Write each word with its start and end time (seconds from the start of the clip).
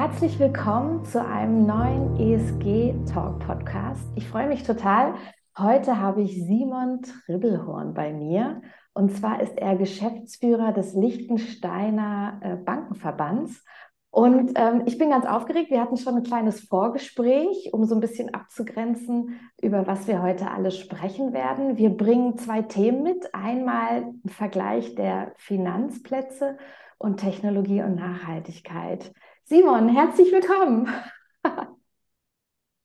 Herzlich 0.00 0.38
willkommen 0.38 1.04
zu 1.04 1.26
einem 1.26 1.66
neuen 1.66 2.20
ESG 2.20 2.94
Talk 3.12 3.40
Podcast. 3.40 4.00
Ich 4.14 4.28
freue 4.28 4.46
mich 4.46 4.62
total. 4.62 5.14
Heute 5.58 6.00
habe 6.00 6.22
ich 6.22 6.34
Simon 6.34 7.02
Tribbelhorn 7.02 7.94
bei 7.94 8.12
mir. 8.12 8.62
Und 8.92 9.10
zwar 9.16 9.42
ist 9.42 9.58
er 9.58 9.74
Geschäftsführer 9.74 10.72
des 10.72 10.94
Liechtensteiner 10.94 12.38
äh, 12.42 12.54
Bankenverbands. 12.54 13.64
Und 14.10 14.52
ähm, 14.54 14.82
ich 14.86 14.98
bin 14.98 15.10
ganz 15.10 15.26
aufgeregt. 15.26 15.72
Wir 15.72 15.80
hatten 15.80 15.96
schon 15.96 16.14
ein 16.14 16.22
kleines 16.22 16.60
Vorgespräch, 16.60 17.70
um 17.72 17.84
so 17.84 17.96
ein 17.96 18.00
bisschen 18.00 18.32
abzugrenzen, 18.32 19.40
über 19.60 19.88
was 19.88 20.06
wir 20.06 20.22
heute 20.22 20.52
alles 20.52 20.78
sprechen 20.78 21.32
werden. 21.32 21.76
Wir 21.76 21.90
bringen 21.90 22.38
zwei 22.38 22.62
Themen 22.62 23.02
mit. 23.02 23.34
Einmal 23.34 24.04
ein 24.04 24.28
Vergleich 24.28 24.94
der 24.94 25.32
Finanzplätze 25.38 26.56
und 26.98 27.16
Technologie 27.16 27.82
und 27.82 27.96
Nachhaltigkeit. 27.96 29.12
Simon, 29.48 29.88
herzlich 29.88 30.30
willkommen. 30.30 30.92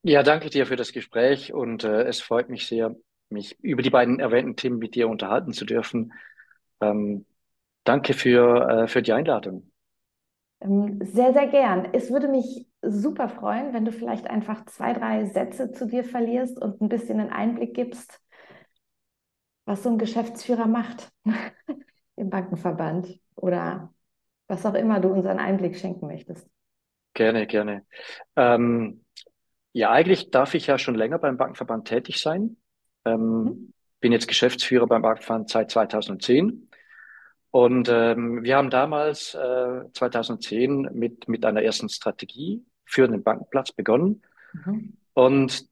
ja, 0.03 0.23
danke 0.23 0.49
dir 0.49 0.65
für 0.65 0.77
das 0.77 0.93
Gespräch 0.93 1.53
und 1.53 1.83
äh, 1.83 2.03
es 2.03 2.21
freut 2.21 2.47
mich 2.47 2.67
sehr, 2.67 2.95
mich 3.27 3.59
über 3.59 3.81
die 3.81 3.89
beiden 3.89 4.21
erwähnten 4.21 4.55
Themen 4.55 4.77
mit 4.77 4.95
dir 4.95 5.09
unterhalten 5.09 5.51
zu 5.51 5.65
dürfen. 5.65 6.13
Ähm, 6.79 7.25
danke 7.83 8.13
für, 8.13 8.69
äh, 8.69 8.87
für 8.87 9.01
die 9.01 9.11
Einladung. 9.11 9.73
Ähm, 10.61 10.99
sehr, 11.03 11.33
sehr 11.33 11.47
gern. 11.47 11.89
Es 11.91 12.09
würde 12.11 12.29
mich 12.29 12.65
super 12.81 13.27
freuen, 13.27 13.73
wenn 13.73 13.83
du 13.83 13.91
vielleicht 13.91 14.27
einfach 14.27 14.63
zwei, 14.67 14.93
drei 14.93 15.25
Sätze 15.25 15.73
zu 15.73 15.85
dir 15.85 16.05
verlierst 16.05 16.57
und 16.61 16.79
ein 16.79 16.87
bisschen 16.87 17.19
einen 17.19 17.31
Einblick 17.31 17.73
gibst, 17.73 18.21
was 19.65 19.83
so 19.83 19.89
ein 19.89 19.97
Geschäftsführer 19.97 20.67
macht 20.67 21.11
im 22.15 22.29
Bankenverband 22.29 23.19
oder 23.35 23.93
was 24.47 24.65
auch 24.65 24.75
immer 24.75 25.01
du 25.01 25.09
uns 25.09 25.25
einen 25.25 25.39
Einblick 25.39 25.75
schenken 25.75 26.07
möchtest. 26.07 26.47
Gerne, 27.13 27.47
gerne. 27.47 27.85
Ähm, 28.35 29.03
ja, 29.71 29.91
eigentlich 29.91 30.31
darf 30.31 30.53
ich 30.53 30.67
ja 30.67 30.77
schon 30.77 30.95
länger 30.95 31.19
beim 31.19 31.37
Bankenverband 31.37 31.87
tätig 31.87 32.21
sein. 32.21 32.57
Ähm, 33.05 33.43
mhm. 33.43 33.73
Bin 33.99 34.11
jetzt 34.11 34.27
Geschäftsführer 34.27 34.87
beim 34.87 35.01
Bankenverband 35.01 35.49
seit 35.49 35.71
2010 35.71 36.69
und 37.53 37.87
ähm, 37.87 38.43
wir 38.43 38.57
haben 38.57 38.71
damals 38.71 39.35
äh, 39.35 39.81
2010 39.93 40.89
mit, 40.93 41.27
mit 41.27 41.45
einer 41.45 41.61
ersten 41.61 41.87
Strategie 41.87 42.65
für 42.83 43.07
den 43.07 43.21
Bankenplatz 43.21 43.71
begonnen. 43.71 44.23
Mhm. 44.53 44.97
Und 45.13 45.67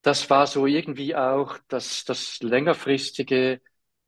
das 0.00 0.30
war 0.30 0.46
so 0.46 0.64
irgendwie 0.64 1.14
auch 1.14 1.58
das, 1.68 2.06
das 2.06 2.40
längerfristige, 2.40 3.60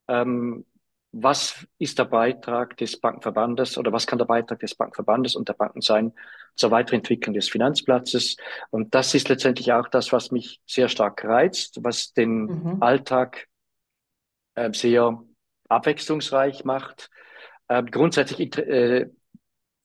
ähm, 0.08 0.64
was 1.12 1.66
ist 1.78 1.98
der 1.98 2.06
Beitrag 2.06 2.78
des 2.78 2.98
Bankenverbandes 2.98 3.76
oder 3.76 3.92
was 3.92 4.06
kann 4.06 4.18
der 4.18 4.24
Beitrag 4.24 4.60
des 4.60 4.74
Bankenverbandes 4.74 5.36
und 5.36 5.46
der 5.46 5.54
Banken 5.54 5.82
sein 5.82 6.14
zur 6.54 6.70
Weiterentwicklung 6.70 7.34
des 7.34 7.48
Finanzplatzes? 7.48 8.36
Und 8.70 8.94
das 8.94 9.14
ist 9.14 9.28
letztendlich 9.28 9.72
auch 9.72 9.88
das, 9.88 10.12
was 10.12 10.30
mich 10.30 10.60
sehr 10.66 10.88
stark 10.88 11.24
reizt, 11.24 11.78
was 11.82 12.12
den 12.12 12.42
mhm. 12.42 12.76
Alltag 12.80 13.48
äh, 14.54 14.72
sehr 14.72 15.22
abwechslungsreich 15.68 16.64
macht. 16.64 17.10
Äh, 17.68 17.82
grundsätzlich 17.84 18.56
äh, 18.58 19.06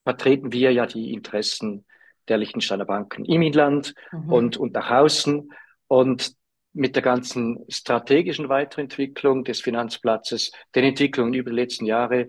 vertreten 0.04 0.52
wir 0.52 0.72
ja 0.72 0.86
die 0.86 1.14
Interessen 1.14 1.86
der 2.28 2.38
Liechtensteiner 2.38 2.86
Banken 2.86 3.26
im 3.26 3.42
Inland 3.42 3.94
mhm. 4.12 4.32
und, 4.32 4.58
und 4.58 4.74
nach 4.74 4.92
außen. 4.92 5.50
Und 5.88 6.36
mit 6.76 6.96
der 6.96 7.04
ganzen 7.04 7.64
strategischen 7.70 8.50
Weiterentwicklung 8.50 9.46
des 9.46 9.62
Finanzplatzes, 9.62 10.52
den 10.76 10.84
Entwicklungen 10.84 11.34
über 11.34 11.50
die 11.50 11.56
letzten 11.56 11.86
Jahre, 11.86 12.28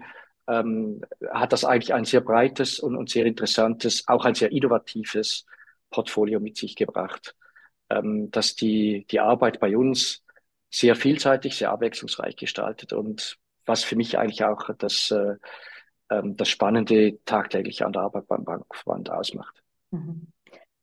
ähm, 0.49 1.03
hat 1.31 1.53
das 1.53 1.65
eigentlich 1.65 1.95
ein 1.95 2.05
sehr 2.05 2.21
breites 2.21 2.79
und, 2.79 2.97
und 2.97 3.11
sehr 3.11 3.27
interessantes, 3.27 4.07
auch 4.09 4.25
ein 4.25 4.35
sehr 4.35 4.53
innovatives 4.53 5.47
Portfolio 5.91 6.41
mit 6.41 6.57
sich 6.57 6.77
gebracht, 6.77 7.35
ähm, 7.91 8.31
dass 8.31 8.55
die, 8.55 9.07
die 9.11 9.21
Arbeit 9.21 9.61
bei 9.61 9.77
uns 9.77 10.25
sehr 10.71 10.97
vielseitig, 10.97 11.57
sehr 11.57 11.71
abwechslungsreich 11.71 12.37
gestaltet 12.37 12.93
und 12.93 13.39
was 13.65 13.83
für 13.85 13.97
mich 13.97 14.19
eigentlich 14.19 14.45
auch 14.45 14.71
das, 14.79 15.11
äh, 15.11 15.37
ähm, 16.11 16.37
das 16.37 16.49
Spannende 16.49 17.19
tagtäglich 17.25 17.85
an 17.85 17.93
der 17.93 18.03
Arbeit 18.03 18.27
beim 18.29 18.45
Bankverband 18.45 19.11
ausmacht. 19.11 19.63
Mhm. 19.91 20.29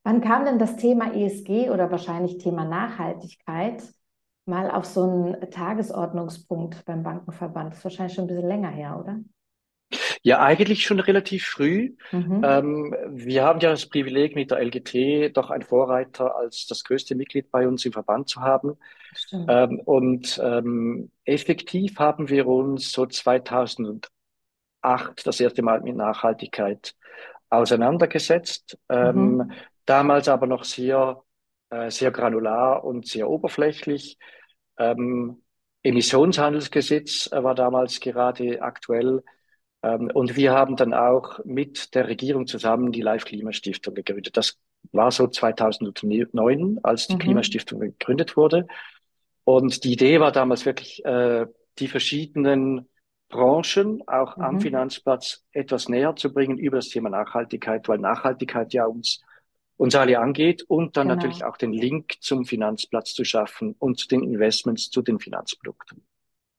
Wann 0.03 0.19
kam 0.19 0.43
denn 0.45 0.59
das 0.59 0.75
Thema 0.75 1.13
ESG 1.13 1.69
oder 1.69 1.89
wahrscheinlich 1.89 2.37
Thema 2.37 2.65
Nachhaltigkeit 2.65 3.83
mal 4.45 4.69
auf 4.69 4.83
so 4.85 5.03
einen 5.03 5.49
Tagesordnungspunkt 5.49 6.83
beim 6.83 7.03
Bankenverband? 7.03 7.71
Das 7.71 7.77
ist 7.77 7.83
wahrscheinlich 7.85 8.13
schon 8.13 8.25
ein 8.25 8.27
bisschen 8.27 8.47
länger 8.47 8.69
her, 8.69 8.99
oder? 8.99 9.19
Ja, 10.21 10.39
eigentlich 10.41 10.85
schon 10.85 10.99
relativ 10.99 11.45
früh. 11.45 11.95
Mhm. 12.11 12.41
Ähm, 12.43 12.95
wir 13.09 13.43
haben 13.43 13.59
ja 13.59 13.71
das 13.71 13.87
Privileg, 13.87 14.35
mit 14.35 14.51
der 14.51 14.59
LGT 14.59 15.35
doch 15.35 15.49
ein 15.49 15.61
Vorreiter 15.61 16.35
als 16.35 16.65
das 16.67 16.83
größte 16.83 17.15
Mitglied 17.15 17.51
bei 17.51 17.67
uns 17.67 17.85
im 17.85 17.93
Verband 17.93 18.29
zu 18.29 18.41
haben. 18.41 18.77
Ähm, 19.31 19.79
und 19.79 20.39
ähm, 20.43 21.11
effektiv 21.25 21.99
haben 21.99 22.29
wir 22.29 22.47
uns 22.47 22.91
so 22.91 23.05
2008 23.05 24.09
das 25.25 25.39
erste 25.39 25.61
Mal 25.61 25.81
mit 25.81 25.95
Nachhaltigkeit 25.95 26.95
auseinandergesetzt. 27.49 28.77
Ähm, 28.89 29.37
mhm. 29.37 29.51
Damals 29.85 30.27
aber 30.27 30.47
noch 30.47 30.63
sehr, 30.63 31.21
äh, 31.69 31.91
sehr 31.91 32.11
granular 32.11 32.83
und 32.83 33.07
sehr 33.07 33.29
oberflächlich. 33.29 34.17
Ähm, 34.77 35.43
Emissionshandelsgesetz 35.83 37.29
war 37.31 37.55
damals 37.55 37.99
gerade 37.99 38.61
aktuell. 38.61 39.21
Ähm, 39.83 40.09
und 40.13 40.35
wir 40.35 40.53
haben 40.53 40.75
dann 40.75 40.93
auch 40.93 41.43
mit 41.45 41.93
der 41.93 42.07
Regierung 42.07 42.47
zusammen 42.47 42.91
die 42.91 43.01
Live 43.01 43.25
Klimastiftung 43.25 43.93
gegründet. 43.93 44.37
Das 44.37 44.57
war 44.91 45.11
so 45.11 45.27
2009, 45.27 46.79
als 46.81 47.07
die 47.07 47.15
mhm. 47.15 47.19
Klimastiftung 47.19 47.79
gegründet 47.81 48.35
wurde. 48.35 48.67
Und 49.43 49.83
die 49.83 49.93
Idee 49.93 50.19
war 50.19 50.31
damals 50.31 50.65
wirklich, 50.65 51.03
äh, 51.05 51.45
die 51.79 51.87
verschiedenen 51.87 52.87
Branchen 53.29 54.07
auch 54.07 54.37
mhm. 54.37 54.43
am 54.43 54.61
Finanzplatz 54.61 55.43
etwas 55.51 55.89
näher 55.89 56.15
zu 56.15 56.33
bringen 56.33 56.57
über 56.57 56.77
das 56.77 56.89
Thema 56.89 57.09
Nachhaltigkeit, 57.09 57.87
weil 57.89 57.97
Nachhaltigkeit 57.97 58.73
ja 58.73 58.85
uns, 58.85 59.21
uns 59.75 59.95
alle 59.95 60.19
angeht 60.19 60.63
und 60.63 60.95
dann 60.95 61.07
genau. 61.07 61.15
natürlich 61.15 61.43
auch 61.43 61.57
den 61.57 61.73
Link 61.73 62.13
zum 62.21 62.45
Finanzplatz 62.45 63.13
zu 63.13 63.25
schaffen 63.25 63.75
und 63.79 63.99
zu 63.99 64.07
den 64.07 64.23
Investments, 64.23 64.89
zu 64.89 65.01
den 65.01 65.19
Finanzprodukten. 65.19 66.05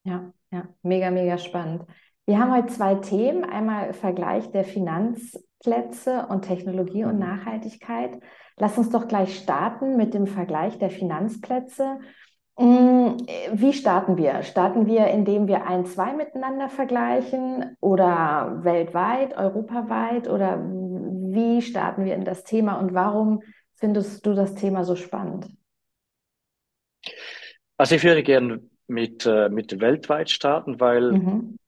Ja, 0.02 0.32
ja, 0.50 0.68
mega, 0.82 1.10
mega 1.10 1.38
spannend. 1.38 1.86
Wir 2.26 2.38
haben 2.38 2.54
heute 2.54 2.68
zwei 2.68 2.94
Themen. 2.94 3.44
Einmal 3.44 3.92
Vergleich 3.92 4.50
der 4.50 4.64
Finanzplätze 4.64 6.26
und 6.28 6.42
Technologie 6.42 7.04
und 7.04 7.14
mhm. 7.14 7.20
Nachhaltigkeit. 7.20 8.18
Lass 8.56 8.78
uns 8.78 8.90
doch 8.90 9.08
gleich 9.08 9.38
starten 9.38 9.96
mit 9.96 10.14
dem 10.14 10.26
Vergleich 10.26 10.78
der 10.78 10.90
Finanzplätze. 10.90 11.98
Mm, 12.56 13.16
wie 13.52 13.72
starten 13.72 14.16
wir? 14.16 14.42
Starten 14.42 14.86
wir, 14.86 15.08
indem 15.08 15.48
wir 15.48 15.66
ein, 15.66 15.86
zwei 15.86 16.14
miteinander 16.14 16.68
vergleichen 16.68 17.76
oder 17.80 18.60
weltweit, 18.62 19.36
europaweit 19.36 20.28
oder 20.28 20.64
wie 20.64 21.60
starten 21.62 22.04
wir 22.04 22.14
in 22.14 22.24
das 22.24 22.44
Thema 22.44 22.78
und 22.78 22.94
warum 22.94 23.42
findest 23.74 24.24
du 24.24 24.34
das 24.34 24.54
Thema 24.54 24.84
so 24.84 24.94
spannend? 24.94 25.48
Also 27.76 27.96
ich 27.96 28.04
würde 28.04 28.22
gerne 28.22 28.62
mit, 28.86 29.26
äh, 29.26 29.48
mit 29.48 29.80
weltweit 29.80 30.30
starten, 30.30 30.78
weil 30.78 31.12
mhm. 31.12 31.58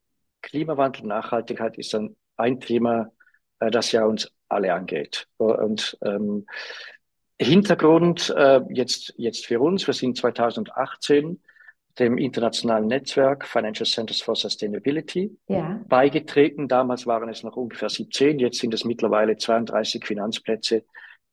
Klimawandel 0.47 1.03
und 1.03 1.09
Nachhaltigkeit 1.09 1.77
ist 1.77 1.95
ein, 1.95 2.17
ein 2.37 2.61
Thema, 2.61 3.11
äh, 3.59 3.71
das 3.71 3.93
ja 3.93 4.05
uns 4.05 4.33
alle 4.49 4.73
angeht. 4.73 5.27
Und 5.37 5.99
ähm, 6.03 6.47
Hintergrund 7.39 8.33
äh, 8.37 8.61
jetzt, 8.71 9.13
jetzt 9.17 9.47
für 9.47 9.61
uns, 9.61 9.87
wir 9.87 9.95
sind 9.95 10.17
2018 10.17 11.41
dem 11.99 12.19
internationalen 12.19 12.87
Netzwerk 12.87 13.47
Financial 13.47 13.87
Centers 13.87 14.21
for 14.21 14.37
Sustainability 14.37 15.37
ja. 15.49 15.81
beigetreten. 15.89 16.69
Damals 16.69 17.07
waren 17.07 17.29
es 17.29 17.43
noch 17.43 17.57
ungefähr 17.57 17.89
17, 17.89 18.39
jetzt 18.39 18.59
sind 18.59 18.75
es 18.75 18.85
mittlerweile 18.85 19.37
32 19.37 20.05
Finanzplätze, 20.05 20.85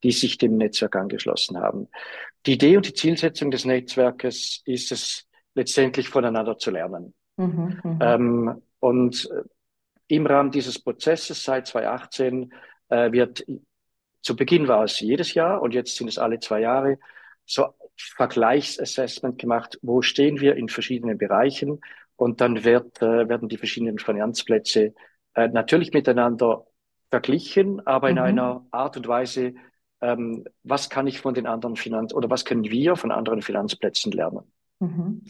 die 0.02 0.12
sich 0.12 0.38
dem 0.38 0.56
Netzwerk 0.56 0.96
angeschlossen 0.96 1.58
haben. 1.58 1.88
Die 2.46 2.54
Idee 2.54 2.76
und 2.76 2.86
die 2.86 2.94
Zielsetzung 2.94 3.50
des 3.50 3.64
Netzwerkes 3.64 4.62
ist 4.64 4.90
es, 4.90 5.26
letztendlich 5.54 6.08
voneinander 6.08 6.58
zu 6.58 6.70
lernen. 6.70 7.14
Mhm, 7.36 7.80
mhm. 7.82 7.98
ähm, 8.00 8.62
und 8.84 9.30
äh, 9.30 9.42
im 10.08 10.26
Rahmen 10.26 10.50
dieses 10.50 10.78
Prozesses 10.78 11.42
seit 11.42 11.66
2018 11.66 12.52
äh, 12.90 13.12
wird 13.12 13.46
zu 14.20 14.36
Beginn 14.36 14.68
war 14.68 14.84
es 14.84 15.00
jedes 15.00 15.32
Jahr 15.32 15.62
und 15.62 15.72
jetzt 15.72 15.96
sind 15.96 16.08
es 16.08 16.18
alle 16.18 16.38
zwei 16.38 16.60
Jahre 16.60 16.98
so 17.46 17.68
Vergleichsassessment 17.96 19.38
gemacht, 19.38 19.78
wo 19.80 20.02
stehen 20.02 20.38
wir 20.40 20.56
in 20.56 20.68
verschiedenen 20.68 21.16
Bereichen 21.16 21.80
und 22.16 22.42
dann 22.42 22.64
wird, 22.64 23.00
äh, 23.00 23.26
werden 23.26 23.48
die 23.48 23.56
verschiedenen 23.56 23.98
Finanzplätze 23.98 24.92
äh, 25.34 25.48
natürlich 25.48 25.94
miteinander 25.94 26.66
verglichen, 27.10 27.86
aber 27.86 28.10
in 28.10 28.16
mhm. 28.16 28.22
einer 28.22 28.66
Art 28.70 28.98
und 28.98 29.08
Weise, 29.08 29.54
ähm, 30.02 30.44
was 30.62 30.90
kann 30.90 31.06
ich 31.06 31.20
von 31.20 31.32
den 31.32 31.46
anderen 31.46 31.76
Finanz 31.76 32.12
oder 32.12 32.28
was 32.28 32.44
können 32.44 32.64
wir 32.64 32.96
von 32.96 33.12
anderen 33.12 33.40
Finanzplätzen 33.40 34.12
lernen? 34.12 34.52
Mhm. 34.80 35.22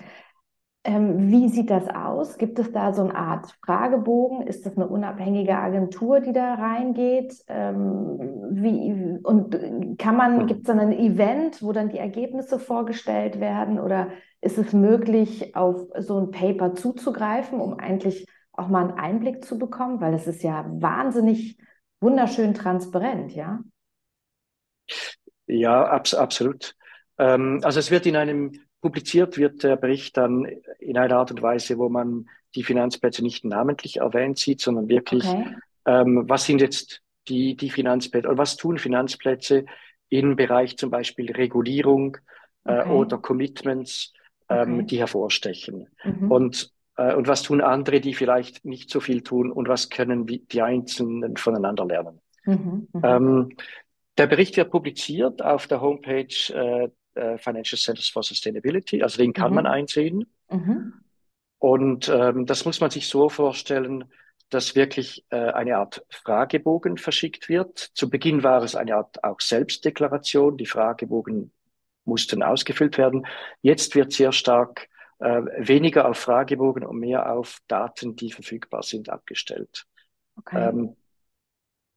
Ähm, 0.87 1.31
wie 1.31 1.49
sieht 1.49 1.71
das 1.71 1.89
aus? 1.89 2.37
Gibt 2.37 2.59
es 2.59 2.71
da 2.71 2.93
so 2.93 3.03
eine 3.03 3.15
Art 3.15 3.57
Fragebogen? 3.65 4.47
Ist 4.47 4.67
das 4.67 4.77
eine 4.77 4.87
unabhängige 4.87 5.57
Agentur, 5.57 6.21
die 6.21 6.35
da 6.35 6.55
reingeht? 6.55 7.43
Ähm, 7.49 8.19
wie, 8.51 9.19
und 9.23 9.97
kann 9.99 10.17
man, 10.17 10.47
gibt 10.47 10.61
es 10.61 10.67
dann 10.67 10.81
ein 10.81 10.93
Event, 10.93 11.63
wo 11.63 11.73
dann 11.73 11.89
die 11.89 11.97
Ergebnisse 11.97 12.59
vorgestellt 12.59 13.41
werden? 13.41 13.81
Oder 13.81 14.09
ist 14.43 14.59
es 14.59 14.75
möglich, 14.75 15.57
auf 15.57 15.87
so 15.99 16.19
ein 16.19 16.31
Paper 16.31 16.75
zuzugreifen, 16.75 17.61
um 17.61 17.79
eigentlich 17.79 18.27
auch 18.53 18.69
mal 18.69 18.89
einen 18.89 18.99
Einblick 18.99 19.43
zu 19.43 19.59
bekommen? 19.59 20.03
Weil 20.03 20.13
es 20.13 20.27
ist 20.27 20.43
ja 20.43 20.67
wahnsinnig 20.69 21.57
wunderschön 22.01 22.53
transparent, 22.53 23.35
ja? 23.35 23.61
Ja, 25.47 25.87
abs 25.87 26.13
absolut. 26.13 26.75
Ähm, 27.17 27.61
also 27.63 27.81
es 27.81 27.91
wird 27.91 28.05
in 28.05 28.17
einem, 28.17 28.53
publiziert 28.85 29.39
wird 29.39 29.63
der 29.63 29.77
Bericht 29.77 30.15
dann 30.19 30.45
in 30.79 30.99
einer 30.99 31.17
Art 31.17 31.31
und 31.31 31.41
Weise, 31.41 31.79
wo 31.79 31.89
man 31.89 32.29
die 32.55 32.63
Finanzplätze 32.63 33.23
nicht 33.23 33.43
namentlich 33.43 33.97
erwähnt 33.97 34.37
sieht, 34.37 34.61
sondern 34.61 34.91
wirklich, 34.91 35.25
Okay, 35.25 35.57
ähm, 35.87 36.25
was 36.29 36.45
sind 36.45 36.61
jetzt 36.61 37.01
die, 37.29 37.57
die 37.57 37.71
Finanzplätze 37.71 38.29
oder 38.29 38.37
was 38.37 38.57
tun 38.57 38.77
Finanzplätze 38.77 39.65
im 40.11 40.37
Bereich 40.37 40.77
zum 40.77 40.91
Beispiel 40.91 41.33
Regulierung 41.33 42.19
äh, 42.65 42.81
okay, 42.81 42.91
oder 42.91 43.19
Commitments, 43.19 44.13
ähm, 44.51 44.75
okay. 44.75 44.87
die 44.87 44.99
hervorstechen. 44.99 45.89
Mhm. 46.05 46.31
Und, 46.31 46.71
äh, 46.99 47.15
und 47.15 47.27
was 47.27 47.43
tun 47.43 47.63
andere, 47.63 48.01
die 48.01 48.13
vielleicht 48.13 48.67
nicht 48.67 48.91
so 48.91 49.01
viel 49.01 49.23
tun 49.23 49.51
und 49.51 49.67
was 49.67 49.89
können 49.89 50.27
die 50.27 50.61
Einzelnen 50.61 51.39
voneinander 51.39 51.87
lernen? 51.87 52.21
Mhm. 52.45 52.89
Mhm. 52.93 53.01
Ähm, 53.03 53.57
der 54.19 54.27
Bericht 54.27 54.59
wird 54.59 54.71
publiziert 54.71 55.41
auf 55.41 55.67
der 55.69 55.81
Homepage 55.81 56.53
äh, 56.53 56.91
äh, 57.15 57.39
Financial 57.39 57.79
Centers 57.79 58.09
for 58.09 58.23
Sustainability, 58.23 59.03
also 59.03 59.19
den 59.19 59.33
kann 59.33 59.55
man 59.55 59.65
Mhm. 59.65 59.71
einsehen. 59.71 60.27
Mhm. 60.51 60.93
Und 61.59 62.09
ähm, 62.09 62.47
das 62.47 62.65
muss 62.65 62.81
man 62.81 62.91
sich 62.91 63.09
so 63.09 63.29
vorstellen, 63.29 64.05
dass 64.51 64.75
wirklich 64.77 65.25
äh, 65.31 65.37
eine 65.37 65.79
Art 65.79 66.05
Fragebogen 66.11 66.99
verschickt 66.99 67.49
wird. 67.49 67.79
Zu 67.79 68.11
Beginn 68.11 68.43
war 68.43 68.63
es 68.63 68.77
eine 68.77 68.97
Art 68.97 69.25
auch 69.25 69.41
Selbstdeklaration. 69.41 70.57
Die 70.59 70.67
Fragebogen 70.67 71.53
mussten 72.05 72.43
ausgefüllt 72.43 72.99
werden. 72.99 73.27
Jetzt 73.63 73.95
wird 73.95 74.13
sehr 74.13 74.33
stark 74.33 74.89
äh, 75.21 75.43
weniger 75.59 76.09
auf 76.09 76.19
Fragebogen 76.19 76.85
und 76.85 76.99
mehr 76.99 77.33
auf 77.33 77.59
Daten, 77.67 78.15
die 78.17 78.31
verfügbar 78.31 78.83
sind, 78.83 79.09
abgestellt. 79.09 79.87
Okay. 80.37 80.69
Ähm, 80.69 80.97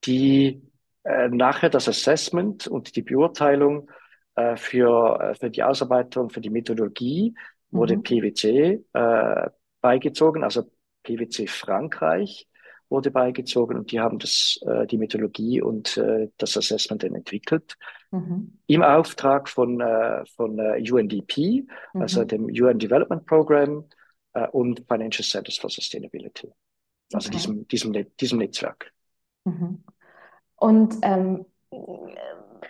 die 0.06 0.62
äh, 1.04 1.28
nachher 1.28 1.70
das 1.70 1.90
Assessment 1.90 2.68
und 2.68 2.96
die 2.96 3.02
Beurteilung 3.02 3.92
für, 4.57 5.19
äh, 5.22 5.36
für 5.36 5.50
die 5.50 5.63
Ausarbeitung, 5.63 6.30
für 6.30 6.42
die 6.42 6.50
Methodologie 6.50 7.34
wurde 7.72 7.98
Mhm. 7.98 8.04
PwC 8.04 8.84
äh, 8.94 9.50
beigezogen, 9.81 10.44
also 10.44 10.63
PwC 11.04 11.48
Frankreich 11.48 12.48
wurde 12.89 13.12
beigezogen 13.12 13.78
und 13.78 13.92
die 13.92 14.00
haben 14.00 14.18
das, 14.19 14.60
äh, 14.66 14.88
die 14.88 14.98
Methodologie 14.98 15.62
und 15.62 15.98
äh, 15.98 16.30
das 16.38 16.56
Assessment 16.57 17.04
dann 17.04 17.16
entwickelt 17.16 17.75
Mhm. 18.12 18.57
im 18.68 18.84
Auftrag 18.84 19.50
von, 19.50 19.81
äh, 19.81 20.25
von 20.36 20.57
äh, 20.60 20.81
UNDP, 20.92 21.66
also 21.94 22.22
Mhm. 22.22 22.28
dem 22.28 22.45
UN 22.45 22.80
Development 22.80 23.25
Program 23.25 23.86
äh, 24.34 24.48
und 24.50 24.84
Financial 24.88 25.24
Centers 25.25 25.57
for 25.57 25.69
Sustainability, 25.69 26.50
also 27.13 27.28
Okay. 27.28 27.38
diesem, 27.38 27.68
diesem, 27.68 28.16
diesem 28.18 28.39
Netzwerk. 28.39 28.94
Mhm. 29.45 29.84
Und 30.56 30.95
ähm, 31.01 31.45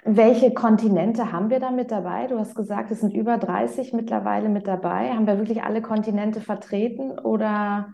welche 0.08 0.54
Kontinente 0.54 1.32
haben 1.32 1.50
wir 1.50 1.60
da 1.60 1.72
mit 1.72 1.92
dabei? 1.92 2.28
Du 2.28 2.40
hast 2.40 2.56
gesagt, 2.56 2.92
es 2.92 3.02
sind 3.02 3.14
über 3.14 3.38
30 3.38 3.94
mittlerweile 3.94 4.50
mit 4.50 4.68
dabei. 4.68 5.12
Haben 5.14 5.28
wir 5.28 5.38
wirklich 5.38 5.64
alle 5.64 5.82
Kontinente 5.82 6.42
vertreten 6.42 7.18
oder 7.20 7.94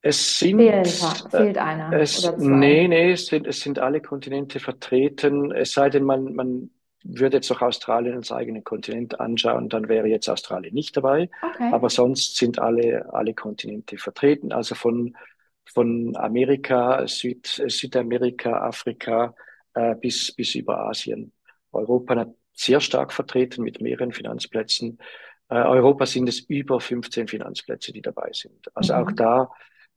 Es 0.00 0.38
fehlen, 0.52 0.98
sind, 0.98 0.98
pa- 0.98 1.28
äh, 1.32 1.36
fehlt 1.36 1.56
einer 1.58 2.02
es, 2.02 2.18
oder 2.18 2.38
zwei? 2.38 2.76
nee, 2.76 2.86
nee, 2.88 3.12
es 3.12 3.26
sind, 3.26 3.46
es 3.46 3.60
sind 3.60 3.78
alle 3.78 4.00
Kontinente 4.00 4.60
vertreten. 4.60 5.50
Es 5.52 5.72
sei 5.72 5.90
denn, 5.90 6.04
man, 6.04 6.34
man 6.34 6.70
würde 7.02 7.38
jetzt 7.38 7.50
noch 7.50 7.62
Australien 7.62 8.16
als 8.16 8.30
eigenen 8.32 8.64
Kontinent 8.64 9.18
anschauen, 9.20 9.68
dann 9.68 9.88
wäre 9.88 10.06
jetzt 10.08 10.28
Australien 10.28 10.74
nicht 10.74 10.96
dabei. 10.96 11.30
Okay. 11.42 11.70
Aber 11.70 11.90
sonst 11.90 12.36
sind 12.36 12.58
alle, 12.58 13.12
alle 13.12 13.34
Kontinente 13.34 13.98
vertreten. 13.98 14.52
Also 14.52 14.74
von, 14.74 15.16
von 15.64 16.16
Amerika, 16.16 17.06
Süd, 17.08 17.46
Südamerika, 17.66 18.60
Afrika, 18.66 19.34
äh, 19.78 19.94
bis, 19.96 20.32
bis 20.34 20.54
über 20.54 20.80
Asien. 20.88 21.32
Europa 21.72 22.16
hat 22.16 22.34
sehr 22.52 22.80
stark 22.80 23.12
vertreten 23.12 23.62
mit 23.62 23.80
mehreren 23.80 24.12
Finanzplätzen. 24.12 24.98
Äh, 25.48 25.56
Europa 25.62 26.06
sind 26.06 26.28
es 26.28 26.40
über 26.40 26.80
15 26.80 27.28
Finanzplätze, 27.28 27.92
die 27.92 28.02
dabei 28.02 28.30
sind. 28.32 28.66
Also 28.74 28.94
auch 28.94 29.10
Mhm. 29.10 29.16
da 29.16 29.50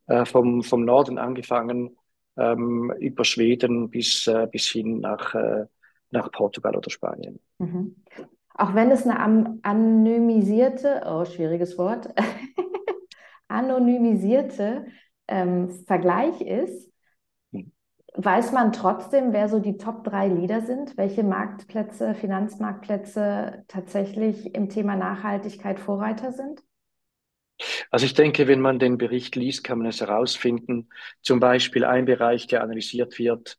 äh, 0.07 0.25
vom, 0.25 0.63
vom 0.63 0.86
Norden 0.86 1.18
angefangen, 1.18 1.98
ähm, 2.38 2.94
über 3.00 3.25
Schweden 3.25 3.89
bis, 3.89 4.28
äh, 4.28 4.48
bis 4.51 4.68
hin 4.68 5.00
nach, 5.00 5.36
äh, 5.36 5.66
nach 6.12 6.31
Portugal 6.31 6.75
oder 6.75 6.89
Spanien. 6.89 7.39
Mhm. 7.60 7.95
Auch 8.56 8.75
wenn 8.75 8.92
es 8.92 9.06
eine 9.06 9.19
am- 9.19 9.60
anonymisierte, 9.63 11.04
oh, 11.06 11.25
schwieriges 11.25 11.77
Wort, 11.77 12.10
anonymisierte 13.48 14.86
ähm, 15.27 15.69
Vergleich 15.88 16.42
ist. 16.42 16.91
Weiß 18.16 18.52
man 18.54 18.74
trotzdem, 18.74 19.34
wer 19.34 19.50
so 19.50 19.60
die 19.60 19.78
Top 19.78 20.04
drei 20.04 20.28
Leader 20.28 20.62
sind, 20.62 20.98
welche 20.98 21.24
Marktplätze, 21.24 22.16
Finanzmarktplätze 22.16 23.63
tatsächlich 23.68 24.54
im 24.56 24.69
Thema 24.69 24.96
Nachhaltigkeit 24.96 25.80
Vorreiter 25.80 26.31
sind? 26.31 26.62
Also 27.90 28.06
ich 28.06 28.13
denke, 28.13 28.48
wenn 28.48 28.62
man 28.62 28.78
den 28.80 28.98
Bericht 28.98 29.36
liest, 29.36 29.63
kann 29.63 29.80
man 29.80 29.88
es 29.88 30.00
herausfinden. 30.02 30.90
Zum 31.22 31.40
Beispiel 31.40 31.86
ein 31.86 32.06
Bereich, 32.06 32.48
der 32.48 32.63
analysiert 32.63 33.18
wird. 33.19 33.58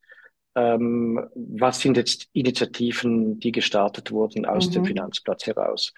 Ähm, 0.54 1.28
was 1.34 1.81
sind 1.81 1.96
jetzt 1.96 2.28
Initiativen, 2.32 3.40
die 3.40 3.50
gestartet 3.52 4.10
wurden 4.12 4.44
aus 4.46 4.70
dem 4.70 4.82
Mhm. 4.82 4.84
Finanzplatz 4.84 5.46
heraus? 5.46 5.93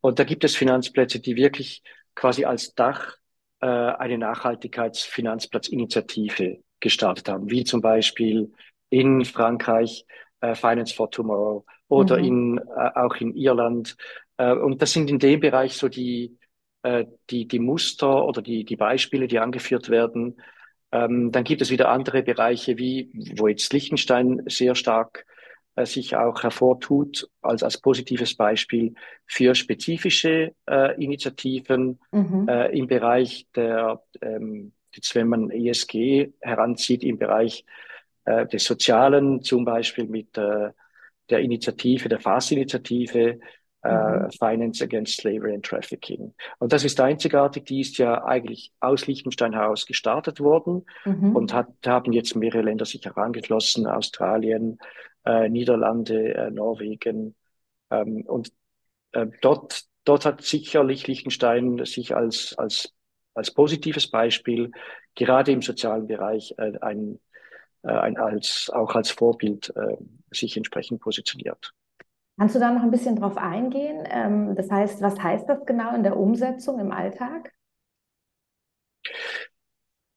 Und 0.00 0.18
da 0.18 0.24
gibt 0.24 0.44
es 0.44 0.56
Finanzplätze, 0.56 1.20
die 1.20 1.36
wirklich 1.36 1.82
quasi 2.14 2.44
als 2.44 2.74
Dach 2.74 3.16
äh, 3.60 3.66
eine 3.66 4.18
Nachhaltigkeitsfinanzplatzinitiative 4.18 6.62
gestartet 6.80 7.28
haben, 7.28 7.50
wie 7.50 7.64
zum 7.64 7.80
Beispiel 7.80 8.52
in 8.90 9.24
Frankreich 9.24 10.06
äh, 10.40 10.54
Finance 10.54 10.94
for 10.94 11.10
Tomorrow 11.10 11.64
oder 11.88 12.18
Mhm. 12.18 12.24
in, 12.24 12.58
äh, 12.58 12.90
auch 12.94 13.16
in 13.16 13.34
Irland. 13.36 13.96
Äh, 14.36 14.52
und 14.52 14.82
das 14.82 14.92
sind 14.92 15.10
in 15.10 15.18
dem 15.18 15.40
Bereich 15.40 15.74
so 15.74 15.88
die, 15.88 16.36
äh, 16.82 17.04
die, 17.30 17.46
die 17.46 17.58
Muster 17.58 18.24
oder 18.26 18.42
die, 18.42 18.64
die 18.64 18.76
Beispiele, 18.76 19.26
die 19.28 19.38
angeführt 19.38 19.88
werden. 19.90 20.40
Ähm, 20.92 21.30
dann 21.30 21.44
gibt 21.44 21.62
es 21.62 21.70
wieder 21.70 21.88
andere 21.90 22.22
Bereiche, 22.22 22.76
wie 22.78 23.10
wo 23.36 23.46
jetzt 23.48 23.72
Liechtenstein 23.72 24.42
sehr 24.46 24.74
stark 24.74 25.24
äh, 25.76 25.86
sich 25.86 26.16
auch 26.16 26.42
hervortut 26.42 27.28
als, 27.42 27.62
als 27.62 27.80
positives 27.80 28.36
Beispiel 28.36 28.94
für 29.26 29.54
spezifische 29.54 30.54
äh, 30.68 31.02
Initiativen 31.02 32.00
Mhm. 32.12 32.48
äh, 32.48 32.76
im 32.76 32.86
Bereich 32.88 33.46
der, 33.54 34.02
ähm, 34.20 34.72
jetzt 34.92 35.14
wenn 35.14 35.28
man 35.28 35.50
ESG 35.50 36.32
heranzieht, 36.40 37.04
im 37.04 37.18
Bereich 37.18 37.64
äh, 38.24 38.46
des 38.46 38.64
Sozialen, 38.64 39.42
zum 39.42 39.64
Beispiel 39.64 40.06
mit 40.06 40.36
äh, 40.38 40.70
der 41.30 41.40
Initiative, 41.40 42.08
der 42.08 42.20
FAS-Initiative, 42.20 43.38
äh, 43.82 43.88
Mhm. 43.88 44.30
Finance 44.38 44.84
Against 44.84 45.20
Slavery 45.20 45.54
and 45.54 45.64
Trafficking. 45.64 46.34
Und 46.58 46.72
das 46.72 46.84
ist 46.84 47.00
einzigartig, 47.00 47.64
die 47.64 47.80
ist 47.80 47.96
ja 47.98 48.24
eigentlich 48.24 48.72
aus 48.80 49.06
Liechtenstein 49.06 49.54
heraus 49.54 49.86
gestartet 49.86 50.40
worden 50.40 50.84
Mhm. 51.06 51.34
und 51.34 51.54
hat, 51.54 51.68
haben 51.86 52.12
jetzt 52.12 52.36
mehrere 52.36 52.62
Länder 52.62 52.84
sich 52.84 53.04
herangeschlossen, 53.06 53.86
Australien, 53.86 54.78
äh, 55.24 55.48
Niederlande, 55.48 56.34
äh, 56.34 56.50
Norwegen. 56.50 57.34
Ähm, 57.90 58.22
und 58.26 58.52
äh, 59.12 59.26
dort, 59.40 59.84
dort 60.04 60.26
hat 60.26 60.42
sicherlich 60.42 61.06
Liechtenstein 61.06 61.82
sich 61.86 62.14
als, 62.14 62.54
als, 62.58 62.92
als 63.34 63.52
positives 63.52 64.10
Beispiel, 64.10 64.70
gerade 65.14 65.52
im 65.52 65.62
sozialen 65.62 66.06
Bereich, 66.06 66.54
äh, 66.58 66.78
ein, 66.80 67.20
äh, 67.82 67.92
ein 67.92 68.16
als, 68.16 68.70
auch 68.72 68.94
als 68.94 69.10
Vorbild 69.10 69.72
äh, 69.76 69.96
sich 70.30 70.56
entsprechend 70.56 71.00
positioniert. 71.00 71.72
Kannst 72.38 72.54
du 72.54 72.58
da 72.58 72.72
noch 72.72 72.82
ein 72.82 72.90
bisschen 72.90 73.16
drauf 73.16 73.36
eingehen? 73.36 74.08
Ähm, 74.10 74.54
das 74.54 74.70
heißt, 74.70 75.02
was 75.02 75.22
heißt 75.22 75.48
das 75.48 75.64
genau 75.66 75.94
in 75.94 76.02
der 76.02 76.16
Umsetzung 76.16 76.78
im 76.80 76.90
Alltag? 76.90 77.52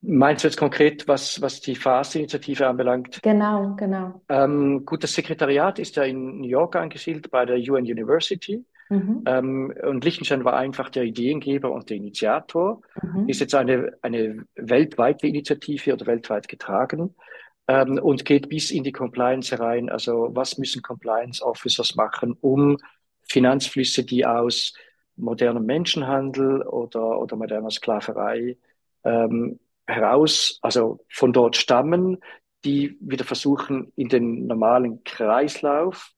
Meinst 0.05 0.43
du 0.43 0.49
jetzt 0.49 0.57
konkret, 0.57 1.07
was, 1.07 1.41
was 1.41 1.61
die 1.61 1.75
FAST-Initiative 1.75 2.67
anbelangt? 2.67 3.21
Genau, 3.23 3.73
genau. 3.75 4.21
Ähm, 4.27 4.85
gut, 4.85 5.01
das 5.03 5.13
Sekretariat 5.13 5.79
ist 5.79 5.95
ja 5.95 6.03
in 6.03 6.41
New 6.41 6.47
York 6.47 6.75
angesiedelt 6.75 7.31
bei 7.31 7.45
der 7.45 7.55
UN 7.55 7.85
University. 7.85 8.65
Mhm. 8.93 9.23
Ähm, 9.25 9.73
und 9.83 10.05
Liechtenstein 10.05 10.45
war 10.45 10.55
einfach 10.55 10.89
der 10.89 11.03
Ideengeber 11.03 11.71
und 11.71 11.89
der 11.89 11.97
Initiator. 11.97 12.81
Mhm. 13.01 13.27
Ist 13.27 13.41
jetzt 13.41 13.55
eine, 13.55 13.93
eine 14.01 14.45
weltweite 14.55 15.27
Initiative 15.27 15.93
oder 15.93 16.05
weltweit 16.05 16.47
getragen 16.47 17.15
ähm, 17.67 17.97
und 17.97 18.23
geht 18.25 18.49
bis 18.49 18.69
in 18.69 18.83
die 18.83 18.91
Compliance 18.91 19.51
herein. 19.51 19.89
Also 19.89 20.29
was 20.33 20.57
müssen 20.57 20.81
Compliance 20.81 21.43
Officers 21.43 21.95
machen, 21.95 22.37
um 22.41 22.77
Finanzflüsse, 23.23 24.03
die 24.03 24.25
aus 24.25 24.73
modernem 25.15 25.65
Menschenhandel 25.65 26.61
oder, 26.61 27.19
oder 27.19 27.35
moderner 27.35 27.71
Sklaverei 27.71 28.57
ähm, 29.03 29.59
heraus, 29.87 30.59
also 30.61 31.03
von 31.09 31.33
dort 31.33 31.55
stammen, 31.55 32.19
die 32.63 32.97
wieder 33.01 33.25
versuchen, 33.25 33.91
in 33.95 34.07
den 34.07 34.47
normalen 34.47 35.03
Kreislauf 35.03 36.13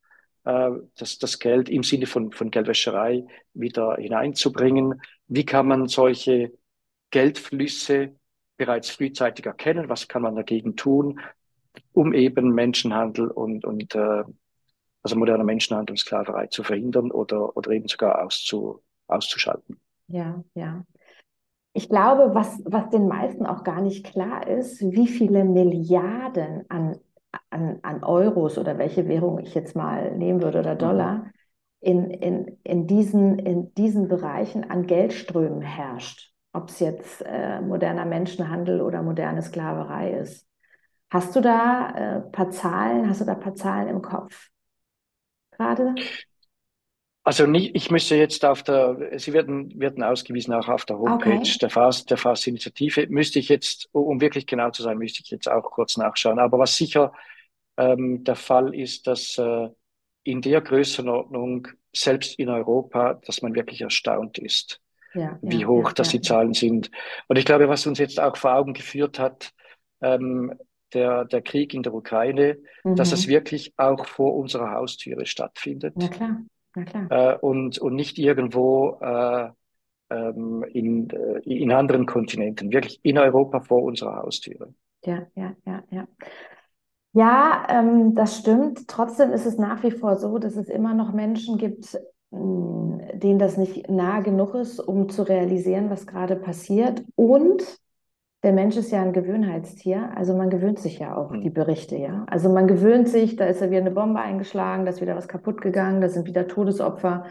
äh, 0.46 0.72
das, 0.98 1.18
das 1.20 1.40
Geld 1.40 1.70
im 1.70 1.84
Sinne 1.84 2.06
von, 2.06 2.32
von 2.32 2.52
Geldwäscherei 2.52 3.26
wieder 3.54 3.96
hineinzubringen. 3.96 5.02
Wie 5.28 5.46
kann 5.46 5.68
man 5.68 5.88
solche 5.88 6.54
Geldflüsse 7.12 8.16
bereits 8.58 8.90
frühzeitig 8.90 9.46
erkennen? 9.46 9.90
Was 9.90 10.08
kann 10.08 10.22
man 10.22 10.36
dagegen 10.36 10.76
tun, 10.76 11.20
um 11.94 12.14
eben 12.14 12.52
Menschenhandel 12.52 13.28
und, 13.30 13.66
und 13.66 13.94
äh, 13.96 14.24
also 15.02 15.16
moderne 15.16 15.44
Menschenhandel 15.44 15.94
und 15.94 15.98
Sklaverei 15.98 16.48
zu 16.48 16.64
verhindern 16.64 17.12
oder, 17.12 17.56
oder 17.58 17.72
eben 17.72 17.88
sogar 17.88 18.24
auszu, 18.24 18.82
auszuschalten? 19.08 19.80
Ja, 20.08 20.44
ja. 20.54 20.86
Ich 21.74 21.90
glaube, 21.90 22.34
was, 22.34 22.62
was 22.66 22.90
den 22.90 23.08
meisten 23.08 23.46
auch 23.46 23.64
gar 23.66 23.82
nicht 23.82 24.06
klar 24.06 24.48
ist, 24.48 24.82
wie 24.82 25.08
viele 25.08 25.44
Milliarden 25.44 26.64
an, 26.70 26.98
an, 27.50 27.80
an 27.82 28.04
Euros 28.04 28.58
oder 28.58 28.78
welche 28.78 29.08
Währung 29.08 29.40
ich 29.40 29.54
jetzt 29.56 29.76
mal 29.76 30.16
nehmen 30.16 30.42
würde 30.42 30.60
oder 30.60 30.76
Dollar 30.76 31.14
mhm. 31.14 31.32
in, 31.80 32.10
in, 32.12 32.58
in, 32.64 32.88
diesen, 32.88 33.40
in 33.40 33.74
diesen 33.74 34.08
Bereichen 34.08 34.70
an 34.70 34.86
Geldströmen 34.88 35.62
herrscht. 35.62 36.34
Ob 36.54 36.70
es 36.70 36.80
jetzt 36.80 37.22
äh, 37.26 37.60
moderner 37.62 38.06
Menschenhandel 38.06 38.82
oder 38.82 39.04
moderne 39.04 39.42
Sklaverei 39.42 40.12
ist. 40.12 40.48
Hast 41.10 41.36
du 41.36 41.42
da 41.42 41.90
äh, 41.90 42.22
paar 42.22 42.50
Zahlen, 42.52 43.10
hast 43.10 43.22
du 43.22 43.26
da 43.26 43.36
paar 43.36 43.56
Zahlen 43.56 43.90
im 43.90 44.02
Kopf 44.02 44.50
gerade? 45.52 45.96
Also 47.26 47.48
nicht, 47.48 47.76
ich 47.76 47.90
müsste 47.90 48.16
jetzt 48.16 48.46
auf 48.46 48.62
der, 48.62 49.10
Sie 49.18 49.34
werden, 49.34 49.80
werden 49.80 50.04
ausgewiesen 50.04 50.54
auch 50.54 50.70
auf 50.70 50.86
der 50.86 51.00
Homepage 51.00 51.40
okay. 51.40 51.58
der 51.60 51.72
FAS, 51.72 52.06
der 52.06 52.18
FAS-Initiative. 52.18 53.08
Müsste 53.10 53.40
ich 53.40 53.50
jetzt, 53.50 53.90
um 53.94 54.22
wirklich 54.22 54.46
genau 54.46 54.70
zu 54.70 54.84
sein, 54.84 55.00
müsste 55.00 55.22
ich 55.24 55.32
jetzt 55.32 55.50
auch 55.50 55.72
kurz 55.72 55.98
nachschauen. 55.98 56.38
Aber 56.38 56.60
was 56.60 56.78
sicher 56.78 57.14
ähm, 57.78 58.24
der 58.24 58.36
Fall 58.36 58.76
ist, 58.76 59.08
dass 59.08 59.40
äh, 59.40 59.70
in 60.24 60.44
der 60.44 60.62
Größenordnung, 60.62 61.68
selbst 61.96 62.38
in 62.38 62.50
Europa, 62.50 63.16
dass 63.26 63.42
man 63.42 63.56
wirklich 63.56 63.82
erstaunt 63.82 64.38
ist, 64.38 64.80
ja, 65.16 65.40
wie 65.42 65.62
ja, 65.62 65.68
hoch 65.68 65.88
ja, 65.88 65.94
dass 65.94 66.10
die 66.10 66.22
Zahlen 66.22 66.54
sind. 66.54 66.92
Und 67.28 67.38
ich 67.38 67.46
glaube, 67.46 67.68
was 67.68 67.88
uns 67.88 67.98
jetzt 67.98 68.20
auch 68.20 68.38
vor 68.38 68.54
Augen 68.54 68.74
geführt 68.74 69.18
hat, 69.18 69.52
ähm, 70.00 70.54
der, 70.94 71.26
der 71.26 71.42
Krieg 71.42 71.74
in 71.74 71.82
der 71.82 71.94
Ukraine, 71.96 72.60
mhm. 72.84 72.96
dass 72.96 73.12
es 73.12 73.28
wirklich 73.28 73.74
auch 73.78 74.06
vor 74.06 74.36
unserer 74.36 74.72
Haustüre 74.72 75.26
stattfindet. 75.26 75.96
Ja, 75.98 76.08
klar. 76.10 76.38
Äh, 77.10 77.38
und, 77.38 77.78
und 77.78 77.96
nicht 77.96 78.18
irgendwo 78.18 78.98
äh, 79.02 79.50
ähm, 80.10 80.64
in, 80.72 81.10
äh, 81.10 81.40
in 81.44 81.72
anderen 81.72 82.06
Kontinenten, 82.06 82.72
wirklich 82.72 83.00
in 83.04 83.18
Europa 83.18 83.62
vor 83.62 83.84
unserer 83.84 84.18
Haustüre. 84.18 84.74
Ja, 85.04 85.28
ja, 85.36 85.56
ja, 85.66 85.84
ja. 85.92 86.08
Ja, 87.14 87.68
ähm, 87.70 88.14
das 88.14 88.38
stimmt. 88.38 88.88
Trotzdem 88.88 89.32
ist 89.32 89.46
es 89.46 89.58
nach 89.58 89.84
wie 89.84 89.92
vor 89.92 90.18
so, 90.18 90.38
dass 90.38 90.58
es 90.58 90.68
immer 90.68 90.94
noch 90.94 91.14
Menschen 91.14 91.58
gibt, 91.58 91.98
denen 92.32 93.40
das 93.40 93.56
nicht 93.56 93.90
nah 93.90 94.20
genug 94.20 94.56
ist, 94.56 94.82
um 94.82 95.08
zu 95.08 95.24
realisieren, 95.24 95.90
was 95.90 96.06
gerade 96.06 96.36
passiert. 96.36 97.06
Und 97.16 97.64
der 98.46 98.54
Mensch 98.54 98.78
ist 98.78 98.92
ja 98.92 99.02
ein 99.02 99.12
Gewöhnheitstier, 99.12 100.16
also 100.16 100.38
man 100.38 100.52
gewöhnt 100.52 100.78
sich 100.78 101.00
ja 101.00 101.18
auch 101.18 101.32
mhm. 101.32 101.42
die 101.42 101.50
Berichte, 101.50 101.96
ja. 101.98 102.26
Also 102.30 102.48
man 102.48 102.68
gewöhnt 102.68 103.10
sich, 103.10 103.38
da 103.38 103.46
ist 103.46 103.60
ja 103.60 103.72
wieder 103.72 103.82
eine 103.82 103.90
Bombe 103.90 104.20
eingeschlagen, 104.20 104.86
da 104.86 104.92
ist 104.92 105.02
wieder 105.02 105.16
was 105.16 105.28
kaputt 105.28 105.62
gegangen, 105.62 106.00
da 106.00 106.10
sind 106.10 106.28
wieder 106.28 106.48
Todesopfer. 106.48 107.26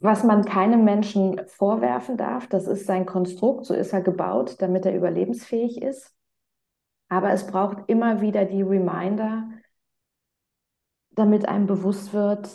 Was 0.00 0.24
man 0.24 0.44
keinem 0.44 0.84
Menschen 0.84 1.40
vorwerfen 1.46 2.16
darf, 2.16 2.48
das 2.48 2.66
ist 2.66 2.86
sein 2.86 3.06
Konstrukt, 3.06 3.64
so 3.66 3.74
ist 3.74 3.92
er 3.92 4.00
gebaut, 4.00 4.56
damit 4.58 4.84
er 4.86 4.96
überlebensfähig 4.96 5.82
ist. 5.82 6.12
Aber 7.08 7.30
es 7.30 7.46
braucht 7.46 7.84
immer 7.86 8.20
wieder 8.20 8.44
die 8.44 8.62
Reminder, 8.62 9.50
damit 11.10 11.48
einem 11.48 11.66
bewusst 11.66 12.12
wird, 12.12 12.50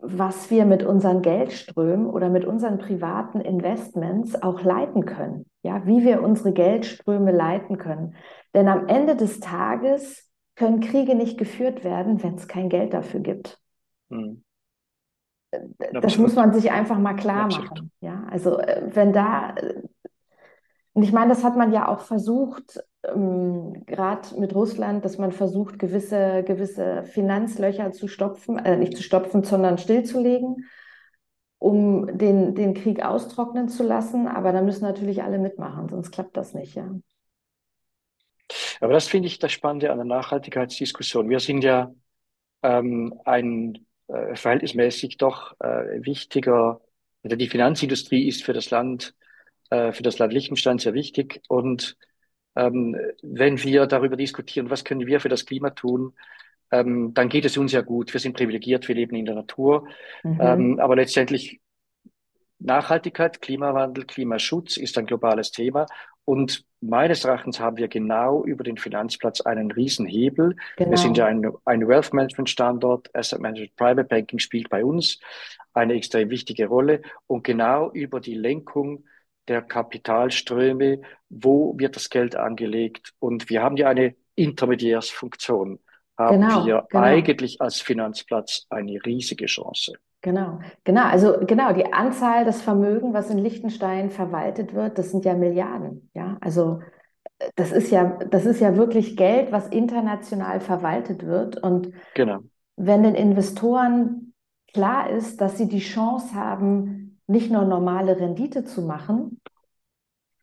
was 0.00 0.50
wir 0.50 0.66
mit 0.66 0.84
unseren 0.84 1.20
Geldströmen 1.20 2.06
oder 2.06 2.28
mit 2.28 2.44
unseren 2.44 2.78
privaten 2.78 3.40
Investments 3.40 4.40
auch 4.40 4.62
leiten 4.62 5.04
können. 5.04 5.47
Ja, 5.62 5.86
wie 5.86 6.04
wir 6.04 6.22
unsere 6.22 6.52
Geldströme 6.52 7.32
leiten 7.32 7.78
können. 7.78 8.14
Denn 8.54 8.68
am 8.68 8.86
Ende 8.86 9.16
des 9.16 9.40
Tages 9.40 10.28
können 10.54 10.80
Kriege 10.80 11.14
nicht 11.14 11.38
geführt 11.38 11.84
werden, 11.84 12.22
wenn 12.22 12.34
es 12.34 12.48
kein 12.48 12.68
Geld 12.68 12.92
dafür 12.92 13.20
gibt. 13.20 13.60
Hm. 14.10 14.44
Das 15.50 16.04
Absolut. 16.04 16.18
muss 16.18 16.36
man 16.36 16.52
sich 16.52 16.70
einfach 16.70 16.98
mal 16.98 17.14
klar 17.14 17.44
Absolut. 17.44 17.70
machen. 17.70 17.92
Ja, 18.00 18.24
also 18.30 18.58
äh, 18.58 18.82
wenn 18.92 19.12
da, 19.12 19.54
äh, 19.56 19.82
und 20.92 21.02
ich 21.02 21.12
meine, 21.12 21.30
das 21.30 21.44
hat 21.44 21.56
man 21.56 21.72
ja 21.72 21.88
auch 21.88 22.00
versucht, 22.00 22.80
ähm, 23.04 23.84
gerade 23.86 24.38
mit 24.38 24.54
Russland, 24.54 25.04
dass 25.04 25.16
man 25.16 25.32
versucht, 25.32 25.78
gewisse, 25.78 26.42
gewisse 26.42 27.04
Finanzlöcher 27.04 27.92
zu 27.92 28.08
stopfen, 28.08 28.58
äh, 28.58 28.76
nicht 28.76 28.96
zu 28.96 29.02
stopfen, 29.02 29.42
sondern 29.42 29.78
stillzulegen, 29.78 30.66
um 31.58 32.18
den, 32.18 32.54
den 32.54 32.74
Krieg 32.74 33.04
austrocknen 33.04 33.68
zu 33.68 33.82
lassen. 33.82 34.28
Aber 34.28 34.52
da 34.52 34.62
müssen 34.62 34.84
natürlich 34.84 35.22
alle 35.22 35.38
mitmachen, 35.38 35.88
sonst 35.88 36.10
klappt 36.10 36.36
das 36.36 36.54
nicht, 36.54 36.74
ja. 36.74 36.88
Aber 38.80 38.92
das 38.92 39.08
finde 39.08 39.28
ich 39.28 39.38
das 39.38 39.52
Spannende 39.52 39.90
an 39.90 39.98
der 39.98 40.06
Nachhaltigkeitsdiskussion. 40.06 41.28
Wir 41.28 41.40
sind 41.40 41.64
ja 41.64 41.92
ähm, 42.62 43.14
ein 43.24 43.86
äh, 44.06 44.36
verhältnismäßig 44.36 45.16
doch 45.18 45.54
äh, 45.60 46.04
wichtiger, 46.04 46.80
die 47.24 47.48
Finanzindustrie 47.48 48.26
ist 48.26 48.44
für 48.44 48.52
das 48.52 48.70
Land, 48.70 49.14
äh, 49.70 49.92
für 49.92 50.02
das 50.02 50.18
Land 50.18 50.32
Liechtenstein 50.32 50.78
sehr 50.78 50.94
wichtig 50.94 51.42
und 51.48 51.96
ähm, 52.56 52.96
wenn 53.22 53.62
wir 53.62 53.86
darüber 53.86 54.16
diskutieren, 54.16 54.70
was 54.70 54.84
können 54.84 55.06
wir 55.06 55.20
für 55.20 55.28
das 55.28 55.46
Klima 55.46 55.70
tun, 55.70 56.14
ähm, 56.70 57.14
dann 57.14 57.28
geht 57.28 57.44
es 57.44 57.56
uns 57.56 57.72
ja 57.72 57.80
gut. 57.80 58.12
Wir 58.12 58.20
sind 58.20 58.36
privilegiert, 58.36 58.88
wir 58.88 58.94
leben 58.94 59.16
in 59.16 59.24
der 59.24 59.34
Natur. 59.34 59.86
Mhm. 60.22 60.38
Ähm, 60.40 60.80
aber 60.80 60.96
letztendlich 60.96 61.60
Nachhaltigkeit, 62.58 63.40
Klimawandel, 63.40 64.04
Klimaschutz 64.04 64.76
ist 64.76 64.98
ein 64.98 65.06
globales 65.06 65.52
Thema. 65.52 65.86
Und 66.24 66.64
meines 66.80 67.24
Erachtens 67.24 67.58
haben 67.58 67.78
wir 67.78 67.88
genau 67.88 68.44
über 68.44 68.62
den 68.62 68.76
Finanzplatz 68.76 69.40
einen 69.40 69.70
Riesenhebel. 69.70 70.56
Genau. 70.76 70.90
Wir 70.90 70.98
sind 70.98 71.16
ja 71.16 71.26
ein, 71.26 71.50
ein 71.64 71.88
Wealth 71.88 72.12
Management 72.12 72.50
Standort. 72.50 73.14
Asset 73.14 73.40
Management 73.40 73.76
Private 73.76 74.04
Banking 74.04 74.38
spielt 74.38 74.68
bei 74.68 74.84
uns 74.84 75.20
eine 75.72 75.94
extrem 75.94 76.28
wichtige 76.30 76.66
Rolle. 76.66 77.00
Und 77.26 77.44
genau 77.44 77.90
über 77.92 78.20
die 78.20 78.34
Lenkung 78.34 79.04
der 79.46 79.62
Kapitalströme, 79.62 81.00
wo 81.30 81.78
wird 81.78 81.96
das 81.96 82.10
Geld 82.10 82.36
angelegt. 82.36 83.14
Und 83.18 83.48
wir 83.48 83.62
haben 83.62 83.76
ja 83.76 83.88
eine 83.88 84.14
Intermediärsfunktion, 84.34 85.78
haben 86.18 86.40
genau, 86.40 86.66
wir 86.66 86.86
genau. 86.90 87.04
eigentlich 87.04 87.60
als 87.60 87.80
Finanzplatz 87.80 88.66
eine 88.70 88.98
riesige 89.06 89.46
Chance. 89.46 89.92
Genau, 90.20 90.58
genau. 90.82 91.04
Also 91.04 91.36
genau, 91.46 91.72
die 91.72 91.92
Anzahl 91.92 92.44
des 92.44 92.60
Vermögen, 92.60 93.14
was 93.14 93.30
in 93.30 93.38
Liechtenstein 93.38 94.10
verwaltet 94.10 94.74
wird, 94.74 94.98
das 94.98 95.10
sind 95.10 95.24
ja 95.24 95.34
Milliarden. 95.34 96.10
Ja, 96.12 96.36
also 96.40 96.80
das 97.54 97.70
ist 97.70 97.90
ja, 97.92 98.18
das 98.30 98.44
ist 98.44 98.60
ja 98.60 98.76
wirklich 98.76 99.16
Geld, 99.16 99.52
was 99.52 99.68
international 99.68 100.60
verwaltet 100.60 101.24
wird. 101.24 101.56
Und 101.62 101.92
genau. 102.14 102.40
wenn 102.76 103.04
den 103.04 103.14
Investoren 103.14 104.34
klar 104.72 105.08
ist, 105.10 105.40
dass 105.40 105.56
sie 105.56 105.68
die 105.68 105.78
Chance 105.78 106.34
haben, 106.34 107.20
nicht 107.28 107.50
nur 107.50 107.64
normale 107.64 108.18
Rendite 108.18 108.64
zu 108.64 108.82
machen, 108.82 109.40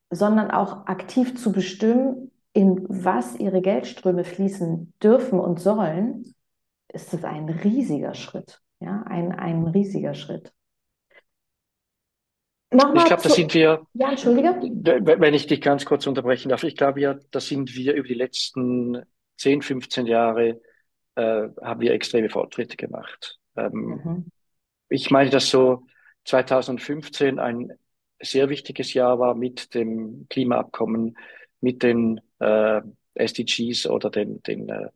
sondern 0.10 0.52
auch 0.52 0.86
aktiv 0.86 1.38
zu 1.38 1.52
bestimmen, 1.52 2.25
in 2.56 2.86
was 2.88 3.36
ihre 3.36 3.62
Geldströme 3.62 4.24
fließen 4.24 4.94
dürfen 5.04 5.40
und 5.42 5.60
sollen, 5.60 6.34
ist 6.88 7.12
das 7.12 7.26
ein 7.26 7.50
riesiger 7.50 8.14
Schritt. 8.14 8.62
Ja, 8.80 9.04
ein, 9.08 9.34
ein 9.34 9.68
riesiger 9.68 10.14
Schritt. 10.14 10.54
Nochmal 12.72 12.98
ich 13.00 13.06
glaube, 13.06 13.24
da 13.24 13.30
sind 13.30 13.54
wir. 13.54 13.86
Ja, 13.94 14.10
entschuldige. 14.10 14.50
Wenn 14.52 15.34
ich 15.34 15.48
dich 15.48 15.60
ganz 15.60 15.86
kurz 15.86 16.08
unterbrechen 16.08 16.48
darf, 16.48 16.64
ich 16.64 16.78
glaube 16.78 17.02
ja, 17.02 17.18
da 17.32 17.42
sind 17.42 17.76
wir 17.76 17.94
über 17.94 18.08
die 18.08 18.14
letzten 18.14 19.04
10, 19.38 19.62
15 19.62 20.06
Jahre 20.08 20.62
äh, 21.16 21.50
haben 21.62 21.82
wir 21.82 21.92
extreme 21.92 22.30
Fortschritte 22.30 22.78
gemacht. 22.78 23.38
Ähm, 23.58 24.02
mhm. 24.04 24.26
Ich 24.88 25.12
meine 25.12 25.30
das 25.30 25.50
so, 25.50 25.86
2015 26.24 27.38
ein 27.38 27.74
sehr 28.22 28.48
wichtiges 28.48 28.94
Jahr 28.94 29.20
war 29.20 29.36
mit 29.36 29.74
dem 29.74 30.28
Klimaabkommen, 30.30 31.18
mit 31.66 31.82
den 31.82 32.22
äh, 32.38 32.82
SDGs 33.16 33.88
oder 33.88 34.12
den, 34.12 34.44
den, 34.44 34.70
äh, 34.70 34.90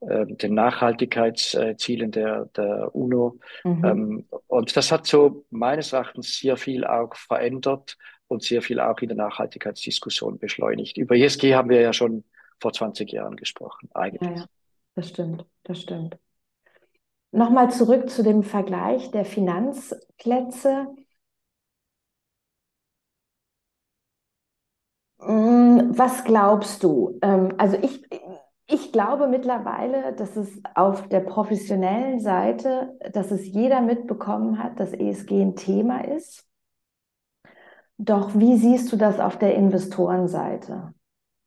äh, 0.00 0.26
den 0.26 0.54
Nachhaltigkeitszielen 0.54 2.10
der, 2.10 2.46
der 2.56 2.94
UNO. 2.94 3.38
Mhm. 3.62 3.84
Ähm, 3.84 4.24
und 4.46 4.74
das 4.74 4.90
hat 4.90 5.06
so 5.06 5.44
meines 5.50 5.92
Erachtens 5.92 6.38
sehr 6.38 6.56
viel 6.56 6.86
auch 6.86 7.14
verändert 7.14 7.98
und 8.26 8.42
sehr 8.42 8.62
viel 8.62 8.80
auch 8.80 8.98
in 9.00 9.08
der 9.08 9.18
Nachhaltigkeitsdiskussion 9.18 10.38
beschleunigt. 10.38 10.96
Über 10.96 11.14
ESG 11.14 11.54
haben 11.54 11.68
wir 11.68 11.82
ja 11.82 11.92
schon 11.92 12.24
vor 12.58 12.72
20 12.72 13.12
Jahren 13.12 13.36
gesprochen, 13.36 13.90
eigentlich. 13.92 14.30
Ja, 14.30 14.36
ja. 14.36 14.46
das 14.94 15.10
stimmt, 15.10 15.44
das 15.64 15.78
stimmt. 15.78 16.16
Nochmal 17.32 17.70
zurück 17.70 18.08
zu 18.08 18.22
dem 18.22 18.42
Vergleich 18.42 19.10
der 19.10 19.26
Finanzplätze. 19.26 20.86
Was 25.24 26.24
glaubst 26.24 26.82
du? 26.82 27.18
Ähm, 27.22 27.54
also 27.58 27.76
ich, 27.80 28.08
ich 28.66 28.92
glaube 28.92 29.28
mittlerweile, 29.28 30.14
dass 30.14 30.36
es 30.36 30.60
auf 30.74 31.08
der 31.08 31.20
professionellen 31.20 32.20
Seite, 32.20 32.98
dass 33.12 33.30
es 33.30 33.46
jeder 33.46 33.80
mitbekommen 33.80 34.62
hat, 34.62 34.80
dass 34.80 34.92
ESG 34.92 35.42
ein 35.42 35.56
Thema 35.56 36.04
ist. 36.04 36.46
Doch 37.98 38.34
wie 38.34 38.56
siehst 38.56 38.92
du 38.92 38.96
das 38.96 39.20
auf 39.20 39.38
der 39.38 39.54
Investorenseite? 39.54 40.94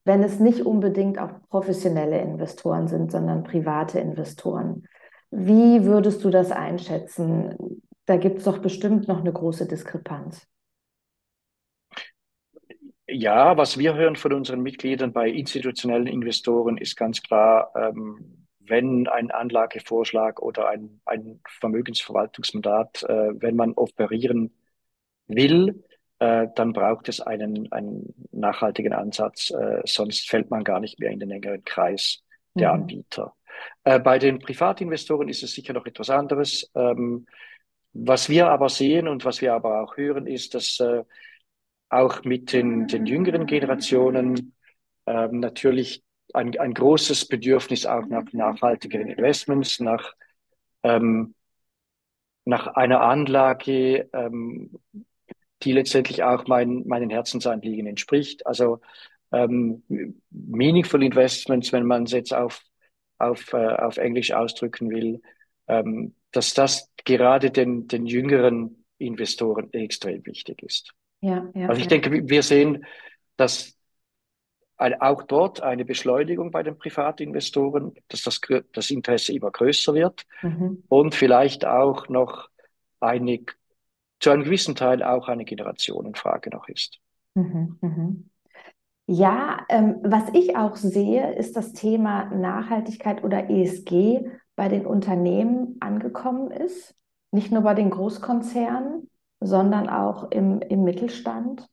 Wenn 0.06 0.24
es 0.24 0.40
nicht 0.40 0.62
unbedingt 0.66 1.20
auch 1.20 1.32
professionelle 1.50 2.22
Investoren 2.22 2.88
sind, 2.88 3.12
sondern 3.12 3.44
private 3.44 4.00
Investoren. 4.00 4.88
Wie 5.32 5.84
würdest 5.84 6.24
du 6.24 6.30
das 6.30 6.52
einschätzen? 6.52 7.82
Da 8.06 8.18
gibt 8.18 8.38
es 8.38 8.44
doch 8.46 8.60
bestimmt 8.60 9.08
noch 9.08 9.20
eine 9.20 9.34
große 9.34 9.68
Diskrepanz. 9.68 10.48
Ja, 13.08 13.56
was 13.56 13.78
wir 13.78 13.94
hören 13.94 14.16
von 14.16 14.34
unseren 14.34 14.62
Mitgliedern 14.62 15.14
bei 15.14 15.30
institutionellen 15.30 16.08
Investoren 16.08 16.78
ist 16.78 16.96
ganz 16.96 17.22
klar, 17.22 17.72
ähm, 17.76 18.48
wenn 18.60 19.08
ein 19.08 19.30
Anlagevorschlag 19.30 20.42
oder 20.42 20.70
ein, 20.70 21.02
ein 21.06 21.40
Vermögensverwaltungsmandat, 21.60 23.04
äh, 23.04 23.30
wenn 23.40 23.56
man 23.56 23.74
operieren 23.74 24.56
will, 25.28 25.84
äh, 26.18 26.48
dann 26.56 26.74
braucht 26.74 27.08
es 27.08 27.22
einen, 27.22 27.72
einen 27.72 28.14
nachhaltigen 28.32 28.94
Ansatz, 28.94 29.52
äh, 29.52 29.82
sonst 29.86 30.28
fällt 30.28 30.50
man 30.50 30.64
gar 30.64 30.80
nicht 30.80 31.00
mehr 31.00 31.12
in 31.12 31.20
den 31.20 31.30
engeren 31.30 31.64
Kreis 31.64 32.24
der 32.56 32.74
mhm. 32.74 32.82
Anbieter. 32.82 33.36
Äh, 33.84 34.00
bei 34.00 34.18
den 34.18 34.40
Privatinvestoren 34.40 35.30
ist 35.30 35.44
es 35.44 35.54
sicher 35.54 35.74
noch 35.74 35.86
etwas 35.86 36.10
anderes. 36.10 36.72
Ähm, 36.74 37.28
was 37.94 38.30
wir 38.30 38.50
aber 38.50 38.70
sehen 38.70 39.08
und 39.08 39.26
was 39.26 39.42
wir 39.42 39.54
aber 39.54 39.82
auch 39.82 39.96
hören, 39.96 40.26
ist, 40.26 40.56
dass 40.56 40.80
äh, 40.80 41.04
auch 41.90 42.24
mit 42.24 42.54
den, 42.54 42.88
den 42.88 43.06
jüngeren 43.06 43.46
Generationen 43.46 44.54
ähm, 45.06 45.40
natürlich 45.40 46.04
ein, 46.34 46.58
ein 46.58 46.74
großes 46.74 47.28
Bedürfnis 47.28 47.86
auch 47.86 48.06
nach 48.08 48.26
nachhaltigeren 48.34 49.08
Investments, 49.08 49.80
nach, 49.80 50.14
ähm, 50.84 51.36
nach 52.46 52.68
einer 52.68 53.02
Anlage, 53.02 54.10
ähm, 54.14 54.80
die 55.64 55.72
letztendlich 55.72 56.24
auch 56.24 56.48
mein, 56.48 56.86
meinen 56.88 57.10
Herzensanliegen 57.10 57.88
entspricht. 57.88 58.46
Also 58.46 58.82
ähm, 59.32 59.84
meaningful 60.30 61.04
Investments, 61.04 61.72
wenn 61.72 61.86
man 61.86 62.04
es 62.04 62.12
jetzt 62.12 62.34
auf, 62.34 62.62
auf, 63.18 63.54
äh, 63.54 63.76
auf 63.76 63.98
Englisch 63.98 64.32
ausdrücken 64.32 64.90
will, 64.90 65.22
ähm, 65.68 66.16
dass 66.32 66.54
das 66.54 66.92
gerade 67.06 67.52
den, 67.52 67.88
den 67.88 68.06
jüngeren 68.06 68.86
Investoren 68.98 69.72
extrem 69.74 70.26
wichtig 70.26 70.62
ist. 70.64 70.94
Ja, 71.26 71.50
ja, 71.56 71.70
also 71.70 71.80
ich 71.80 71.90
ja. 71.90 71.98
denke, 71.98 72.30
wir 72.30 72.44
sehen, 72.44 72.86
dass 73.36 73.76
auch 74.78 75.24
dort 75.24 75.62
eine 75.62 75.84
Beschleunigung 75.84 76.52
bei 76.52 76.62
den 76.62 76.78
Privatinvestoren, 76.78 77.94
dass 78.10 78.22
das, 78.22 78.42
das 78.74 78.92
Interesse 78.92 79.34
immer 79.34 79.50
größer 79.50 79.96
wird 79.96 80.24
mhm. 80.44 80.84
und 80.88 81.16
vielleicht 81.16 81.66
auch 81.66 82.10
noch 82.10 82.50
eine, 83.00 83.40
zu 84.20 84.30
einem 84.30 84.44
gewissen 84.44 84.76
Teil 84.76 85.02
auch 85.02 85.30
eine 85.30 85.46
Generationenfrage 85.46 86.52
noch 86.52 86.68
ist. 86.68 87.00
Mhm, 87.34 87.80
mhm. 87.82 88.30
Ja, 89.08 89.66
ähm, 89.70 89.98
was 90.04 90.30
ich 90.34 90.56
auch 90.56 90.76
sehe, 90.76 91.34
ist 91.34 91.56
das 91.56 91.74
Thema 91.74 92.26
Nachhaltigkeit 92.26 93.24
oder 93.24 93.50
ESG 93.50 94.30
bei 94.56 94.68
den 94.68 94.86
Unternehmen 94.86 95.78
angekommen 95.80 96.52
ist. 96.52 96.96
Nicht 97.32 97.52
nur 97.52 97.62
bei 97.62 97.74
den 97.74 97.90
Großkonzernen, 97.90 99.10
sondern 99.46 99.90
auch 99.90 100.32
im, 100.32 100.62
im 100.62 100.84
Mittelstand. 100.84 101.68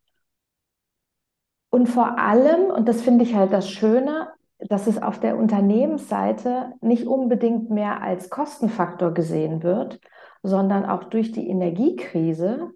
Und 1.71 1.89
vor 1.89 2.19
allem, 2.19 2.71
und 2.71 2.89
das 2.89 3.03
finde 3.03 3.25
ich 3.25 3.35
halt 3.35 3.53
das 3.53 3.69
Schöne, 3.69 4.29
dass 4.59 4.87
es 4.87 5.03
auf 5.03 5.19
der 5.19 5.39
Unternehmensseite 5.39 6.75
nicht 6.81 7.07
unbedingt 7.07 7.71
mehr 7.71 8.03
als 8.03 8.31
Kostenfaktor 8.31 9.13
gesehen 9.13 9.63
wird, 9.63 10.01
sondern 10.43 10.85
auch 10.85 11.05
durch 11.05 11.33
die 11.33 11.49
Energiekrise 11.49 12.71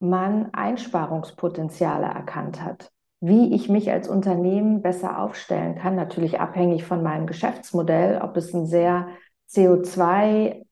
man 0.00 0.52
Einsparungspotenziale 0.52 2.06
erkannt 2.06 2.62
hat 2.62 2.92
wie 3.22 3.54
ich 3.54 3.68
mich 3.68 3.88
als 3.90 4.08
Unternehmen 4.08 4.82
besser 4.82 5.20
aufstellen 5.20 5.76
kann, 5.76 5.94
natürlich 5.94 6.40
abhängig 6.40 6.84
von 6.84 7.04
meinem 7.04 7.28
Geschäftsmodell, 7.28 8.20
ob 8.20 8.36
es 8.36 8.52
ein 8.52 8.66
sehr 8.66 9.06
CO2 9.48 10.66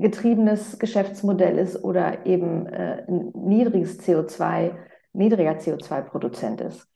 getriebenes 0.00 0.78
Geschäftsmodell 0.78 1.58
ist 1.58 1.82
oder 1.82 2.26
eben 2.26 2.66
äh, 2.66 3.04
ein 3.06 3.32
niedriges 3.34 4.00
CO2, 4.00 4.72
niedriger 5.12 5.52
CO2-Produzent 5.52 6.60
ist. 6.60 6.88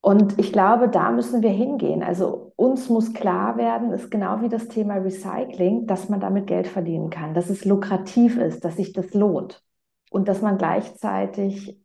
Und 0.00 0.38
ich 0.38 0.52
glaube, 0.52 0.88
da 0.88 1.10
müssen 1.10 1.42
wir 1.42 1.50
hingehen. 1.50 2.02
Also 2.02 2.52
uns 2.54 2.88
muss 2.88 3.12
klar 3.12 3.56
werden, 3.56 3.90
ist 3.90 4.08
genau 4.10 4.40
wie 4.40 4.48
das 4.48 4.68
Thema 4.68 4.94
Recycling, 4.98 5.86
dass 5.86 6.08
man 6.08 6.20
damit 6.20 6.46
Geld 6.46 6.68
verdienen 6.68 7.10
kann, 7.10 7.34
dass 7.34 7.50
es 7.50 7.64
lukrativ 7.64 8.38
ist, 8.38 8.64
dass 8.64 8.76
sich 8.76 8.92
das 8.92 9.14
lohnt 9.14 9.64
und 10.10 10.28
dass 10.28 10.42
man 10.42 10.58
gleichzeitig 10.58 11.76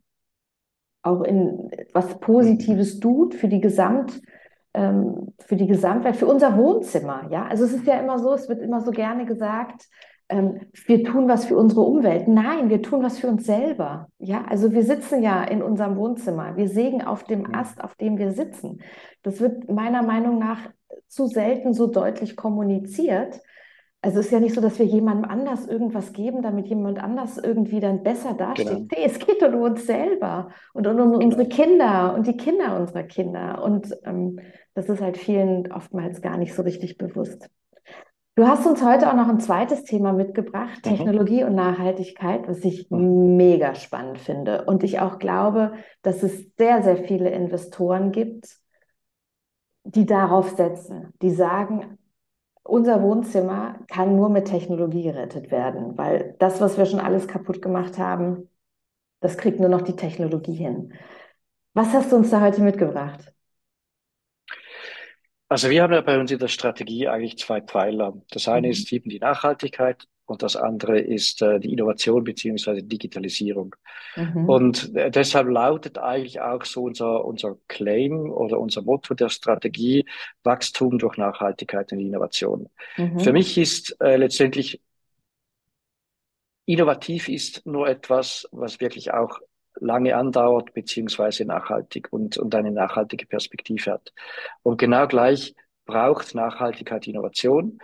auch 1.02 1.24
in 1.24 1.72
was 1.94 2.20
Positives 2.20 3.00
tut 3.00 3.34
für 3.34 3.48
die 3.48 3.60
Gesamt, 3.60 4.22
ähm, 4.74 5.34
für 5.40 5.56
die 5.56 5.68
Gesamtwelt, 5.68 6.16
für 6.16 6.28
unser 6.28 6.58
Wohnzimmer. 6.58 7.28
Ja, 7.30 7.46
also 7.46 7.66
es 7.66 7.74
ist 7.74 7.86
ja 7.86 8.00
immer 8.00 8.20
so, 8.20 8.34
es 8.34 8.48
wird 8.48 8.62
immer 8.62 8.82
so 8.82 8.92
gerne 8.92 9.26
gesagt, 9.26 9.88
ähm, 10.30 10.62
wir 10.86 11.04
tun 11.04 11.28
was 11.28 11.46
für 11.46 11.58
unsere 11.58 11.82
Umwelt. 11.82 12.28
Nein, 12.28 12.70
wir 12.70 12.82
tun 12.82 13.04
was 13.04 13.20
für 13.20 13.28
uns 13.28 13.46
selber. 13.46 14.08
Ja, 14.18 14.46
also 14.46 14.72
wir 14.72 14.84
sitzen 14.84 15.22
ja 15.22 15.44
in 15.44 15.62
unserem 15.62 15.98
Wohnzimmer. 15.98 16.56
Wir 16.56 16.70
sägen 16.70 17.02
auf 17.02 17.24
dem 17.26 17.54
Ast, 17.54 17.84
auf 17.84 17.96
dem 17.96 18.18
wir 18.18 18.32
sitzen. 18.32 18.80
Das 19.24 19.42
wird 19.42 19.70
meiner 19.70 20.04
Meinung 20.04 20.40
nach 20.40 20.70
zu 21.08 21.28
selten 21.28 21.74
so 21.74 21.88
deutlich 21.88 22.38
kommuniziert. 22.38 23.42
Also 24.04 24.20
es 24.20 24.26
ist 24.26 24.32
ja 24.32 24.40
nicht 24.40 24.56
so, 24.56 24.62
dass 24.62 24.80
wir 24.80 24.86
jemandem 24.86 25.30
anders 25.30 25.68
irgendwas 25.68 26.12
geben, 26.12 26.42
damit 26.42 26.68
jemand 26.68 27.02
anders 27.02 27.38
irgendwie 27.38 27.80
dann 27.80 28.02
besser 28.02 28.34
dasteht. 28.34 28.68
Genau. 28.68 28.88
Nee, 28.92 29.06
es 29.06 29.20
geht 29.20 29.44
um 29.44 29.62
uns 29.62 29.86
selber 29.86 30.50
und 30.74 30.88
um, 30.88 31.00
um 31.00 31.12
genau. 31.12 31.24
unsere 31.24 31.48
Kinder 31.48 32.16
und 32.16 32.26
die 32.26 32.36
Kinder 32.36 32.80
unserer 32.80 33.04
Kinder. 33.04 33.64
Und 33.64 33.96
ähm, 34.06 34.40
das 34.74 34.90
ist 34.90 35.02
halt 35.02 35.18
vielen 35.18 35.72
oftmals 35.72 36.22
gar 36.22 36.38
nicht 36.38 36.56
so 36.56 36.64
richtig 36.64 36.98
bewusst. 36.98 37.48
Du 38.36 38.48
hast 38.48 38.66
uns 38.66 38.84
heute 38.84 39.08
auch 39.10 39.16
noch 39.16 39.28
ein 39.28 39.40
zweites 39.40 39.84
Thema 39.84 40.14
mitgebracht, 40.14 40.80
mhm. 40.84 40.90
Technologie 40.90 41.44
und 41.44 41.54
Nachhaltigkeit, 41.54 42.48
was 42.48 42.64
ich 42.64 42.90
mhm. 42.90 43.36
mega 43.36 43.76
spannend 43.76 44.18
finde. 44.18 44.66
Und 44.66 44.84
ich 44.84 45.00
auch 45.00 45.20
glaube, 45.20 45.74
dass 46.02 46.24
es 46.24 46.48
sehr, 46.58 46.82
sehr 46.82 46.98
viele 46.98 47.30
Investoren 47.30 48.12
gibt, 48.12 48.58
die 49.84 50.08
darauf 50.08 50.50
setzen, 50.56 51.14
die 51.22 51.30
sagen, 51.30 52.00
unser 52.64 53.02
Wohnzimmer 53.02 53.80
kann 53.88 54.16
nur 54.16 54.30
mit 54.30 54.46
Technologie 54.46 55.04
gerettet 55.04 55.52
werden, 55.52 55.98
weil 55.98 56.36
das, 56.40 56.62
was 56.62 56.78
wir 56.78 56.86
schon 56.86 57.00
alles 57.00 57.28
kaputt 57.28 57.62
gemacht 57.62 57.98
haben, 57.98 58.50
das 59.20 59.38
kriegt 59.38 59.60
nur 59.60 59.70
noch 59.70 59.82
die 59.82 59.96
Technologie 59.96 60.56
hin. 60.56 60.94
Was 61.74 61.94
hast 61.94 62.12
du 62.12 62.18
uns 62.18 62.30
da 62.30 62.42
heute 62.42 62.62
mitgebracht? 62.62 63.34
Also 65.48 65.70
wir 65.70 65.84
haben 65.84 65.94
ja 65.94 66.02
bei 66.02 66.18
uns 66.18 66.32
in 66.32 66.40
der 66.40 66.48
Strategie 66.48 67.08
eigentlich 67.08 67.38
zwei 67.38 67.62
Pfeiler. 67.62 68.14
Das 68.32 68.48
eine 68.48 68.68
mhm. 68.68 68.72
ist 68.72 68.92
eben 68.94 69.10
die 69.10 69.20
Nachhaltigkeit 69.20 70.08
und 70.32 70.42
das 70.42 70.56
andere 70.56 71.00
ist 71.00 71.42
äh, 71.42 71.60
die 71.60 71.72
Innovation 71.74 72.24
beziehungsweise 72.24 72.82
Digitalisierung. 72.82 73.76
Mhm. 74.16 74.50
Und 74.50 74.96
äh, 74.96 75.12
deshalb 75.12 75.50
lautet 75.50 75.98
eigentlich 75.98 76.42
auch 76.42 76.66
so 76.66 76.84
unser, 76.84 77.26
unser 77.26 77.58
Claim 77.68 78.32
oder 78.32 78.60
unser 78.60 78.82
Motto 78.82 79.14
der 79.14 79.30
Strategie 79.30 80.06
Wachstum 80.44 80.98
durch 80.98 81.18
Nachhaltigkeit 81.18 81.92
und 81.92 82.00
Innovation. 82.00 82.70
Mhm. 82.98 83.20
Für 83.20 83.34
mich 83.34 83.58
ist 83.58 83.96
äh, 84.02 84.16
letztendlich 84.16 84.82
innovativ 86.66 87.28
ist 87.28 87.66
nur 87.66 87.88
etwas, 87.88 88.48
was 88.52 88.80
wirklich 88.80 89.14
auch 89.14 89.40
lange 89.76 90.16
andauert 90.16 90.74
beziehungsweise 90.74 91.46
nachhaltig 91.46 92.08
und, 92.12 92.38
und 92.38 92.54
eine 92.56 92.72
nachhaltige 92.72 93.26
Perspektive 93.26 93.92
hat. 93.92 94.14
Und 94.64 94.78
genau 94.78 95.08
gleich 95.08 95.56
braucht 95.86 96.36
Nachhaltigkeit 96.36 97.08
Innovation. 97.08 97.80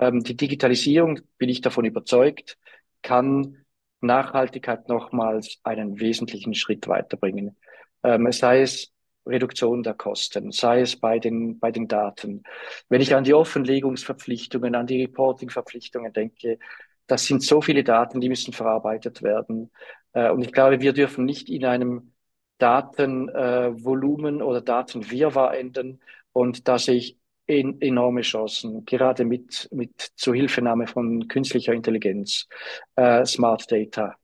Ähm, 0.00 0.24
die 0.24 0.36
Digitalisierung, 0.36 1.20
bin 1.38 1.50
ich 1.50 1.60
davon 1.60 1.84
überzeugt, 1.84 2.58
kann 3.02 3.64
Nachhaltigkeit 4.00 4.88
nochmals 4.88 5.60
einen 5.62 6.00
wesentlichen 6.00 6.54
Schritt 6.54 6.88
weiterbringen. 6.88 7.56
Ähm, 8.02 8.32
sei 8.32 8.62
es 8.62 8.92
Reduktion 9.26 9.82
der 9.82 9.94
Kosten, 9.94 10.52
sei 10.52 10.80
es 10.80 10.98
bei 10.98 11.18
den, 11.18 11.58
bei 11.58 11.70
den 11.70 11.86
Daten. 11.86 12.42
Wenn 12.88 13.02
ich 13.02 13.14
an 13.14 13.24
die 13.24 13.34
Offenlegungsverpflichtungen, 13.34 14.74
an 14.74 14.86
die 14.86 15.02
Reportingverpflichtungen 15.02 16.12
denke, 16.12 16.58
das 17.06 17.26
sind 17.26 17.42
so 17.42 17.60
viele 17.60 17.84
Daten, 17.84 18.20
die 18.20 18.30
müssen 18.30 18.54
verarbeitet 18.54 19.22
werden. 19.22 19.70
Äh, 20.12 20.30
und 20.30 20.42
ich 20.42 20.52
glaube, 20.52 20.80
wir 20.80 20.94
dürfen 20.94 21.26
nicht 21.26 21.50
in 21.50 21.66
einem 21.66 22.14
Datenvolumen 22.58 24.40
äh, 24.40 24.42
oder 24.42 24.62
Datenwirrwarr 24.62 25.56
enden. 25.58 26.00
Und 26.32 26.68
da 26.68 26.78
sehe 26.78 26.96
ich 26.96 27.19
en 27.50 27.80
enorme 27.80 28.22
Chancen, 28.22 28.84
gerade 28.84 29.24
mit, 29.24 29.68
mit 29.72 30.12
Zuhilfenahme 30.14 30.86
von 30.86 31.26
künstlicher 31.26 31.72
Intelligenz, 31.72 32.46
äh, 32.94 33.24
Smart 33.24 33.70
Data 33.70 34.14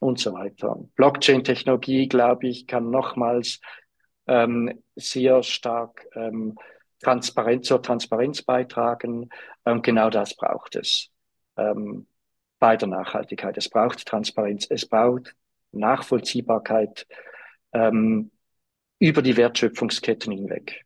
und 0.00 0.18
so 0.18 0.32
weiter. 0.32 0.76
Blockchain-Technologie, 0.96 2.08
glaube 2.08 2.48
ich, 2.48 2.66
kann 2.66 2.90
nochmals 2.90 3.60
ähm, 4.26 4.82
sehr 4.96 5.42
stark 5.44 6.06
ähm, 6.14 6.56
Transparenz 7.00 7.68
zur 7.68 7.82
Transparenz 7.82 8.42
beitragen. 8.42 9.28
Und 9.64 9.82
genau 9.84 10.10
das 10.10 10.34
braucht 10.34 10.74
es 10.76 11.10
ähm, 11.56 12.06
bei 12.58 12.76
der 12.76 12.88
Nachhaltigkeit. 12.88 13.56
Es 13.56 13.68
braucht 13.68 14.04
Transparenz, 14.06 14.66
es 14.68 14.88
braucht 14.88 15.34
Nachvollziehbarkeit 15.70 17.06
ähm, 17.72 18.32
über 18.98 19.22
die 19.22 19.36
Wertschöpfungsketten 19.36 20.32
hinweg. 20.32 20.84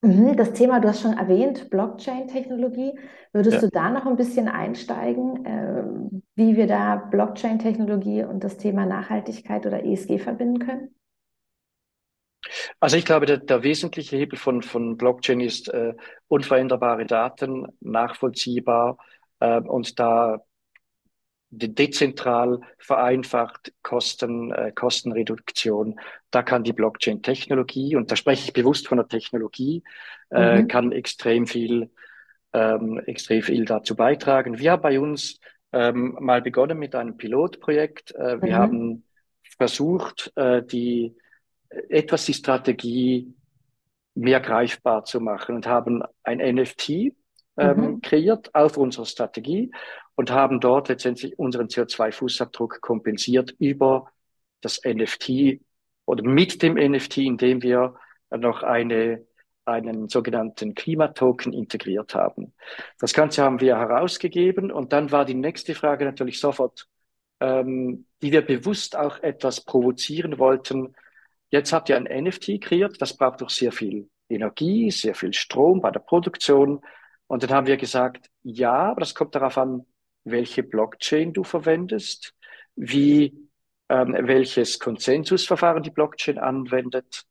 Mhm, 0.00 0.36
das 0.36 0.52
Thema, 0.52 0.80
du 0.80 0.88
hast 0.88 1.02
schon 1.02 1.16
erwähnt, 1.16 1.70
Blockchain-Technologie. 1.70 2.98
Würdest 3.32 3.56
ja. 3.56 3.60
du 3.62 3.68
da 3.68 3.90
noch 3.90 4.06
ein 4.06 4.16
bisschen 4.16 4.48
einsteigen, 4.48 5.44
äh, 5.44 5.84
wie 6.36 6.56
wir 6.56 6.68
da 6.68 6.96
Blockchain-Technologie 6.96 8.22
und 8.22 8.44
das 8.44 8.58
Thema 8.58 8.86
Nachhaltigkeit 8.86 9.66
oder 9.66 9.84
ESG 9.84 10.18
verbinden 10.18 10.60
können? 10.60 10.94
Also 12.78 12.96
ich 12.96 13.04
glaube, 13.04 13.26
der, 13.26 13.38
der 13.38 13.64
wesentliche 13.64 14.16
Hebel 14.16 14.38
von, 14.38 14.62
von 14.62 14.96
Blockchain 14.96 15.40
ist 15.40 15.68
äh, 15.68 15.94
unveränderbare 16.28 17.04
Daten, 17.04 17.66
nachvollziehbar 17.80 18.98
äh, 19.40 19.60
und 19.60 19.98
da 19.98 20.42
dezentral 21.50 22.60
vereinfacht, 22.78 23.72
Kosten, 23.82 24.52
äh, 24.52 24.72
Kostenreduktion. 24.72 25.98
Da 26.30 26.42
kann 26.42 26.64
die 26.64 26.72
Blockchain-Technologie, 26.72 27.96
und 27.96 28.10
da 28.10 28.16
spreche 28.16 28.44
ich 28.44 28.52
bewusst 28.52 28.88
von 28.88 28.98
der 28.98 29.08
Technologie, 29.08 29.82
äh, 30.30 30.62
mhm. 30.62 30.68
kann 30.68 30.92
extrem 30.92 31.46
viel, 31.46 31.90
ähm, 32.52 32.98
extrem 33.06 33.42
viel 33.42 33.64
dazu 33.64 33.96
beitragen. 33.96 34.58
Wir 34.58 34.72
haben 34.72 34.82
bei 34.82 35.00
uns 35.00 35.40
ähm, 35.72 36.16
mal 36.20 36.42
begonnen 36.42 36.78
mit 36.78 36.94
einem 36.94 37.16
Pilotprojekt. 37.16 38.14
Äh, 38.14 38.42
wir 38.42 38.50
mhm. 38.50 38.56
haben 38.56 39.04
versucht, 39.56 40.32
äh, 40.36 40.62
die 40.62 41.16
etwas 41.88 42.24
die 42.26 42.34
Strategie 42.34 43.34
mehr 44.14 44.40
greifbar 44.40 45.04
zu 45.04 45.20
machen 45.20 45.54
und 45.54 45.66
haben 45.66 46.02
ein 46.22 46.38
NFT 46.38 46.88
ähm, 46.88 47.14
mhm. 47.56 48.00
kreiert 48.00 48.54
auf 48.54 48.76
unserer 48.76 49.06
Strategie 49.06 49.70
und 50.18 50.32
haben 50.32 50.58
dort 50.58 50.88
letztendlich 50.88 51.38
unseren 51.38 51.68
CO2-Fußabdruck 51.68 52.80
kompensiert 52.80 53.54
über 53.60 54.10
das 54.60 54.80
NFT 54.84 55.60
oder 56.06 56.24
mit 56.24 56.60
dem 56.62 56.74
NFT, 56.74 57.18
indem 57.18 57.62
wir 57.62 57.94
noch 58.30 58.64
eine, 58.64 59.24
einen 59.64 60.08
sogenannten 60.08 60.74
Klimatoken 60.74 61.52
integriert 61.52 62.16
haben. 62.16 62.52
Das 62.98 63.14
Ganze 63.14 63.44
haben 63.44 63.60
wir 63.60 63.76
herausgegeben 63.78 64.72
und 64.72 64.92
dann 64.92 65.12
war 65.12 65.24
die 65.24 65.34
nächste 65.34 65.76
Frage 65.76 66.04
natürlich 66.04 66.40
sofort, 66.40 66.88
ähm, 67.38 68.06
die 68.20 68.32
wir 68.32 68.42
bewusst 68.42 68.96
auch 68.96 69.22
etwas 69.22 69.64
provozieren 69.64 70.38
wollten, 70.38 70.96
Jetzt 71.50 71.72
habt 71.72 71.88
ihr 71.88 71.96
ein 71.96 72.24
NFT 72.24 72.60
kreiert, 72.60 73.00
das 73.00 73.16
braucht 73.16 73.40
doch 73.40 73.48
sehr 73.48 73.72
viel 73.72 74.10
Energie, 74.28 74.90
sehr 74.90 75.14
viel 75.14 75.32
Strom 75.32 75.80
bei 75.80 75.90
der 75.90 76.00
Produktion. 76.00 76.84
Und 77.26 77.42
dann 77.42 77.50
haben 77.50 77.66
wir 77.66 77.78
gesagt, 77.78 78.28
ja, 78.42 78.90
aber 78.90 79.00
das 79.00 79.14
kommt 79.14 79.34
darauf 79.34 79.56
an, 79.56 79.86
welche 80.30 80.62
Blockchain 80.62 81.32
du 81.32 81.44
verwendest, 81.44 82.34
wie 82.76 83.48
ähm, 83.88 84.14
welches 84.20 84.78
Konsensusverfahren 84.78 85.82
die 85.82 85.90
Blockchain 85.90 86.38
anwendet 86.38 87.24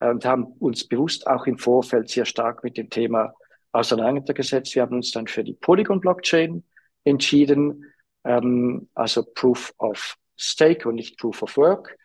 und 0.00 0.24
haben 0.24 0.44
uns 0.58 0.86
bewusst 0.86 1.26
auch 1.26 1.46
im 1.46 1.58
Vorfeld 1.58 2.08
sehr 2.08 2.24
stark 2.24 2.64
mit 2.64 2.76
dem 2.76 2.90
Thema 2.90 3.34
auseinandergesetzt. 3.72 4.74
Wir 4.74 4.82
haben 4.82 4.96
uns 4.96 5.12
dann 5.12 5.26
für 5.26 5.44
die 5.44 5.54
Polygon-Blockchain 5.54 6.64
entschieden, 7.04 7.92
ähm, 8.24 8.88
also 8.94 9.24
Proof 9.24 9.72
of 9.78 10.16
Stake 10.36 10.88
und 10.88 10.96
nicht 10.96 11.18
Proof 11.18 11.42
of 11.42 11.56
Work. 11.56 11.96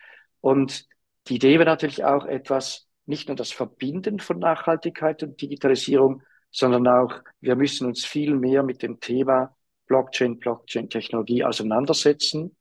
Und 0.41 0.85
die 1.27 1.35
Idee 1.35 1.57
war 1.57 1.65
natürlich 1.65 2.03
auch 2.03 2.25
etwas, 2.25 2.87
nicht 3.05 3.27
nur 3.27 3.35
das 3.35 3.51
Verbinden 3.51 4.19
von 4.19 4.39
Nachhaltigkeit 4.39 5.23
und 5.23 5.41
Digitalisierung, 5.41 6.21
sondern 6.51 6.87
auch, 6.87 7.21
wir 7.41 7.55
müssen 7.55 7.87
uns 7.87 8.05
viel 8.05 8.35
mehr 8.35 8.63
mit 8.63 8.83
dem 8.83 8.99
Thema 8.99 9.55
Blockchain, 9.87 10.39
Blockchain-Technologie 10.39 11.43
auseinandersetzen 11.43 12.55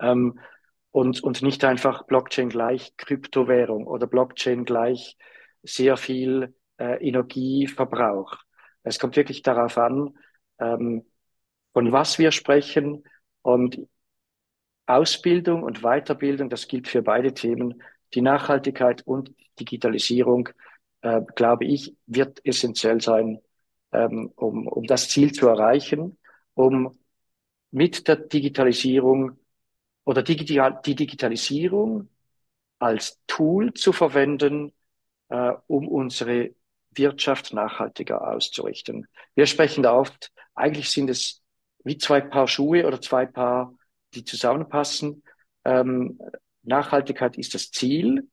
ähm, 0.00 0.38
und, 0.90 1.22
und 1.22 1.42
nicht 1.42 1.64
einfach 1.64 2.04
Blockchain 2.04 2.48
gleich 2.48 2.96
Kryptowährung 2.96 3.86
oder 3.86 4.06
Blockchain 4.06 4.64
gleich 4.64 5.16
sehr 5.62 5.96
viel 5.96 6.54
äh, 6.78 7.06
Energieverbrauch. 7.06 8.36
Es 8.82 8.98
kommt 8.98 9.16
wirklich 9.16 9.42
darauf 9.42 9.78
an, 9.78 10.14
ähm, 10.58 11.04
von 11.72 11.92
was 11.92 12.18
wir 12.18 12.30
sprechen 12.32 13.04
und 13.42 13.80
Ausbildung 14.86 15.62
und 15.62 15.82
Weiterbildung, 15.82 16.50
das 16.50 16.68
gilt 16.68 16.88
für 16.88 17.02
beide 17.02 17.32
Themen, 17.32 17.82
die 18.14 18.20
Nachhaltigkeit 18.20 19.02
und 19.06 19.34
Digitalisierung, 19.58 20.50
äh, 21.00 21.22
glaube 21.34 21.64
ich, 21.64 21.96
wird 22.06 22.44
essentiell 22.44 23.00
sein, 23.00 23.40
ähm, 23.94 24.32
um, 24.36 24.66
um 24.66 24.84
das 24.86 25.08
Ziel 25.08 25.32
zu 25.32 25.48
erreichen, 25.48 26.18
um 26.54 26.98
mit 27.70 28.06
der 28.08 28.16
Digitalisierung 28.16 29.38
oder 30.04 30.22
digital, 30.22 30.80
die 30.84 30.94
Digitalisierung 30.94 32.08
als 32.78 33.20
Tool 33.26 33.72
zu 33.74 33.92
verwenden, 33.92 34.72
äh, 35.28 35.52
um 35.66 35.88
unsere 35.88 36.54
Wirtschaft 36.90 37.52
nachhaltiger 37.52 38.28
auszurichten. 38.28 39.06
Wir 39.34 39.46
sprechen 39.46 39.82
da 39.82 39.94
oft, 39.94 40.32
eigentlich 40.54 40.90
sind 40.90 41.10
es 41.10 41.42
wie 41.84 41.98
zwei 41.98 42.20
Paar 42.20 42.48
Schuhe 42.48 42.86
oder 42.86 43.00
zwei 43.00 43.26
Paar 43.26 43.74
die 44.14 44.24
zusammenpassen. 44.24 45.22
Ähm, 45.64 46.18
Nachhaltigkeit 46.62 47.36
ist 47.36 47.54
das 47.54 47.70
Ziel, 47.70 48.28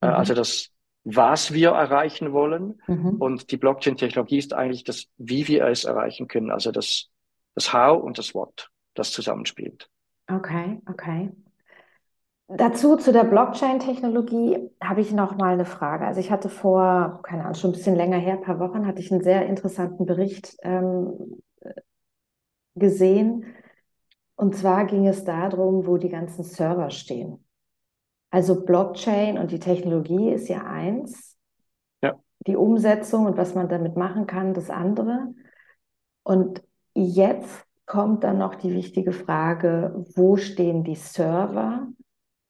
äh, 0.00 0.06
mhm. 0.06 0.14
also 0.14 0.34
das, 0.34 0.70
was 1.04 1.52
wir 1.52 1.70
erreichen 1.70 2.32
wollen. 2.32 2.80
Mhm. 2.86 3.16
Und 3.16 3.50
die 3.50 3.56
Blockchain-Technologie 3.56 4.38
ist 4.38 4.54
eigentlich 4.54 4.84
das, 4.84 5.06
wie 5.16 5.46
wir 5.48 5.66
es 5.66 5.84
erreichen 5.84 6.28
können, 6.28 6.50
also 6.50 6.72
das, 6.72 7.10
das 7.54 7.72
How 7.72 8.02
und 8.02 8.18
das 8.18 8.34
What, 8.34 8.70
das 8.94 9.12
zusammenspielt. 9.12 9.88
Okay, 10.28 10.80
okay. 10.88 11.30
Dazu 12.48 12.96
zu 12.96 13.12
der 13.12 13.24
Blockchain-Technologie 13.24 14.70
habe 14.82 15.00
ich 15.00 15.12
noch 15.12 15.36
mal 15.36 15.54
eine 15.54 15.64
Frage. 15.64 16.06
Also 16.06 16.20
ich 16.20 16.30
hatte 16.30 16.48
vor, 16.48 17.20
keine 17.22 17.42
Ahnung, 17.42 17.54
schon 17.54 17.70
ein 17.70 17.74
bisschen 17.74 17.96
länger 17.96 18.18
her, 18.18 18.34
ein 18.34 18.42
paar 18.42 18.60
Wochen, 18.60 18.86
hatte 18.86 19.00
ich 19.00 19.10
einen 19.10 19.22
sehr 19.22 19.46
interessanten 19.46 20.04
Bericht 20.04 20.56
ähm, 20.62 21.40
gesehen 22.74 23.44
und 24.36 24.56
zwar 24.56 24.84
ging 24.84 25.06
es 25.06 25.24
darum, 25.24 25.86
wo 25.86 25.96
die 25.96 26.08
ganzen 26.08 26.42
Server 26.42 26.90
stehen. 26.90 27.44
Also 28.34 28.64
Blockchain 28.64 29.38
und 29.38 29.52
die 29.52 29.60
Technologie 29.60 30.32
ist 30.32 30.48
ja 30.48 30.64
eins. 30.64 31.38
Ja. 32.02 32.18
Die 32.48 32.56
Umsetzung 32.56 33.26
und 33.26 33.36
was 33.36 33.54
man 33.54 33.68
damit 33.68 33.94
machen 33.96 34.26
kann, 34.26 34.54
das 34.54 34.70
andere. 34.70 35.32
Und 36.24 36.60
jetzt 36.94 37.64
kommt 37.86 38.24
dann 38.24 38.38
noch 38.38 38.56
die 38.56 38.74
wichtige 38.74 39.12
Frage, 39.12 40.04
wo 40.16 40.36
stehen 40.36 40.82
die 40.82 40.96
Server? 40.96 41.86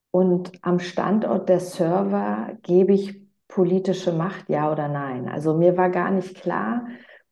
Und 0.09 0.53
am 0.63 0.79
Standort 0.79 1.49
der 1.49 1.59
Server 1.59 2.57
gebe 2.63 2.93
ich 2.93 3.21
politische 3.47 4.11
Macht, 4.11 4.49
ja 4.49 4.71
oder 4.71 4.87
nein? 4.87 5.29
Also 5.29 5.55
mir 5.55 5.77
war 5.77 5.91
gar 5.91 6.09
nicht 6.09 6.33
klar, 6.33 6.87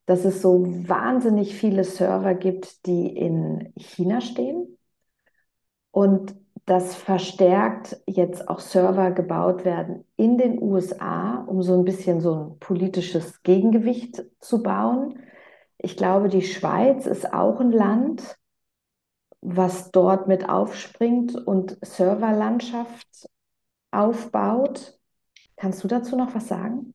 dass 0.06 0.26
es 0.26 0.44
so 0.44 0.64
wahnsinnig 0.88 1.56
viele 1.56 1.84
Server 1.84 2.36
gibt, 2.36 2.86
die 2.86 3.18
in 3.18 3.74
China 3.78 4.22
stehen 4.22 4.78
und 5.90 6.36
dass 6.66 6.96
verstärkt 6.96 8.02
jetzt 8.08 8.48
auch 8.48 8.60
Server 8.60 9.12
gebaut 9.12 9.66
werden 9.66 10.06
in 10.16 10.38
den 10.38 10.62
USA, 10.62 11.44
um 11.46 11.62
so 11.62 11.78
ein 11.78 11.84
bisschen 11.84 12.22
so 12.22 12.36
ein 12.36 12.60
politisches 12.60 13.44
Gegengewicht 13.44 14.24
zu 14.40 14.64
bauen. 14.64 15.20
Ich 15.78 15.98
glaube, 15.98 16.30
die 16.30 16.42
Schweiz 16.42 17.06
ist 17.06 17.34
auch 17.34 17.60
ein 17.60 17.72
Land, 17.72 18.38
was 19.42 19.92
dort 19.92 20.28
mit 20.30 20.48
aufspringt 20.48 21.36
und 21.36 21.78
Serverlandschaft 21.82 23.28
aufbaut. 23.92 24.98
Kannst 25.58 25.84
du 25.84 25.90
dazu 25.90 26.16
noch 26.16 26.34
was 26.34 26.48
sagen? 26.48 26.94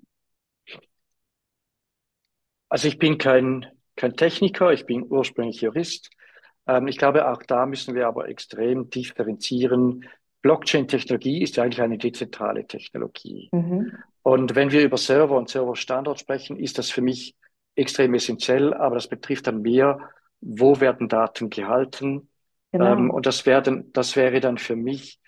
Also 2.71 2.89
ich 2.89 2.99
bin 2.99 3.19
kein, 3.19 3.67
kein 3.97 4.17
Techniker, 4.17 4.73
ich 4.73 4.87
bin 4.87 5.05
ursprünglich 5.09 5.61
Jurist. 5.61 6.11
Ähm, 6.69 6.87
ich 6.87 6.99
glaube, 6.99 7.29
auch 7.29 7.43
da 7.43 7.67
müssen 7.67 7.95
wir 7.95 8.07
aber 8.07 8.29
extrem 8.29 8.91
differenzieren. 8.91 10.05
Blockchain-Technologie 10.43 11.43
ist 11.43 11.57
ja 11.57 11.65
eigentlich 11.65 11.83
eine 11.83 11.99
dezentrale 11.99 12.67
Technologie. 12.67 13.49
Mhm. 13.53 13.93
Und 14.23 14.55
wenn 14.55 14.71
wir 14.71 14.85
über 14.85 14.99
Server 14.99 15.37
und 15.37 15.49
Serverstandort 15.49 16.21
sprechen, 16.21 16.59
ist 16.59 16.79
das 16.79 16.91
für 16.91 17.01
mich 17.01 17.35
extrem 17.75 18.15
essentiell, 18.15 18.75
aber 18.75 18.97
das 18.97 19.09
betrifft 19.09 19.47
dann 19.47 19.63
mehr, 19.63 19.99
wo 20.41 20.81
werden 20.81 21.09
Daten 21.09 21.51
gehalten? 21.51 22.29
Genau. 22.71 22.93
Ähm, 22.93 23.11
und 23.11 23.27
das, 23.27 23.47
werden, 23.47 23.93
das 23.93 24.15
wäre 24.15 24.41
dann 24.41 24.59
für 24.59 24.77
mich 24.77 25.19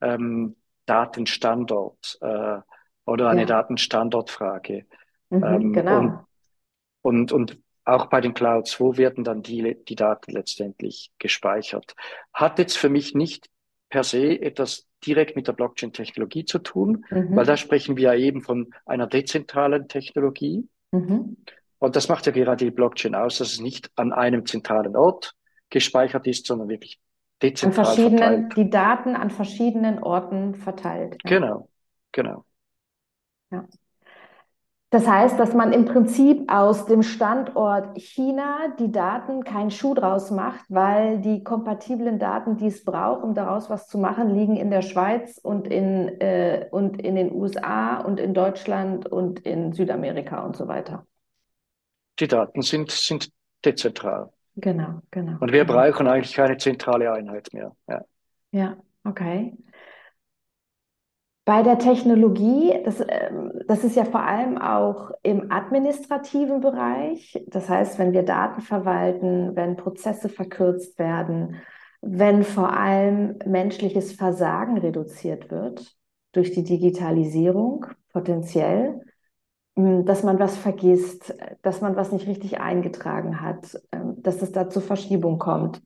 ähm, 0.00 0.56
Datenstandort 0.86 2.18
äh, 2.20 2.58
oder 3.06 3.28
eine 3.28 3.42
ja. 3.42 3.46
Datenstandortfrage. 3.46 4.86
Mhm, 5.30 5.44
ähm, 5.44 5.72
genau. 5.72 6.24
Und, 7.02 7.32
und, 7.32 7.32
und 7.32 7.58
auch 7.84 8.06
bei 8.06 8.20
den 8.20 8.34
Clouds, 8.34 8.78
wo 8.80 8.96
werden 8.96 9.24
dann 9.24 9.42
die, 9.42 9.76
die 9.88 9.94
Daten 9.94 10.32
letztendlich 10.32 11.10
gespeichert? 11.18 11.94
Hat 12.32 12.58
jetzt 12.58 12.76
für 12.76 12.88
mich 12.88 13.14
nicht 13.14 13.48
per 13.88 14.04
se 14.04 14.40
etwas 14.40 14.86
direkt 15.04 15.36
mit 15.36 15.48
der 15.48 15.52
Blockchain-Technologie 15.52 16.44
zu 16.44 16.58
tun, 16.58 17.04
mhm. 17.10 17.34
weil 17.34 17.46
da 17.46 17.56
sprechen 17.56 17.96
wir 17.96 18.14
ja 18.14 18.14
eben 18.14 18.42
von 18.42 18.72
einer 18.86 19.06
dezentralen 19.06 19.88
Technologie. 19.88 20.68
Mhm. 20.92 21.38
Und 21.78 21.96
das 21.96 22.08
macht 22.08 22.26
ja 22.26 22.32
gerade 22.32 22.64
die 22.64 22.70
Blockchain 22.70 23.14
aus, 23.14 23.38
dass 23.38 23.52
es 23.52 23.60
nicht 23.60 23.90
an 23.96 24.12
einem 24.12 24.44
zentralen 24.44 24.96
Ort 24.96 25.34
gespeichert 25.70 26.26
ist, 26.26 26.46
sondern 26.46 26.68
wirklich 26.68 27.00
dezentral 27.42 27.86
an 27.86 27.94
verschiedenen, 27.94 28.18
verteilt. 28.18 28.56
Die 28.56 28.70
Daten 28.70 29.16
an 29.16 29.30
verschiedenen 29.30 30.02
Orten 30.02 30.54
verteilt. 30.54 31.16
Ja. 31.24 31.30
Genau, 31.38 31.68
genau. 32.12 32.44
Ja. 33.50 33.66
Das 34.92 35.06
heißt, 35.06 35.38
dass 35.38 35.54
man 35.54 35.72
im 35.72 35.84
Prinzip 35.84 36.50
aus 36.52 36.86
dem 36.86 37.04
Standort 37.04 37.96
China 37.96 38.74
die 38.80 38.90
Daten 38.90 39.44
keinen 39.44 39.70
Schuh 39.70 39.94
draus 39.94 40.32
macht, 40.32 40.64
weil 40.68 41.20
die 41.20 41.44
kompatiblen 41.44 42.18
Daten, 42.18 42.56
die 42.56 42.66
es 42.66 42.84
braucht, 42.84 43.22
um 43.22 43.34
daraus 43.34 43.70
was 43.70 43.86
zu 43.86 43.98
machen, 43.98 44.34
liegen 44.34 44.56
in 44.56 44.72
der 44.72 44.82
Schweiz 44.82 45.38
und 45.38 45.68
in, 45.68 46.20
äh, 46.20 46.66
und 46.72 47.00
in 47.00 47.14
den 47.14 47.32
USA 47.32 47.98
und 48.00 48.18
in 48.18 48.34
Deutschland 48.34 49.06
und 49.06 49.38
in 49.40 49.72
Südamerika 49.72 50.44
und 50.44 50.56
so 50.56 50.66
weiter. 50.66 51.06
Die 52.18 52.26
Daten 52.26 52.62
sind, 52.62 52.90
sind 52.90 53.30
dezentral. 53.64 54.30
Genau, 54.56 55.02
genau. 55.12 55.36
Und 55.38 55.52
wir 55.52 55.64
genau. 55.64 55.78
brauchen 55.78 56.08
eigentlich 56.08 56.34
keine 56.34 56.56
zentrale 56.56 57.12
Einheit 57.12 57.48
mehr. 57.52 57.76
Ja, 57.86 58.04
ja 58.50 58.76
okay. 59.04 59.56
Bei 61.50 61.64
der 61.64 61.80
Technologie, 61.80 62.72
das, 62.84 63.00
ähm, 63.00 63.50
das 63.66 63.82
ist 63.82 63.96
ja 63.96 64.04
vor 64.04 64.22
allem 64.22 64.56
auch 64.56 65.10
im 65.24 65.50
administrativen 65.50 66.60
Bereich. 66.60 67.44
Das 67.48 67.68
heißt, 67.68 67.98
wenn 67.98 68.12
wir 68.12 68.22
Daten 68.22 68.60
verwalten, 68.60 69.56
wenn 69.56 69.74
Prozesse 69.74 70.28
verkürzt 70.28 71.00
werden, 71.00 71.56
wenn 72.02 72.44
vor 72.44 72.72
allem 72.72 73.36
menschliches 73.46 74.12
Versagen 74.12 74.78
reduziert 74.78 75.50
wird 75.50 75.96
durch 76.30 76.52
die 76.52 76.62
Digitalisierung 76.62 77.84
potenziell, 78.12 79.00
hm, 79.76 80.06
dass 80.06 80.22
man 80.22 80.38
was 80.38 80.56
vergisst, 80.56 81.34
dass 81.62 81.80
man 81.80 81.96
was 81.96 82.12
nicht 82.12 82.28
richtig 82.28 82.60
eingetragen 82.60 83.40
hat, 83.40 83.76
ähm, 83.90 84.22
dass 84.22 84.40
es 84.40 84.52
da 84.52 84.70
zur 84.70 84.82
Verschiebung 84.82 85.40
kommt. 85.40 85.82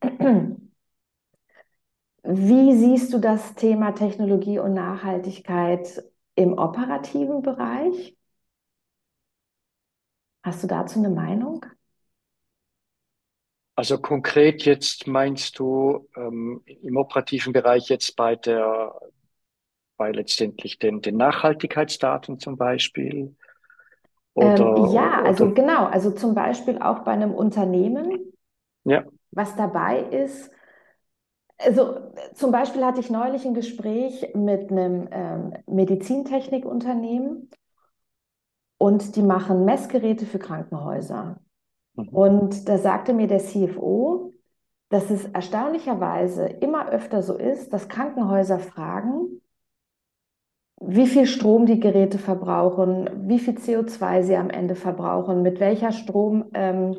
Wie 2.26 2.72
siehst 2.74 3.12
du 3.12 3.18
das 3.18 3.54
Thema 3.54 3.92
Technologie 3.92 4.58
und 4.58 4.72
Nachhaltigkeit 4.72 6.02
im 6.36 6.56
operativen 6.56 7.42
Bereich? 7.42 8.16
Hast 10.42 10.62
du 10.62 10.66
dazu 10.66 11.00
eine 11.00 11.10
Meinung? 11.10 11.66
Also 13.76 13.98
konkret 13.98 14.64
jetzt 14.64 15.06
meinst 15.06 15.58
du 15.58 16.08
ähm, 16.16 16.62
im 16.64 16.96
operativen 16.96 17.52
Bereich 17.52 17.90
jetzt 17.90 18.16
bei 18.16 18.36
der, 18.36 18.94
bei 19.98 20.10
letztendlich 20.10 20.78
den, 20.78 21.02
den 21.02 21.18
Nachhaltigkeitsdaten 21.18 22.38
zum 22.38 22.56
Beispiel? 22.56 23.36
Oder, 24.32 24.76
ähm, 24.76 24.86
ja, 24.92 25.22
also 25.22 25.46
oder? 25.46 25.54
genau, 25.54 25.84
also 25.86 26.10
zum 26.10 26.34
Beispiel 26.34 26.78
auch 26.78 27.00
bei 27.00 27.10
einem 27.10 27.34
Unternehmen, 27.34 28.32
ja. 28.84 29.04
was 29.30 29.56
dabei 29.56 30.00
ist, 30.00 30.53
also 31.58 32.12
zum 32.34 32.50
Beispiel 32.50 32.84
hatte 32.84 33.00
ich 33.00 33.10
neulich 33.10 33.44
ein 33.44 33.54
Gespräch 33.54 34.34
mit 34.34 34.70
einem 34.70 35.08
ähm, 35.10 35.52
Medizintechnikunternehmen 35.66 37.50
und 38.78 39.16
die 39.16 39.22
machen 39.22 39.64
Messgeräte 39.64 40.26
für 40.26 40.38
Krankenhäuser. 40.38 41.40
Mhm. 41.94 42.08
Und 42.08 42.68
da 42.68 42.78
sagte 42.78 43.14
mir 43.14 43.26
der 43.26 43.38
CFO, 43.38 44.34
dass 44.88 45.10
es 45.10 45.24
erstaunlicherweise 45.26 46.46
immer 46.46 46.88
öfter 46.90 47.22
so 47.22 47.36
ist, 47.36 47.72
dass 47.72 47.88
Krankenhäuser 47.88 48.58
fragen, 48.58 49.40
wie 50.80 51.06
viel 51.06 51.26
Strom 51.26 51.66
die 51.66 51.80
Geräte 51.80 52.18
verbrauchen, 52.18 53.08
wie 53.28 53.38
viel 53.38 53.54
CO2 53.54 54.22
sie 54.22 54.36
am 54.36 54.50
Ende 54.50 54.74
verbrauchen, 54.74 55.42
mit 55.42 55.60
welcher 55.60 55.92
Strom, 55.92 56.50
ähm, 56.52 56.96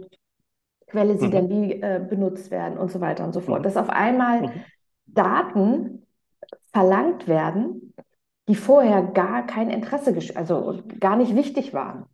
Quelle 0.87 1.17
sie 1.17 1.27
mhm. 1.27 1.31
denn 1.31 1.49
wie 1.49 1.81
äh, 1.81 2.05
benutzt 2.07 2.51
werden 2.51 2.77
und 2.77 2.91
so 2.91 3.01
weiter 3.01 3.25
und 3.25 3.33
so 3.33 3.41
fort. 3.41 3.59
Mhm. 3.59 3.63
Dass 3.63 3.77
auf 3.77 3.89
einmal 3.89 4.43
mhm. 4.43 4.51
Daten 5.07 6.05
verlangt 6.71 7.27
werden, 7.27 7.93
die 8.47 8.55
vorher 8.55 9.01
gar 9.01 9.45
kein 9.45 9.69
Interesse, 9.69 10.15
also 10.35 10.83
gar 10.99 11.15
nicht 11.15 11.35
wichtig 11.35 11.73
waren. 11.73 12.05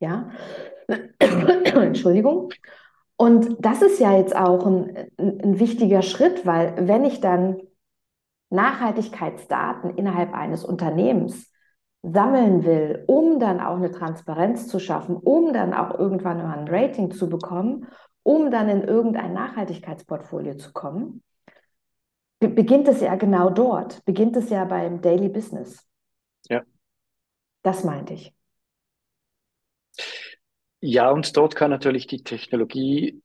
Ja, 0.00 0.30
Entschuldigung. 1.18 2.50
Und 3.16 3.56
das 3.60 3.80
ist 3.80 4.00
ja 4.00 4.16
jetzt 4.16 4.34
auch 4.34 4.66
ein, 4.66 5.08
ein 5.16 5.60
wichtiger 5.60 6.02
Schritt, 6.02 6.44
weil 6.44 6.88
wenn 6.88 7.04
ich 7.04 7.20
dann 7.20 7.60
Nachhaltigkeitsdaten 8.50 9.96
innerhalb 9.96 10.34
eines 10.34 10.64
Unternehmens 10.64 11.53
sammeln 12.12 12.64
will, 12.64 13.04
um 13.06 13.38
dann 13.40 13.60
auch 13.60 13.76
eine 13.76 13.90
Transparenz 13.90 14.68
zu 14.68 14.78
schaffen, 14.78 15.16
um 15.16 15.52
dann 15.52 15.72
auch 15.72 15.98
irgendwann 15.98 16.38
mal 16.38 16.58
ein 16.58 16.68
Rating 16.68 17.10
zu 17.10 17.28
bekommen, 17.28 17.88
um 18.22 18.50
dann 18.50 18.68
in 18.68 18.82
irgendein 18.82 19.32
Nachhaltigkeitsportfolio 19.32 20.54
zu 20.56 20.72
kommen, 20.72 21.22
beginnt 22.40 22.88
es 22.88 23.00
ja 23.00 23.14
genau 23.14 23.48
dort, 23.50 24.04
beginnt 24.04 24.36
es 24.36 24.50
ja 24.50 24.64
beim 24.64 25.00
Daily 25.00 25.28
Business. 25.28 25.86
Ja. 26.48 26.62
Das 27.62 27.84
meinte 27.84 28.14
ich. 28.14 28.34
Ja, 30.80 31.10
und 31.10 31.34
dort 31.38 31.56
kann 31.56 31.70
natürlich 31.70 32.06
die 32.06 32.22
Technologie 32.22 33.22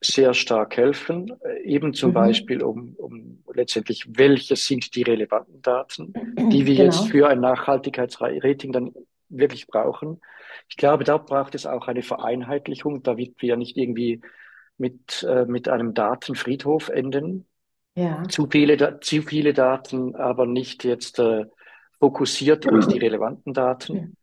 sehr 0.00 0.32
stark 0.34 0.76
helfen, 0.76 1.32
äh, 1.42 1.62
eben 1.62 1.92
zum 1.92 2.10
mhm. 2.10 2.14
Beispiel 2.14 2.62
um, 2.62 2.94
um 2.96 3.42
letztendlich, 3.52 4.06
welche 4.08 4.56
sind 4.56 4.94
die 4.94 5.02
relevanten 5.02 5.60
Daten, 5.62 6.12
die 6.36 6.66
wir 6.66 6.76
genau. 6.76 6.84
jetzt 6.84 7.08
für 7.08 7.28
ein 7.28 7.40
Nachhaltigkeitsrating 7.40 8.72
dann 8.72 8.94
wirklich 9.28 9.66
brauchen. 9.66 10.20
Ich 10.68 10.76
glaube, 10.76 11.04
da 11.04 11.18
braucht 11.18 11.54
es 11.54 11.66
auch 11.66 11.88
eine 11.88 12.02
Vereinheitlichung, 12.02 13.02
damit 13.02 13.42
wir 13.42 13.56
nicht 13.56 13.76
irgendwie 13.76 14.20
mit, 14.76 15.26
äh, 15.28 15.44
mit 15.44 15.68
einem 15.68 15.94
Datenfriedhof 15.94 16.88
enden. 16.88 17.46
Ja. 17.96 18.22
Zu 18.28 18.46
viele, 18.48 19.00
zu 19.00 19.22
viele 19.22 19.52
Daten, 19.52 20.14
aber 20.14 20.46
nicht 20.46 20.84
jetzt 20.84 21.18
äh, 21.18 21.46
fokussiert 21.98 22.70
auf 22.72 22.86
die 22.86 22.98
relevanten 22.98 23.52
Daten. 23.52 24.16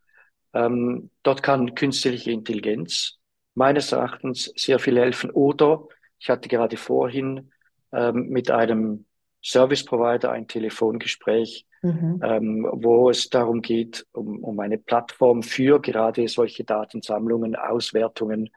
Ähm, 0.53 1.09
dort 1.23 1.43
kann 1.43 1.75
künstliche 1.75 2.31
Intelligenz 2.31 3.19
meines 3.55 3.91
Erachtens 3.91 4.51
sehr 4.55 4.79
viel 4.79 4.99
helfen. 4.99 5.31
Oder 5.31 5.87
ich 6.19 6.29
hatte 6.29 6.47
gerade 6.47 6.77
vorhin 6.77 7.51
ähm, 7.91 8.27
mit 8.29 8.51
einem 8.51 9.05
Service 9.43 9.85
Provider 9.85 10.31
ein 10.31 10.47
Telefongespräch, 10.47 11.65
mhm. 11.81 12.19
ähm, 12.23 12.69
wo 12.71 13.09
es 13.09 13.29
darum 13.29 13.61
geht, 13.61 14.05
um, 14.11 14.43
um 14.43 14.59
eine 14.59 14.77
Plattform 14.77 15.43
für 15.43 15.79
gerade 15.79 16.27
solche 16.27 16.63
Datensammlungen, 16.63 17.55
Auswertungen. 17.55 18.49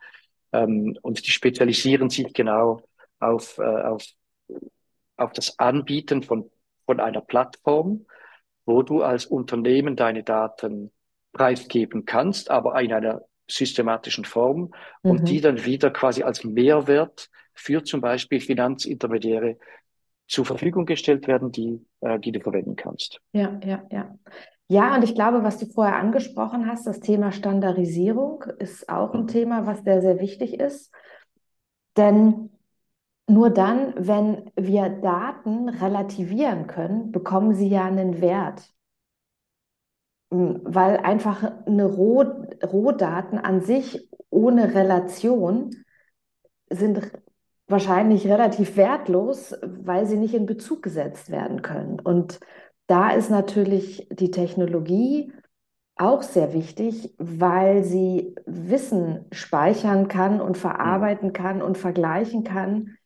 Ähm, 0.52 0.98
und 1.02 1.26
die 1.26 1.30
spezialisieren 1.30 2.11
sich 2.11 2.32
genau 2.32 2.80
auf, 3.20 3.58
äh, 3.58 3.62
auf, 3.62 4.04
auf 5.16 5.32
das 5.32 5.58
Anbieten 5.58 6.22
von, 6.22 6.50
von 6.87 7.00
einer 7.00 7.20
Plattform, 7.20 8.06
wo 8.64 8.82
du 8.82 9.02
als 9.02 9.26
Unternehmen 9.26 9.94
deine 9.94 10.22
Daten 10.22 10.90
preisgeben 11.32 12.06
kannst, 12.06 12.50
aber 12.50 12.80
in 12.80 12.92
einer 12.92 13.22
systematischen 13.48 14.24
Form 14.24 14.72
mhm. 15.02 15.11
und 15.11 15.28
die 15.28 15.40
dann 15.40 15.64
wieder 15.64 15.90
quasi 15.90 16.22
als 16.22 16.44
Mehrwert 16.44 17.30
für 17.54 17.82
zum 17.82 18.00
Beispiel 18.00 18.40
Finanzintermediäre 18.40 19.56
zur 20.28 20.44
Verfügung 20.44 20.84
gestellt 20.84 21.26
werden, 21.26 21.50
die, 21.50 21.84
äh, 22.00 22.18
die 22.18 22.32
du 22.32 22.40
verwenden 22.40 22.76
kannst. 22.76 23.20
Ja, 23.32 23.58
ja, 23.64 23.82
ja. 23.90 24.14
Ja, 24.70 24.94
und 24.94 25.02
ich 25.02 25.14
glaube, 25.14 25.42
was 25.42 25.58
du 25.58 25.64
vorher 25.64 25.96
angesprochen 25.96 26.66
hast, 26.66 26.87
das 26.87 27.00
Thema 27.00 27.32
Standardisierung 27.32 28.44
ist 28.58 28.88
auch 28.90 29.14
ein 29.14 29.22
mhm. 29.22 29.28
Thema, 29.28 29.66
was 29.66 29.82
sehr, 29.82 30.02
sehr 30.02 30.20
wichtig 30.20 30.61
ist. 30.61 30.92
Denn 31.96 32.50
nur 33.26 33.50
dann, 33.50 33.94
wenn 33.96 34.50
wir 34.56 34.88
Daten 34.88 35.70
relativieren 35.70 36.66
können, 36.66 37.12
bekommen 37.12 37.54
sie 37.54 37.68
ja 37.68 37.84
einen 37.84 38.20
Wert. 38.20 38.72
Weil 40.30 40.98
einfach 40.98 41.42
eine 41.66 41.87
Roh 41.87 42.46
Rohdaten 42.64 43.38
an 43.38 43.61
sich 43.61 44.09
ohne 44.31 44.75
Relation 44.75 45.71
sind 46.71 47.11
wahrscheinlich 47.66 48.27
relativ 48.27 48.77
wertlos, 48.77 49.55
weil 49.62 50.07
sie 50.07 50.16
nicht 50.16 50.35
in 50.35 50.47
Bezug 50.47 50.83
gesetzt 50.83 51.31
werden 51.31 51.62
können. 51.62 52.01
Und 52.01 52.40
da 52.87 53.11
ist 53.11 53.31
natürlich 53.31 54.09
die 54.11 54.31
Technologie 54.31 55.33
auch 55.97 56.23
sehr 56.23 56.53
wichtig, 56.55 57.14
weil 57.18 57.85
sie 57.85 58.35
Wissen 58.47 59.27
speichern 59.33 60.09
kann 60.09 60.40
und 60.40 60.57
verarbeiten 60.57 61.33
kann 61.33 61.61
und 61.61 61.77
vergleichen 61.77 62.44
kann, 62.44 62.97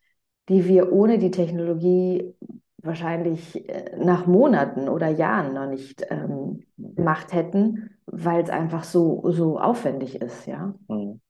die 0.48 0.66
wir 0.66 0.92
ohne 0.92 1.18
die 1.18 1.30
Technologie 1.30 2.34
wahrscheinlich 2.78 3.68
äh, 3.68 3.96
nach 3.96 4.26
Monaten 4.26 4.88
oder 4.88 5.08
Jahren 5.08 5.54
noch 5.54 5.66
nicht 5.68 6.04
ähm, 6.10 6.64
gemacht 6.76 7.32
hätten, 7.32 7.91
weil 8.06 8.42
es 8.42 8.50
einfach 8.50 8.84
so, 8.84 9.22
so 9.30 9.58
aufwendig 9.58 10.16
ist, 10.16 10.46
ja. 10.46 10.74
Mhm. 10.88 11.20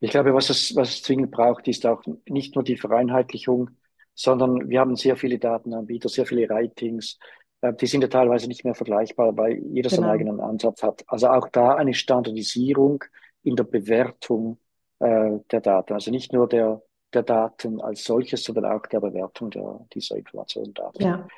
Ich 0.00 0.10
glaube, 0.10 0.32
was 0.34 0.50
es, 0.50 0.76
was 0.76 0.90
es 0.90 1.02
zwingend 1.02 1.30
braucht, 1.30 1.66
ist 1.68 1.86
auch 1.86 2.02
nicht 2.28 2.54
nur 2.54 2.62
die 2.62 2.76
Vereinheitlichung, 2.76 3.70
sondern 4.14 4.68
wir 4.68 4.80
haben 4.80 4.96
sehr 4.96 5.16
viele 5.16 5.38
Datenanbieter, 5.38 6.08
sehr 6.08 6.26
viele 6.26 6.48
Ratings. 6.48 7.18
Äh, 7.60 7.74
die 7.74 7.86
sind 7.86 8.02
ja 8.02 8.08
teilweise 8.08 8.48
nicht 8.48 8.64
mehr 8.64 8.74
vergleichbar, 8.74 9.36
weil 9.36 9.54
jeder 9.54 9.90
genau. 9.90 10.02
seinen 10.02 10.10
eigenen 10.10 10.40
Ansatz 10.40 10.82
hat. 10.82 11.04
Also 11.08 11.28
auch 11.28 11.48
da 11.48 11.74
eine 11.74 11.94
Standardisierung 11.94 13.02
in 13.42 13.56
der 13.56 13.64
Bewertung 13.64 14.58
äh, 15.00 15.32
der 15.50 15.60
Daten. 15.60 15.94
Also 15.94 16.10
nicht 16.10 16.32
nur 16.32 16.48
der, 16.48 16.82
der 17.12 17.22
Daten 17.22 17.80
als 17.80 18.04
solches, 18.04 18.44
sondern 18.44 18.66
auch 18.66 18.86
der 18.86 19.00
Bewertung 19.00 19.50
der, 19.50 19.80
dieser 19.92 20.16
Informationsdaten. 20.16 21.04
Ja. 21.04 21.28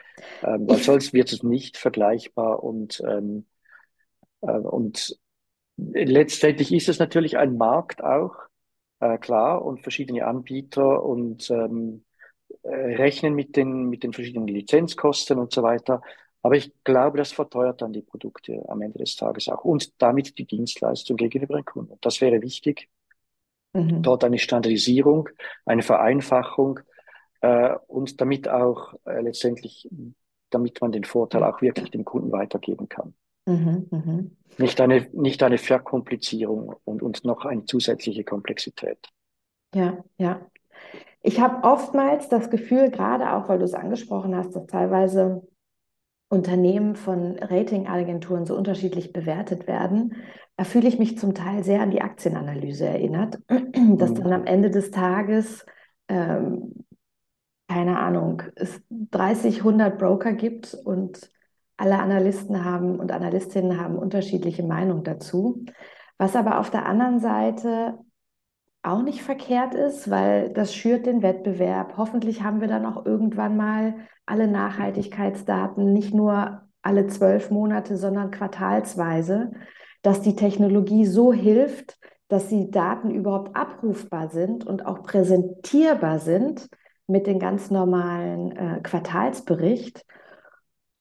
Ähm, 0.42 0.68
weil 0.68 0.78
sonst 0.78 1.12
wird 1.12 1.32
es 1.32 1.42
nicht 1.42 1.76
vergleichbar 1.76 2.62
und, 2.62 3.02
ähm, 3.06 3.38
äh, 3.38 3.57
und 4.40 5.18
letztendlich 5.76 6.72
ist 6.72 6.88
es 6.88 6.98
natürlich 6.98 7.38
ein 7.38 7.56
Markt 7.56 8.02
auch, 8.02 8.34
äh, 9.00 9.18
klar, 9.18 9.64
und 9.64 9.82
verschiedene 9.82 10.26
Anbieter 10.26 11.02
und 11.04 11.50
ähm, 11.50 12.04
äh, 12.62 12.70
rechnen 12.96 13.34
mit 13.34 13.56
den, 13.56 13.88
mit 13.88 14.02
den 14.02 14.12
verschiedenen 14.12 14.48
Lizenzkosten 14.48 15.38
und 15.38 15.52
so 15.52 15.62
weiter. 15.62 16.02
Aber 16.42 16.56
ich 16.56 16.72
glaube, 16.84 17.18
das 17.18 17.32
verteuert 17.32 17.82
dann 17.82 17.92
die 17.92 18.02
Produkte 18.02 18.64
am 18.68 18.80
Ende 18.80 18.98
des 18.98 19.16
Tages 19.16 19.48
auch 19.48 19.64
und 19.64 20.00
damit 20.00 20.38
die 20.38 20.46
Dienstleistung 20.46 21.16
gegenüber 21.16 21.56
den 21.56 21.64
Kunden. 21.64 21.98
Das 22.00 22.20
wäre 22.20 22.42
wichtig, 22.42 22.88
mhm. 23.72 24.02
dort 24.02 24.24
eine 24.24 24.38
Standardisierung, 24.38 25.28
eine 25.66 25.82
Vereinfachung 25.82 26.80
äh, 27.40 27.74
und 27.86 28.20
damit 28.20 28.48
auch 28.48 28.94
äh, 29.04 29.20
letztendlich, 29.20 29.88
damit 30.50 30.80
man 30.80 30.92
den 30.92 31.04
Vorteil 31.04 31.44
auch 31.44 31.60
wirklich 31.60 31.90
dem 31.90 32.04
Kunden 32.04 32.32
weitergeben 32.32 32.88
kann. 32.88 33.14
Mhm, 33.48 33.86
mh. 33.90 34.24
Nicht 34.58 34.80
eine, 34.80 35.08
nicht 35.12 35.42
eine 35.42 35.58
Verkomplizierung 35.58 36.74
und, 36.84 37.02
und 37.02 37.24
noch 37.24 37.44
eine 37.44 37.64
zusätzliche 37.64 38.24
Komplexität. 38.24 38.98
Ja, 39.74 40.04
ja. 40.18 40.40
Ich 41.22 41.40
habe 41.40 41.66
oftmals 41.66 42.28
das 42.28 42.50
Gefühl, 42.50 42.90
gerade 42.90 43.32
auch 43.32 43.48
weil 43.48 43.58
du 43.58 43.64
es 43.64 43.74
angesprochen 43.74 44.36
hast, 44.36 44.54
dass 44.54 44.66
teilweise 44.66 45.46
Unternehmen 46.28 46.94
von 46.96 47.38
Ratingagenturen 47.38 48.44
so 48.44 48.54
unterschiedlich 48.56 49.12
bewertet 49.12 49.66
werden, 49.66 50.16
da 50.56 50.64
fühle 50.64 50.88
ich 50.88 50.98
mich 50.98 51.18
zum 51.18 51.34
Teil 51.34 51.64
sehr 51.64 51.80
an 51.80 51.90
die 51.90 52.02
Aktienanalyse 52.02 52.86
erinnert, 52.86 53.38
dass 53.96 54.14
dann 54.14 54.32
am 54.32 54.44
Ende 54.44 54.70
des 54.70 54.90
Tages, 54.90 55.64
ähm, 56.08 56.84
keine 57.68 57.98
Ahnung, 57.98 58.42
es 58.56 58.80
30, 58.90 59.62
100 59.62 59.98
Broker 59.98 60.32
gibt 60.32 60.74
und 60.74 61.30
alle 61.78 61.98
Analysten 61.98 62.64
haben 62.64 62.98
und 62.98 63.12
Analystinnen 63.12 63.80
haben 63.80 63.96
unterschiedliche 63.96 64.64
Meinungen 64.64 65.04
dazu. 65.04 65.64
Was 66.18 66.36
aber 66.36 66.58
auf 66.58 66.70
der 66.70 66.86
anderen 66.86 67.20
Seite 67.20 67.98
auch 68.82 69.02
nicht 69.02 69.22
verkehrt 69.22 69.74
ist, 69.74 70.10
weil 70.10 70.50
das 70.50 70.74
schürt 70.74 71.06
den 71.06 71.22
Wettbewerb. 71.22 71.94
Hoffentlich 71.96 72.42
haben 72.42 72.60
wir 72.60 72.68
dann 72.68 72.86
auch 72.86 73.06
irgendwann 73.06 73.56
mal 73.56 73.94
alle 74.26 74.48
Nachhaltigkeitsdaten, 74.48 75.92
nicht 75.92 76.14
nur 76.14 76.62
alle 76.82 77.06
zwölf 77.06 77.50
Monate, 77.50 77.96
sondern 77.96 78.30
quartalsweise, 78.30 79.52
dass 80.02 80.20
die 80.20 80.36
Technologie 80.36 81.06
so 81.06 81.32
hilft, 81.32 81.98
dass 82.28 82.48
die 82.48 82.70
Daten 82.70 83.10
überhaupt 83.10 83.56
abrufbar 83.56 84.28
sind 84.28 84.66
und 84.66 84.86
auch 84.86 85.02
präsentierbar 85.02 86.18
sind 86.18 86.68
mit 87.06 87.26
dem 87.26 87.38
ganz 87.38 87.70
normalen 87.70 88.52
äh, 88.52 88.80
Quartalsbericht 88.82 90.04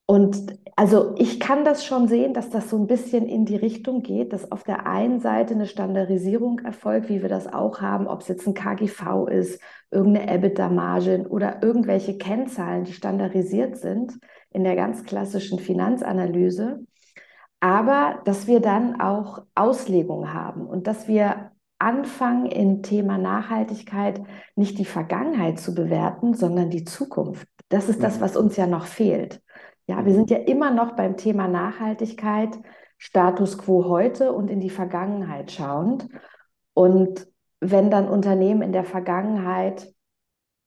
und 0.09 0.57
also 0.77 1.15
ich 1.17 1.37
kann 1.39 1.65
das 1.65 1.83
schon 1.83 2.07
sehen, 2.07 2.33
dass 2.33 2.49
das 2.49 2.69
so 2.69 2.77
ein 2.77 2.87
bisschen 2.87 3.25
in 3.27 3.45
die 3.45 3.57
Richtung 3.57 4.03
geht, 4.03 4.31
dass 4.31 4.53
auf 4.53 4.63
der 4.63 4.87
einen 4.87 5.19
Seite 5.19 5.53
eine 5.53 5.65
Standardisierung 5.65 6.59
erfolgt, 6.59 7.09
wie 7.09 7.21
wir 7.21 7.27
das 7.27 7.51
auch 7.51 7.81
haben, 7.81 8.07
ob 8.07 8.21
es 8.21 8.29
jetzt 8.29 8.47
ein 8.47 8.53
KGV 8.53 9.27
ist, 9.27 9.59
irgendeine 9.91 10.31
EBITDA-Margin 10.31 11.27
oder 11.27 11.61
irgendwelche 11.61 12.17
Kennzahlen, 12.17 12.85
die 12.85 12.93
standardisiert 12.93 13.75
sind 13.75 14.17
in 14.51 14.63
der 14.63 14.77
ganz 14.77 15.03
klassischen 15.03 15.59
Finanzanalyse. 15.59 16.85
Aber 17.59 18.21
dass 18.23 18.47
wir 18.47 18.61
dann 18.61 19.01
auch 19.01 19.43
Auslegung 19.55 20.33
haben 20.33 20.65
und 20.65 20.87
dass 20.87 21.09
wir 21.09 21.51
anfangen, 21.79 22.45
im 22.45 22.81
Thema 22.81 23.17
Nachhaltigkeit 23.17 24.21
nicht 24.55 24.79
die 24.79 24.85
Vergangenheit 24.85 25.59
zu 25.59 25.75
bewerten, 25.75 26.33
sondern 26.33 26.69
die 26.69 26.85
Zukunft. 26.85 27.47
Das 27.69 27.89
ist 27.89 28.01
das, 28.01 28.21
was 28.21 28.37
uns 28.37 28.55
ja 28.55 28.67
noch 28.67 28.85
fehlt. 28.85 29.41
Ja, 29.87 30.05
wir 30.05 30.13
sind 30.13 30.29
ja 30.29 30.37
immer 30.37 30.71
noch 30.71 30.95
beim 30.95 31.17
Thema 31.17 31.47
Nachhaltigkeit, 31.47 32.59
Status 32.97 33.57
quo 33.57 33.85
heute 33.85 34.33
und 34.33 34.49
in 34.49 34.59
die 34.59 34.69
Vergangenheit 34.69 35.51
schauend. 35.51 36.07
Und 36.73 37.27
wenn 37.59 37.89
dann 37.89 38.09
Unternehmen 38.09 38.61
in 38.61 38.73
der 38.73 38.83
Vergangenheit 38.83 39.93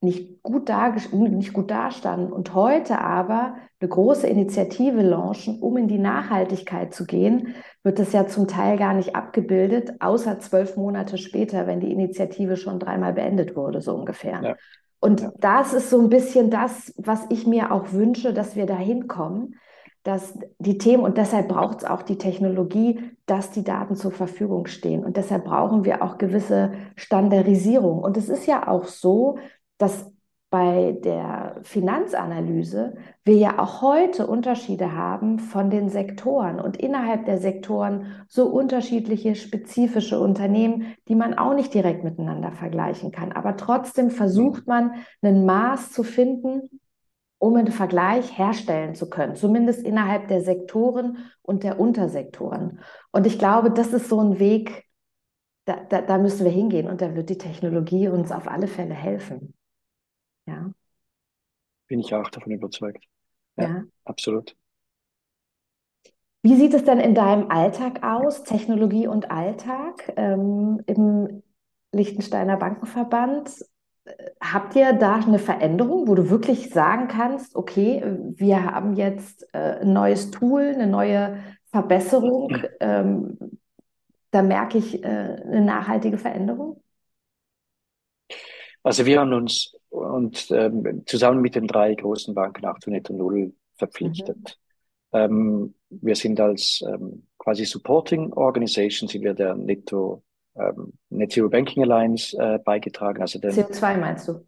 nicht 0.02 0.42
gut, 0.42 0.70
nicht 1.12 1.52
gut 1.52 1.70
dastanden 1.70 2.32
und 2.32 2.54
heute 2.54 2.98
aber 2.98 3.56
eine 3.80 3.88
große 3.88 4.26
Initiative 4.26 5.02
launchen, 5.02 5.60
um 5.60 5.76
in 5.76 5.88
die 5.88 5.98
Nachhaltigkeit 5.98 6.94
zu 6.94 7.04
gehen, 7.04 7.54
wird 7.82 7.98
das 7.98 8.12
ja 8.12 8.26
zum 8.26 8.48
Teil 8.48 8.78
gar 8.78 8.94
nicht 8.94 9.14
abgebildet, 9.14 10.00
außer 10.00 10.38
zwölf 10.38 10.76
Monate 10.76 11.18
später, 11.18 11.66
wenn 11.66 11.80
die 11.80 11.92
Initiative 11.92 12.56
schon 12.56 12.78
dreimal 12.78 13.12
beendet 13.12 13.56
wurde, 13.56 13.82
so 13.82 13.94
ungefähr. 13.94 14.40
Ja. 14.42 14.56
Und 15.00 15.22
ja. 15.22 15.32
das 15.38 15.72
ist 15.72 15.90
so 15.90 16.00
ein 16.00 16.10
bisschen 16.10 16.50
das, 16.50 16.94
was 16.96 17.26
ich 17.30 17.46
mir 17.46 17.72
auch 17.72 17.92
wünsche, 17.92 18.32
dass 18.32 18.54
wir 18.54 18.66
da 18.66 18.76
hinkommen, 18.76 19.56
dass 20.02 20.38
die 20.58 20.78
Themen, 20.78 21.02
und 21.02 21.18
deshalb 21.18 21.48
braucht 21.48 21.78
es 21.78 21.84
auch 21.84 22.02
die 22.02 22.16
Technologie, 22.16 23.00
dass 23.26 23.50
die 23.50 23.64
Daten 23.64 23.96
zur 23.96 24.12
Verfügung 24.12 24.66
stehen. 24.66 25.04
Und 25.04 25.16
deshalb 25.16 25.44
brauchen 25.44 25.84
wir 25.84 26.02
auch 26.02 26.16
gewisse 26.16 26.72
Standardisierung. 26.96 27.98
Und 27.98 28.16
es 28.16 28.28
ist 28.28 28.46
ja 28.46 28.66
auch 28.68 28.84
so, 28.84 29.38
dass 29.76 30.09
bei 30.50 30.98
der 31.04 31.60
Finanzanalyse 31.62 32.94
wir 33.24 33.36
ja 33.36 33.60
auch 33.60 33.82
heute 33.82 34.26
Unterschiede 34.26 34.96
haben 34.96 35.38
von 35.38 35.70
den 35.70 35.88
Sektoren 35.88 36.58
und 36.60 36.76
innerhalb 36.76 37.24
der 37.24 37.38
Sektoren 37.38 38.06
so 38.28 38.48
unterschiedliche 38.48 39.36
spezifische 39.36 40.18
Unternehmen, 40.18 40.96
die 41.06 41.14
man 41.14 41.34
auch 41.34 41.54
nicht 41.54 41.72
direkt 41.72 42.02
miteinander 42.02 42.50
vergleichen 42.50 43.12
kann. 43.12 43.30
Aber 43.30 43.56
trotzdem 43.56 44.10
versucht 44.10 44.66
man, 44.66 44.94
ein 45.22 45.46
Maß 45.46 45.92
zu 45.92 46.02
finden, 46.02 46.68
um 47.38 47.54
einen 47.54 47.72
Vergleich 47.72 48.36
herstellen 48.36 48.96
zu 48.96 49.08
können, 49.08 49.36
zumindest 49.36 49.84
innerhalb 49.84 50.26
der 50.26 50.42
Sektoren 50.42 51.18
und 51.42 51.62
der 51.62 51.78
Untersektoren. 51.78 52.80
Und 53.12 53.24
ich 53.24 53.38
glaube, 53.38 53.70
das 53.70 53.92
ist 53.92 54.08
so 54.08 54.20
ein 54.20 54.40
Weg, 54.40 54.84
da, 55.64 55.76
da, 55.88 56.02
da 56.02 56.18
müssen 56.18 56.44
wir 56.44 56.52
hingehen 56.52 56.88
und 56.88 57.00
da 57.00 57.14
wird 57.14 57.30
die 57.30 57.38
Technologie 57.38 58.08
uns 58.08 58.32
auf 58.32 58.48
alle 58.48 58.66
Fälle 58.66 58.94
helfen. 58.94 59.54
Ja. 60.46 60.70
Bin 61.86 62.00
ich 62.00 62.14
auch 62.14 62.28
davon 62.30 62.52
überzeugt. 62.52 63.04
Ja, 63.56 63.64
ja. 63.64 63.84
absolut. 64.04 64.56
Wie 66.42 66.56
sieht 66.56 66.72
es 66.72 66.84
denn 66.84 67.00
in 67.00 67.14
deinem 67.14 67.50
Alltag 67.50 68.02
aus, 68.02 68.44
Technologie 68.44 69.06
und 69.06 69.30
Alltag 69.30 70.12
ähm, 70.16 70.80
im 70.86 71.42
Liechtensteiner 71.92 72.56
Bankenverband? 72.56 73.50
Habt 74.40 74.74
ihr 74.74 74.94
da 74.94 75.16
eine 75.16 75.38
Veränderung, 75.38 76.08
wo 76.08 76.14
du 76.14 76.30
wirklich 76.30 76.70
sagen 76.70 77.08
kannst, 77.08 77.54
okay, 77.54 78.02
wir 78.36 78.64
haben 78.64 78.94
jetzt 78.94 79.46
äh, 79.52 79.80
ein 79.80 79.92
neues 79.92 80.30
Tool, 80.30 80.62
eine 80.62 80.86
neue 80.86 81.38
Verbesserung, 81.70 82.56
ähm, 82.80 83.38
da 84.30 84.42
merke 84.42 84.78
ich 84.78 85.02
äh, 85.02 85.06
eine 85.06 85.60
nachhaltige 85.60 86.18
Veränderung? 86.18 86.82
Also 88.82 89.04
wir 89.04 89.20
haben 89.20 89.32
uns 89.32 89.76
und 89.90 90.50
ähm, 90.50 91.02
zusammen 91.06 91.40
mit 91.40 91.54
den 91.54 91.66
drei 91.66 91.94
großen 91.94 92.34
Banken 92.34 92.64
auch 92.64 92.78
zu 92.78 92.90
Netto 92.90 93.12
Null 93.12 93.52
verpflichtet. 93.74 94.58
Mhm. 95.12 95.18
Ähm, 95.18 95.74
wir 95.90 96.14
sind 96.14 96.40
als 96.40 96.82
ähm, 96.86 97.26
quasi 97.38 97.64
Supporting 97.64 98.32
Organization 98.32 99.08
sind 99.08 99.22
wir 99.22 99.34
der 99.34 99.54
Netto 99.56 100.22
ähm, 100.54 100.92
Net 101.10 101.32
Zero 101.32 101.48
Banking 101.48 101.82
Alliance 101.82 102.36
äh, 102.38 102.58
beigetragen. 102.58 103.20
Also 103.20 103.38
den, 103.38 103.50
CO2 103.50 103.98
meinst 103.98 104.28
du? 104.28 104.46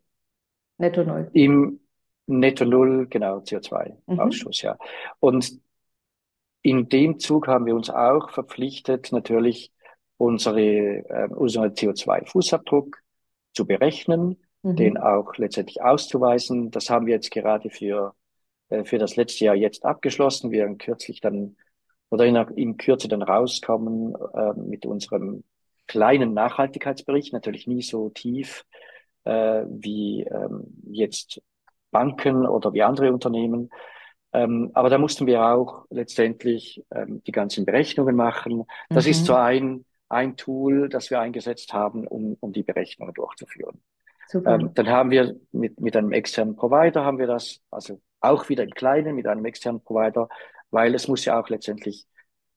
Netto 0.79 1.03
Null. 1.03 1.31
Im 1.33 1.81
Netto 2.27 2.65
Null, 2.65 3.07
genau, 3.09 3.39
CO2-Ausschuss, 3.39 4.63
mhm. 4.63 4.67
ja. 4.67 4.79
Und 5.21 5.61
in 6.63 6.89
dem 6.89 7.19
Zug 7.19 7.49
haben 7.49 7.67
wir 7.67 7.75
uns 7.75 7.91
auch 7.91 8.31
verpflichtet, 8.31 9.11
natürlich 9.11 9.73
unsere, 10.17 10.61
äh, 10.61 11.29
unseren 11.31 11.73
CO2-Fußabdruck 11.73 12.97
zu 13.53 13.67
berechnen 13.67 14.37
mhm. 14.63 14.77
den 14.77 14.99
auch 14.99 15.37
letztendlich 15.37 15.83
auszuweisen. 15.83 16.71
Das 16.71 16.91
haben 16.91 17.07
wir 17.07 17.15
jetzt 17.15 17.31
gerade 17.31 17.71
für, 17.71 18.15
äh, 18.69 18.85
für 18.85 18.99
das 18.99 19.17
letzte 19.17 19.45
Jahr 19.45 19.55
jetzt 19.55 19.85
abgeschlossen. 19.85 20.51
Wir 20.51 20.61
werden 20.61 20.79
kürzlich 20.79 21.21
dann 21.21 21.57
oder 22.11 22.27
in, 22.27 22.37
in 22.57 22.77
Kürze 22.77 23.09
dann 23.09 23.23
rauskommen 23.23 24.15
äh, 24.35 24.53
mit 24.55 24.85
unserem 24.85 25.45
kleinen 25.87 26.35
Nachhaltigkeitsbericht, 26.35 27.33
natürlich 27.33 27.67
nie 27.67 27.83
so 27.83 28.11
tief 28.11 28.65
äh, 29.25 29.65
wie 29.67 30.23
ähm, 30.23 30.67
jetzt 30.91 31.41
Banken 31.91 32.47
oder 32.47 32.73
wie 32.73 32.83
andere 32.83 33.13
Unternehmen. 33.13 33.71
Ähm, 34.33 34.71
aber 34.75 34.91
da 34.91 34.99
mussten 34.99 35.27
wir 35.27 35.43
auch 35.45 35.85
letztendlich 35.91 36.85
ähm, 36.91 37.23
die 37.27 37.33
ganzen 37.33 37.67
Berechnungen 37.67 38.17
machen. 38.17 38.65
Das 38.89 39.05
mhm. 39.05 39.11
ist 39.11 39.25
so 39.27 39.35
ein, 39.35 39.85
ein 40.09 40.37
Tool, 40.37 40.89
das 40.89 41.11
wir 41.11 41.21
eingesetzt 41.21 41.73
haben, 41.73 42.07
um, 42.07 42.37
um 42.41 42.53
die 42.53 42.63
Berechnungen 42.63 43.15
durchzuführen. 43.15 43.83
Super. 44.33 44.55
Ähm, 44.55 44.71
dann 44.73 44.89
haben 44.89 45.11
wir 45.11 45.39
mit, 45.53 45.79
mit 45.79 45.95
einem 45.95 46.11
externen 46.13 46.57
Provider 46.57 47.05
haben 47.05 47.19
wir 47.19 47.27
das, 47.27 47.61
also 47.71 48.01
auch 48.21 48.49
wieder 48.49 48.65
im 48.65 48.71
Kleinen 48.71 49.15
mit 49.15 49.27
einem 49.27 49.45
externen 49.45 49.83
Provider, 49.83 50.27
weil 50.71 50.95
es 50.95 51.07
muss 51.07 51.27
ja 51.27 51.39
auch 51.39 51.51
letztendlich 51.51 52.07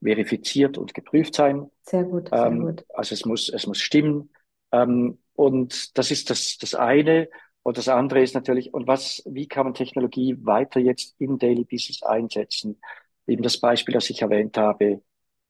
verifiziert 0.01 0.77
und 0.77 0.93
geprüft 0.93 1.35
sein. 1.35 1.69
Sehr 1.81 2.05
gut, 2.05 2.29
sehr 2.29 2.45
ähm, 2.45 2.61
gut. 2.61 2.85
Also 2.93 3.13
es 3.13 3.25
muss, 3.25 3.49
es 3.49 3.67
muss 3.67 3.79
stimmen. 3.79 4.29
Ähm, 4.71 5.17
und 5.33 5.97
das 5.97 6.11
ist 6.11 6.29
das, 6.29 6.57
das 6.59 6.75
eine. 6.75 7.27
Und 7.61 7.77
das 7.77 7.89
andere 7.89 8.21
ist 8.21 8.35
natürlich, 8.35 8.73
und 8.73 8.87
was, 8.87 9.21
wie 9.25 9.49
kann 9.49 9.65
man 9.65 9.73
Technologie 9.73 10.37
weiter 10.45 10.79
jetzt 10.79 11.15
im 11.19 11.39
Daily 11.39 11.65
Business 11.65 12.03
einsetzen? 12.03 12.79
Eben 13.27 13.43
das 13.43 13.59
Beispiel, 13.59 13.93
das 13.93 14.09
ich 14.09 14.21
erwähnt 14.21 14.57
habe, 14.57 15.01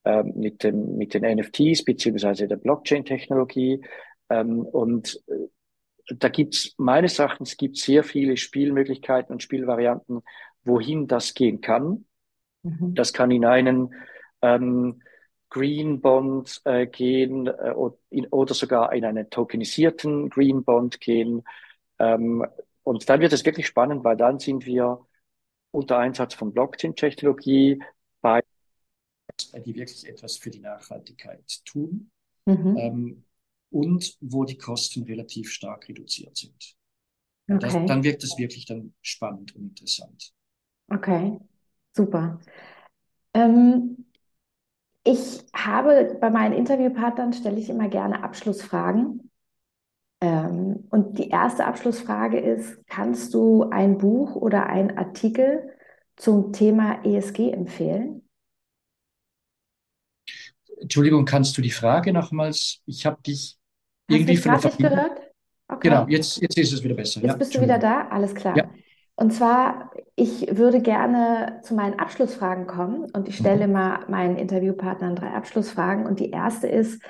ähm, 0.04 0.32
mit 0.34 0.64
dem, 0.64 0.96
mit 0.96 1.14
den 1.14 1.22
NFTs 1.22 1.84
beziehungsweise 1.84 2.48
der 2.48 2.56
Blockchain-Technologie. 2.56 3.80
Ähm, 4.28 4.62
und 4.66 5.22
äh, 5.28 5.46
da 6.06 6.28
gibt's 6.28 6.74
meines 6.78 7.18
Erachtens 7.18 7.56
gibt 7.56 7.76
sehr 7.76 8.04
viele 8.04 8.36
Spielmöglichkeiten 8.36 9.32
und 9.32 9.42
Spielvarianten, 9.42 10.22
wohin 10.64 11.06
das 11.06 11.34
gehen 11.34 11.60
kann. 11.60 12.06
Mhm. 12.62 12.94
Das 12.94 13.12
kann 13.12 13.30
in 13.30 13.44
einen 13.44 13.94
ähm, 14.42 15.02
Green 15.50 16.00
Bond 16.00 16.60
äh, 16.64 16.86
gehen 16.86 17.46
äh, 17.46 17.72
oder 17.72 18.54
sogar 18.54 18.92
in 18.92 19.04
einen 19.04 19.30
tokenisierten 19.30 20.28
Green 20.30 20.64
Bond 20.64 21.00
gehen. 21.00 21.42
Ähm, 21.98 22.46
und 22.82 23.08
dann 23.08 23.20
wird 23.20 23.32
es 23.32 23.44
wirklich 23.44 23.66
spannend, 23.66 24.04
weil 24.04 24.16
dann 24.16 24.38
sind 24.38 24.66
wir 24.66 25.06
unter 25.70 25.98
Einsatz 25.98 26.34
von 26.34 26.52
Blockchain-Technologie 26.52 27.82
bei 28.20 28.42
die 29.64 29.74
wirklich 29.74 30.06
etwas 30.08 30.36
für 30.36 30.50
die 30.50 30.60
Nachhaltigkeit 30.60 31.42
tun. 31.64 32.10
Mhm. 32.46 32.76
Ähm, 32.78 33.24
und 33.70 34.16
wo 34.20 34.44
die 34.44 34.58
Kosten 34.58 35.02
relativ 35.04 35.50
stark 35.50 35.88
reduziert 35.88 36.36
sind. 36.36 36.76
Okay. 37.48 37.58
Das, 37.60 37.72
dann 37.86 38.02
wirkt 38.02 38.24
es 38.24 38.38
wirklich 38.38 38.66
dann 38.66 38.94
spannend 39.02 39.54
und 39.54 39.62
interessant. 39.62 40.32
Okay, 40.88 41.38
super. 41.92 42.40
Ähm, 43.34 44.06
ich 45.04 45.44
habe 45.54 46.18
bei 46.20 46.30
meinen 46.30 46.52
Interviewpartnern 46.52 47.32
stelle 47.32 47.60
ich 47.60 47.68
immer 47.68 47.88
gerne 47.88 48.24
Abschlussfragen. 48.24 49.30
Ähm, 50.20 50.86
und 50.90 51.18
die 51.18 51.28
erste 51.28 51.66
Abschlussfrage 51.66 52.40
ist, 52.40 52.84
kannst 52.88 53.34
du 53.34 53.64
ein 53.70 53.98
Buch 53.98 54.34
oder 54.34 54.66
einen 54.66 54.96
Artikel 54.96 55.70
zum 56.16 56.52
Thema 56.52 57.04
ESG 57.04 57.52
empfehlen? 57.52 58.25
Entschuldigung, 60.80 61.24
kannst 61.24 61.56
du 61.56 61.62
die 61.62 61.70
Frage 61.70 62.12
nochmals? 62.12 62.80
Ich 62.86 63.06
habe 63.06 63.20
dich 63.22 63.56
Hast 64.08 64.18
irgendwie 64.18 64.36
von 64.36 64.60
der 64.60 64.70
gehört? 64.70 65.20
Okay. 65.68 65.88
Genau, 65.88 66.06
jetzt, 66.08 66.40
jetzt 66.40 66.56
ist 66.56 66.72
es 66.72 66.84
wieder 66.84 66.94
besser. 66.94 67.20
Jetzt 67.20 67.32
ja, 67.32 67.36
bist 67.36 67.54
du 67.54 67.60
wieder 67.60 67.78
da? 67.78 68.08
Alles 68.08 68.34
klar. 68.34 68.56
Ja. 68.56 68.70
Und 69.16 69.32
zwar, 69.32 69.90
ich 70.14 70.46
würde 70.56 70.80
gerne 70.80 71.60
zu 71.64 71.74
meinen 71.74 71.98
Abschlussfragen 71.98 72.66
kommen 72.66 73.10
und 73.12 73.28
ich 73.28 73.36
stelle 73.36 73.66
mhm. 73.66 73.72
mal 73.72 74.04
meinen 74.08 74.36
Interviewpartnern 74.36 75.16
drei 75.16 75.30
Abschlussfragen. 75.30 76.06
Und 76.06 76.20
die 76.20 76.30
erste 76.30 76.68
ist, 76.68 77.02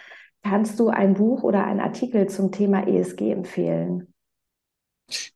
kannst 0.42 0.78
du 0.78 0.88
ein 0.88 1.14
Buch 1.14 1.42
oder 1.42 1.64
einen 1.64 1.80
Artikel 1.80 2.28
zum 2.28 2.52
Thema 2.52 2.86
ESG 2.86 3.32
empfehlen? 3.32 4.14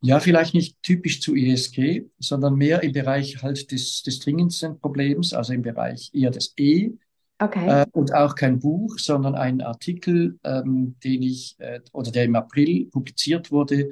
Ja, 0.01 0.19
vielleicht 0.21 0.55
nicht 0.55 0.83
typisch 0.83 1.21
zu 1.21 1.35
ESG, 1.35 2.07
sondern 2.19 2.55
mehr 2.55 2.83
im 2.83 2.93
Bereich 2.93 3.43
halt 3.43 3.71
des, 3.71 4.03
des 4.03 4.19
dringendsten 4.19 4.81
Problems, 4.81 5.33
also 5.33 5.53
im 5.53 5.63
Bereich 5.63 6.11
eher 6.13 6.31
des 6.31 6.55
E, 6.57 6.93
Okay. 7.41 7.67
Äh, 7.69 7.87
und 7.93 8.15
auch 8.15 8.35
kein 8.35 8.61
Buch, 8.61 8.99
sondern 8.99 9.35
ein 9.35 9.63
Artikel, 9.63 10.39
ähm, 10.45 10.97
den 11.03 11.23
ich, 11.23 11.57
äh, 11.59 11.81
oder 11.93 12.11
der 12.11 12.25
im 12.25 12.37
April 12.37 12.87
publiziert 12.91 13.51
wurde 13.51 13.91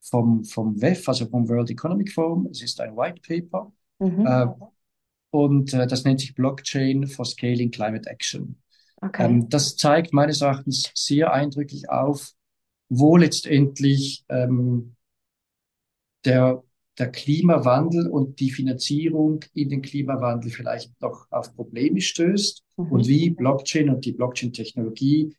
vom, 0.00 0.44
vom 0.44 0.80
WEF, 0.80 1.08
also 1.08 1.26
vom 1.26 1.48
World 1.48 1.70
Economic 1.70 2.12
Forum. 2.12 2.48
Es 2.50 2.60
ist 2.60 2.80
ein 2.80 2.96
White 2.96 3.20
Paper. 3.26 3.72
Mhm. 4.00 4.26
Äh, 4.26 4.46
und 5.30 5.72
äh, 5.74 5.86
das 5.86 6.04
nennt 6.04 6.20
sich 6.20 6.34
Blockchain 6.34 7.06
for 7.06 7.24
Scaling 7.24 7.70
Climate 7.70 8.10
Action. 8.10 8.60
Okay. 9.00 9.26
Ähm, 9.26 9.48
das 9.48 9.76
zeigt 9.76 10.12
meines 10.12 10.40
Erachtens 10.40 10.90
sehr 10.94 11.32
eindrücklich 11.32 11.88
auf, 11.88 12.32
wo 12.88 13.16
letztendlich 13.16 14.24
ähm, 14.28 14.96
der 16.24 16.64
der 16.98 17.10
Klimawandel 17.10 18.08
und 18.08 18.40
die 18.40 18.50
Finanzierung 18.50 19.40
in 19.54 19.68
den 19.68 19.82
Klimawandel 19.82 20.50
vielleicht 20.50 21.00
noch 21.00 21.26
auf 21.30 21.54
Probleme 21.54 22.00
stößt 22.00 22.64
mhm. 22.76 22.92
und 22.92 23.06
wie 23.06 23.30
Blockchain 23.30 23.90
und 23.90 24.04
die 24.04 24.12
Blockchain-Technologie 24.12 25.34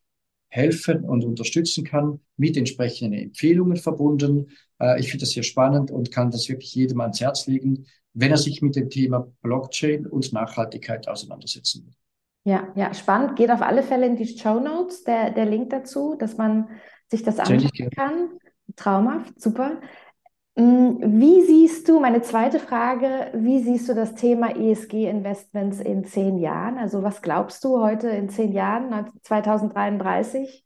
helfen 0.49 1.03
und 1.03 1.23
unterstützen 1.25 1.83
kann, 1.83 2.21
mit 2.37 2.57
entsprechenden 2.57 3.13
Empfehlungen 3.13 3.77
verbunden. 3.77 4.47
Äh, 4.79 4.99
ich 4.99 5.09
finde 5.09 5.23
das 5.23 5.31
sehr 5.31 5.43
spannend 5.43 5.91
und 5.91 6.11
kann 6.11 6.31
das 6.31 6.49
wirklich 6.49 6.73
jedem 6.73 7.01
ans 7.01 7.21
Herz 7.21 7.45
legen, 7.45 7.85
wenn 8.13 8.31
er 8.31 8.37
sich 8.37 8.61
mit 8.61 8.75
dem 8.75 8.89
Thema 8.89 9.31
Blockchain 9.41 10.07
und 10.07 10.33
Nachhaltigkeit 10.33 11.07
auseinandersetzen 11.07 11.85
will. 11.85 11.93
Ja, 12.45 12.69
ja, 12.75 12.93
spannend. 12.93 13.35
Geht 13.35 13.51
auf 13.51 13.61
alle 13.61 13.83
Fälle 13.83 14.07
in 14.07 14.15
die 14.15 14.25
Show 14.25 14.59
Notes, 14.59 15.03
der, 15.03 15.31
der 15.31 15.45
Link 15.45 15.69
dazu, 15.69 16.15
dass 16.17 16.37
man 16.37 16.69
sich 17.07 17.21
das 17.21 17.37
anschauen 17.37 17.89
kann. 17.91 18.29
Traumhaft, 18.75 19.39
super. 19.39 19.81
Mm, 20.59 21.21
wie 21.21 21.41
siehst 21.41 21.87
du, 21.87 22.01
meine 22.01 22.21
zweite 22.21 22.59
Frage, 22.59 23.31
wie 23.33 23.63
siehst 23.63 23.87
du 23.87 23.95
das 23.95 24.15
Thema 24.15 24.53
ESG-Investments 24.53 25.79
in 25.79 26.03
zehn 26.03 26.37
Jahren? 26.37 26.77
Also 26.77 27.01
was 27.01 27.21
glaubst 27.21 27.63
du 27.63 27.79
heute 27.79 28.09
in 28.09 28.27
zehn 28.27 28.51
Jahren, 28.51 29.09
2033? 29.23 30.65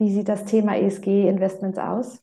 Wie 0.00 0.12
sieht 0.12 0.28
das 0.28 0.46
Thema 0.46 0.76
ESG-Investments 0.76 1.78
aus? 1.78 2.20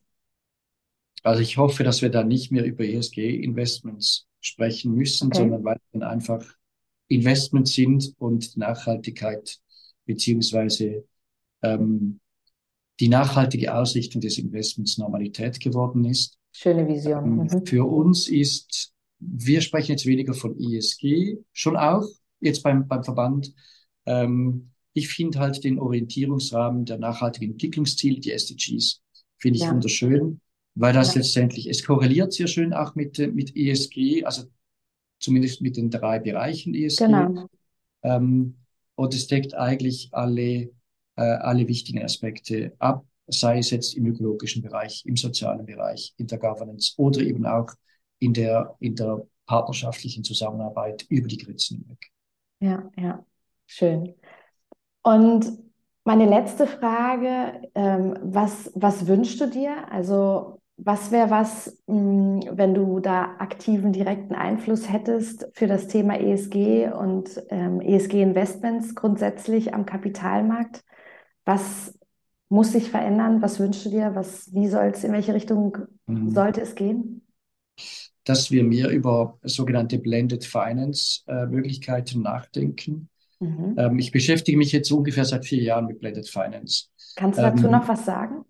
Also 1.24 1.42
ich 1.42 1.56
hoffe, 1.56 1.86
dass 1.86 2.02
wir 2.02 2.10
da 2.10 2.26
nicht 2.26 2.52
mehr 2.52 2.66
über 2.66 2.84
ESG-Investments 2.84 4.28
sprechen 4.42 4.94
müssen, 4.94 5.28
okay. 5.28 5.38
sondern 5.38 5.64
weiterhin 5.64 6.04
einfach 6.04 6.44
Investments 7.08 7.74
sind 7.74 8.16
und 8.18 8.58
Nachhaltigkeit 8.58 9.60
beziehungsweise 10.06 11.06
ähm, 11.62 12.20
die 13.00 13.08
nachhaltige 13.08 13.74
Ausrichtung 13.74 14.20
des 14.20 14.38
Investments 14.40 14.98
Normalität 14.98 15.62
geworden 15.62 16.04
ist. 16.04 16.38
Schöne 16.60 16.88
Vision. 16.88 17.24
Ähm, 17.24 17.48
mhm. 17.52 17.66
Für 17.68 17.86
uns 17.86 18.28
ist, 18.28 18.92
wir 19.20 19.62
sprechen 19.62 19.92
jetzt 19.92 20.08
weniger 20.08 20.34
von 20.34 20.60
ESG, 20.60 21.38
schon 21.54 21.78
auch 21.78 22.04
jetzt 22.40 22.64
beim, 22.64 22.88
beim 22.88 23.04
Verband. 23.04 23.54
Ähm, 24.08 24.72
ich 24.94 25.08
finde 25.10 25.38
halt 25.38 25.64
den 25.64 25.78
Orientierungsrahmen 25.78 26.86
der 26.86 26.98
nachhaltigen 26.98 27.52
Entwicklungsziele, 27.52 28.20
die 28.20 28.32
SDGs, 28.32 29.04
finde 29.38 29.58
ich 29.58 29.66
ja. 29.66 29.72
wunderschön, 29.72 30.42
weil 30.74 30.94
das 30.94 31.14
ja. 31.14 31.22
letztendlich, 31.22 31.70
es 31.70 31.84
korreliert 31.84 32.34
sehr 32.34 32.48
schön 32.48 32.74
auch 32.74 32.96
mit, 32.96 33.20
mit 33.36 33.56
ESG, 33.56 34.24
also 34.26 34.46
zumindest 35.20 35.62
mit 35.62 35.78
den 35.78 35.92
drei 35.92 36.18
Bereichen 36.18 36.74
ESG. 36.74 37.06
Genau. 37.06 37.48
Ähm, 38.02 38.56
und 38.96 39.14
es 39.14 39.28
deckt 39.28 39.54
eigentlich 39.54 40.10
alle, 40.12 40.72
äh, 41.18 41.22
alle 41.22 41.68
wichtigen 41.68 42.02
Aspekte 42.02 42.74
ab 42.80 43.07
sei 43.28 43.60
es 43.60 43.72
jetzt 43.72 43.96
im 43.96 44.06
ökologischen 44.06 44.62
Bereich, 44.62 45.04
im 45.06 45.16
sozialen 45.16 45.66
Bereich, 45.66 46.14
in 46.18 46.28
der 46.28 46.38
Governance 46.38 46.94
oder 46.98 47.22
eben 47.22 47.46
auch 47.46 47.70
in 48.20 48.34
der, 48.34 48.76
in 48.80 48.96
der 48.96 49.26
partnerschaftlichen 49.46 50.24
Zusammenarbeit 50.24 51.06
über 51.10 51.28
die 51.28 51.38
Grenzen 51.38 51.80
hinweg. 51.80 52.12
Ja, 52.60 52.90
ja, 52.98 53.26
schön. 53.66 54.16
Und 55.04 55.46
meine 56.04 56.26
letzte 56.26 56.68
Frage, 56.68 57.70
ähm, 57.76 58.18
was, 58.22 58.72
was 58.76 59.08
wünschst 59.08 59.40
du 59.42 59.50
dir? 59.50 59.92
Also 59.92 60.60
was 60.78 61.12
wäre 61.12 61.30
was, 61.30 61.82
mh, 61.88 62.46
hm, 62.46 62.58
wenn 62.58 62.74
du 62.74 63.00
da 63.00 63.36
aktiven, 63.40 63.92
direkten 63.92 64.36
Einfluss 64.36 64.92
hättest 64.92 65.48
für 65.54 65.68
das 65.68 65.88
Thema 65.88 66.20
ESG 66.20 66.90
und 66.90 67.44
ähm, 67.50 67.82
ESG-Investments 67.82 68.96
grundsätzlich 68.96 69.74
am 69.74 69.86
Kapitalmarkt? 69.86 70.84
Was 71.46 71.97
muss 72.50 72.72
sich 72.72 72.90
verändern? 72.90 73.42
Was 73.42 73.60
wünschst 73.60 73.86
du 73.86 73.90
dir? 73.90 74.16
Was, 74.16 74.54
wie 74.54 74.68
soll 74.68 74.86
es, 74.94 75.04
in 75.04 75.12
welche 75.12 75.34
Richtung 75.34 75.78
mhm. 76.06 76.30
sollte 76.30 76.62
es 76.62 76.76
gehen? 76.76 77.22
Dass 78.24 78.52
wir 78.52 78.64
mehr 78.64 78.90
über 78.90 79.38
sogenannte 79.44 80.00
Blended 80.00 80.46
Finance 80.46 81.22
äh, 81.28 81.46
Möglichkeiten 81.46 82.22
nachdenken. 82.22 83.10
Mhm. 83.40 83.76
Ähm, 83.78 84.00
ich 84.00 84.12
beschäftige 84.12 84.58
mich 84.58 84.72
jetzt 84.72 84.92
ungefähr 84.92 85.26
seit 85.26 85.46
vier 85.46 85.62
Jahren 85.62 85.86
mit 85.86 86.00
Blended 86.00 86.28
Finance. 86.28 86.86
Kannst 87.16 87.38
du 87.38 87.44
dazu 87.44 87.66
ähm, 87.66 87.72
noch 87.72 87.88
was 87.88 88.06
sagen? 88.06 88.46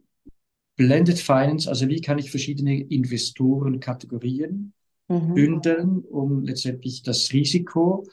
Blended 0.75 1.19
Finance, 1.19 1.67
also 1.67 1.87
wie 1.87 2.01
kann 2.01 2.19
ich 2.19 2.29
verschiedene 2.29 2.79
Investorenkategorien 2.79 4.73
mhm. 5.07 5.33
bündeln, 5.33 5.99
um 5.99 6.43
letztendlich 6.43 7.01
das 7.01 7.33
Risiko 7.33 8.05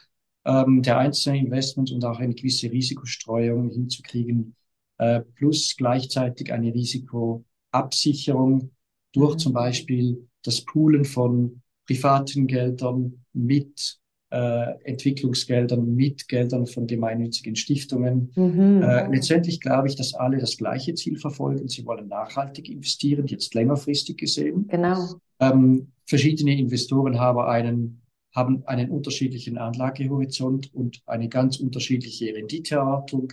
ähm, 0.46 0.82
der 0.82 0.98
einzelnen 0.98 1.46
Investments 1.46 1.92
und 1.92 2.04
auch 2.04 2.18
eine 2.18 2.34
gewisse 2.34 2.70
Risikostreuung 2.70 3.70
hinzukriegen, 3.70 4.54
äh, 4.98 5.20
plus 5.20 5.74
gleichzeitig 5.76 6.52
eine 6.52 6.72
Risikoabsicherung 6.72 8.70
durch 9.12 9.34
mhm. 9.34 9.38
zum 9.38 9.52
Beispiel 9.52 10.28
das 10.42 10.60
Poolen 10.62 11.04
von 11.04 11.62
privaten 11.86 12.46
Geldern, 12.46 13.24
mit 13.32 13.98
äh, 14.30 14.72
Entwicklungsgeldern, 14.84 15.94
mit 15.94 16.28
Geldern 16.28 16.66
von 16.66 16.86
gemeinnützigen 16.86 17.56
Stiftungen. 17.56 18.32
Mhm. 18.34 18.82
Äh, 18.82 19.08
letztendlich 19.08 19.60
glaube 19.60 19.88
ich, 19.88 19.96
dass 19.96 20.14
alle 20.14 20.38
das 20.38 20.56
gleiche 20.56 20.94
Ziel 20.94 21.18
verfolgen. 21.18 21.68
Sie 21.68 21.84
wollen 21.84 22.08
nachhaltig 22.08 22.68
investieren, 22.68 23.26
jetzt 23.26 23.54
längerfristig 23.54 24.16
gesehen. 24.16 24.66
Genau. 24.68 25.20
Ähm, 25.40 25.92
verschiedene 26.06 26.58
Investoren 26.58 27.18
haben 27.18 27.40
einen, 27.40 28.02
haben 28.34 28.66
einen 28.66 28.90
unterschiedlichen 28.90 29.58
Anlagehorizont 29.58 30.72
und 30.74 31.02
eine 31.06 31.28
ganz 31.28 31.58
unterschiedliche 31.58 32.34
Renditeerwartung, 32.34 33.32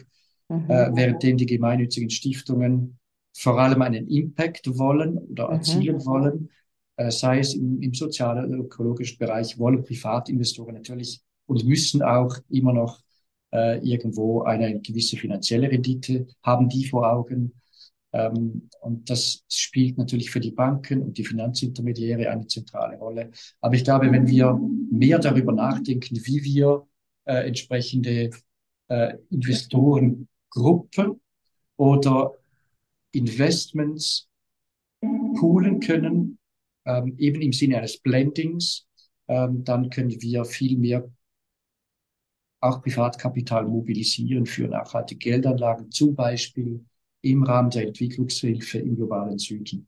mhm. 0.52 0.70
äh, 0.70 0.96
währenddem 0.96 1.38
die 1.38 1.46
gemeinnützigen 1.46 2.10
Stiftungen 2.10 2.98
vor 3.34 3.60
allem 3.60 3.82
einen 3.82 4.08
Impact 4.08 4.78
wollen 4.78 5.18
oder 5.18 5.48
mhm. 5.48 5.54
erzielen 5.54 5.96
mhm. 5.98 6.06
wollen, 6.06 6.50
äh, 6.98 7.12
sei 7.12 7.40
es 7.40 7.54
im, 7.54 7.82
im 7.82 7.94
sozialen 7.94 8.46
oder 8.46 8.64
ökologischen 8.64 9.18
Bereich, 9.18 9.58
wollen 9.58 9.84
Privatinvestoren 9.84 10.76
natürlich 10.76 11.22
und 11.46 11.66
müssen 11.66 12.02
auch 12.02 12.38
immer 12.50 12.74
noch 12.74 13.00
äh, 13.54 13.80
irgendwo 13.80 14.44
eine 14.44 14.80
gewisse 14.80 15.18
finanzielle 15.18 15.70
Rendite 15.70 16.28
haben, 16.44 16.70
die 16.70 16.86
vor 16.86 17.12
Augen. 17.12 17.54
Ähm, 18.14 18.70
und 18.82 19.10
das 19.10 19.44
spielt 19.50 19.98
natürlich 19.98 20.32
für 20.32 20.40
die 20.40 20.52
Banken 20.52 21.02
und 21.02 21.18
die 21.18 21.26
Finanzintermediäre 21.26 22.30
eine 22.30 22.48
zentrale 22.48 22.98
Rolle. 22.98 23.32
Aber 23.62 23.76
ich 23.76 23.84
glaube, 23.84 24.12
wenn 24.12 24.28
wir 24.28 24.60
mehr 24.92 25.20
darüber 25.20 25.54
nachdenken, 25.54 26.18
wie 26.26 26.44
wir 26.44 26.88
äh, 27.26 27.48
entsprechende 27.48 28.32
äh, 28.88 29.14
Investorengruppen 30.56 31.22
oder 31.78 32.34
Investments 33.12 34.28
poolen 35.02 35.80
können, 35.80 36.38
ähm, 36.86 37.16
eben 37.18 37.42
im 37.42 37.54
Sinne 37.54 37.78
eines 37.78 37.98
Blendings, 37.98 38.88
ähm, 39.28 39.64
dann 39.64 39.90
können 39.90 40.22
wir 40.22 40.46
viel 40.46 40.78
mehr 40.78 41.10
auch 42.60 42.82
Privatkapital 42.82 43.66
mobilisieren 43.66 44.46
für 44.46 44.68
nachhaltige 44.68 45.32
Geldanlagen, 45.32 45.90
zum 45.90 46.16
Beispiel 46.16 46.86
im 47.22 47.44
Rahmen 47.44 47.72
der 47.72 47.88
Entwicklungshilfe 47.88 48.80
im 48.80 48.96
globalen 48.96 49.40
Süden. 49.40 49.88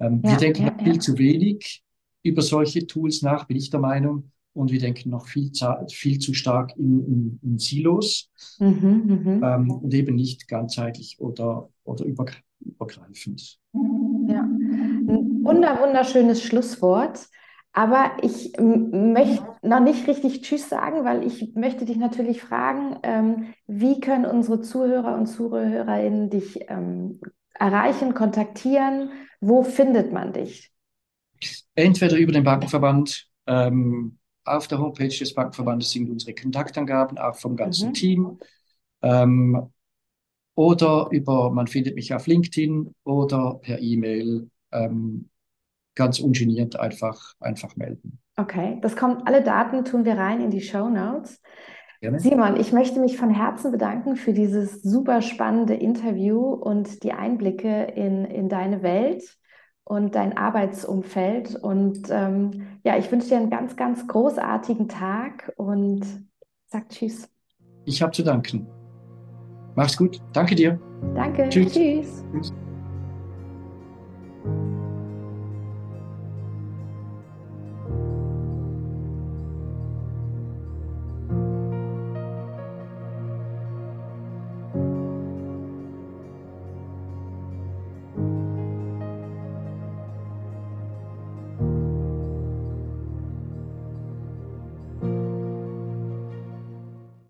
Ähm, 0.00 0.20
ja, 0.24 0.30
wir 0.32 0.38
denken 0.38 0.62
ja, 0.62 0.78
viel 0.78 0.94
ja. 0.94 1.00
zu 1.00 1.18
wenig 1.18 1.82
über 2.22 2.42
solche 2.42 2.86
Tools 2.86 3.22
nach, 3.22 3.46
bin 3.46 3.56
ich 3.56 3.70
der 3.70 3.80
Meinung. 3.80 4.32
Und 4.52 4.72
wir 4.72 4.80
denken 4.80 5.10
noch 5.10 5.28
viel, 5.28 5.52
viel 5.90 6.18
zu 6.18 6.34
stark 6.34 6.76
in, 6.76 7.06
in, 7.06 7.40
in 7.42 7.58
Silos 7.58 8.30
mhm, 8.58 9.02
mhm, 9.06 9.44
ähm, 9.44 9.70
und 9.70 9.94
eben 9.94 10.16
nicht 10.16 10.48
ganzheitlich 10.48 11.20
oder, 11.20 11.68
oder 11.84 12.04
übergreifend. 12.04 13.58
Ja, 13.72 14.42
ein 14.42 15.44
wunder, 15.44 15.80
wunderschönes 15.80 16.42
Schlusswort. 16.42 17.28
Aber 17.72 18.16
ich 18.22 18.52
möchte 18.58 19.46
noch 19.62 19.78
nicht 19.78 20.08
richtig 20.08 20.42
Tschüss 20.42 20.68
sagen, 20.68 21.04
weil 21.04 21.24
ich 21.24 21.54
möchte 21.54 21.84
dich 21.84 21.96
natürlich 21.96 22.42
fragen, 22.42 22.96
ähm, 23.04 23.54
wie 23.68 24.00
können 24.00 24.26
unsere 24.26 24.60
Zuhörer 24.60 25.16
und 25.16 25.26
Zuhörerinnen 25.26 26.30
dich 26.30 26.58
ähm, 26.68 27.20
erreichen, 27.54 28.14
kontaktieren? 28.14 29.10
Wo 29.40 29.62
findet 29.62 30.12
man 30.12 30.32
dich? 30.32 30.72
Entweder 31.76 32.16
über 32.16 32.32
den 32.32 32.42
Bankenverband. 32.42 33.28
Ähm, 33.46 34.18
auf 34.56 34.68
der 34.68 34.78
Homepage 34.78 35.08
des 35.08 35.34
Bankenverbandes 35.34 35.90
sind 35.90 36.10
unsere 36.10 36.34
Kontaktangaben, 36.34 37.18
auch 37.18 37.36
vom 37.36 37.56
ganzen 37.56 37.88
mhm. 37.88 37.94
Team. 37.94 38.38
Ähm, 39.02 39.70
oder 40.54 41.08
über, 41.10 41.50
man 41.50 41.66
findet 41.66 41.94
mich 41.94 42.12
auf 42.12 42.26
LinkedIn 42.26 42.94
oder 43.04 43.54
per 43.62 43.80
E-Mail. 43.80 44.50
Ähm, 44.72 45.30
ganz 45.94 46.20
ungeniert 46.20 46.78
einfach, 46.78 47.34
einfach 47.40 47.76
melden. 47.76 48.18
Okay, 48.36 48.78
das 48.80 48.96
kommt, 48.96 49.26
alle 49.26 49.42
Daten 49.42 49.84
tun 49.84 50.04
wir 50.04 50.14
rein 50.14 50.40
in 50.40 50.50
die 50.50 50.60
Show 50.60 50.88
Notes. 50.88 51.40
Simon, 52.16 52.58
ich 52.58 52.72
möchte 52.72 52.98
mich 52.98 53.18
von 53.18 53.28
Herzen 53.28 53.72
bedanken 53.72 54.16
für 54.16 54.32
dieses 54.32 54.82
super 54.82 55.20
spannende 55.20 55.74
Interview 55.74 56.40
und 56.40 57.02
die 57.02 57.12
Einblicke 57.12 57.84
in, 57.94 58.24
in 58.24 58.48
deine 58.48 58.82
Welt 58.82 59.22
und 59.90 60.14
dein 60.14 60.36
Arbeitsumfeld. 60.36 61.56
Und 61.56 62.10
ähm, 62.10 62.68
ja, 62.84 62.96
ich 62.96 63.10
wünsche 63.10 63.30
dir 63.30 63.38
einen 63.38 63.50
ganz, 63.50 63.74
ganz 63.74 64.06
großartigen 64.06 64.88
Tag 64.88 65.52
und 65.56 66.06
sag 66.66 66.88
Tschüss. 66.90 67.28
Ich 67.86 68.00
habe 68.00 68.12
zu 68.12 68.22
danken. 68.22 68.68
Mach's 69.74 69.96
gut. 69.96 70.22
Danke 70.32 70.54
dir. 70.54 70.80
Danke. 71.16 71.48
Tschüss. 71.48 71.72
tschüss. 71.72 72.24
tschüss. 72.32 72.69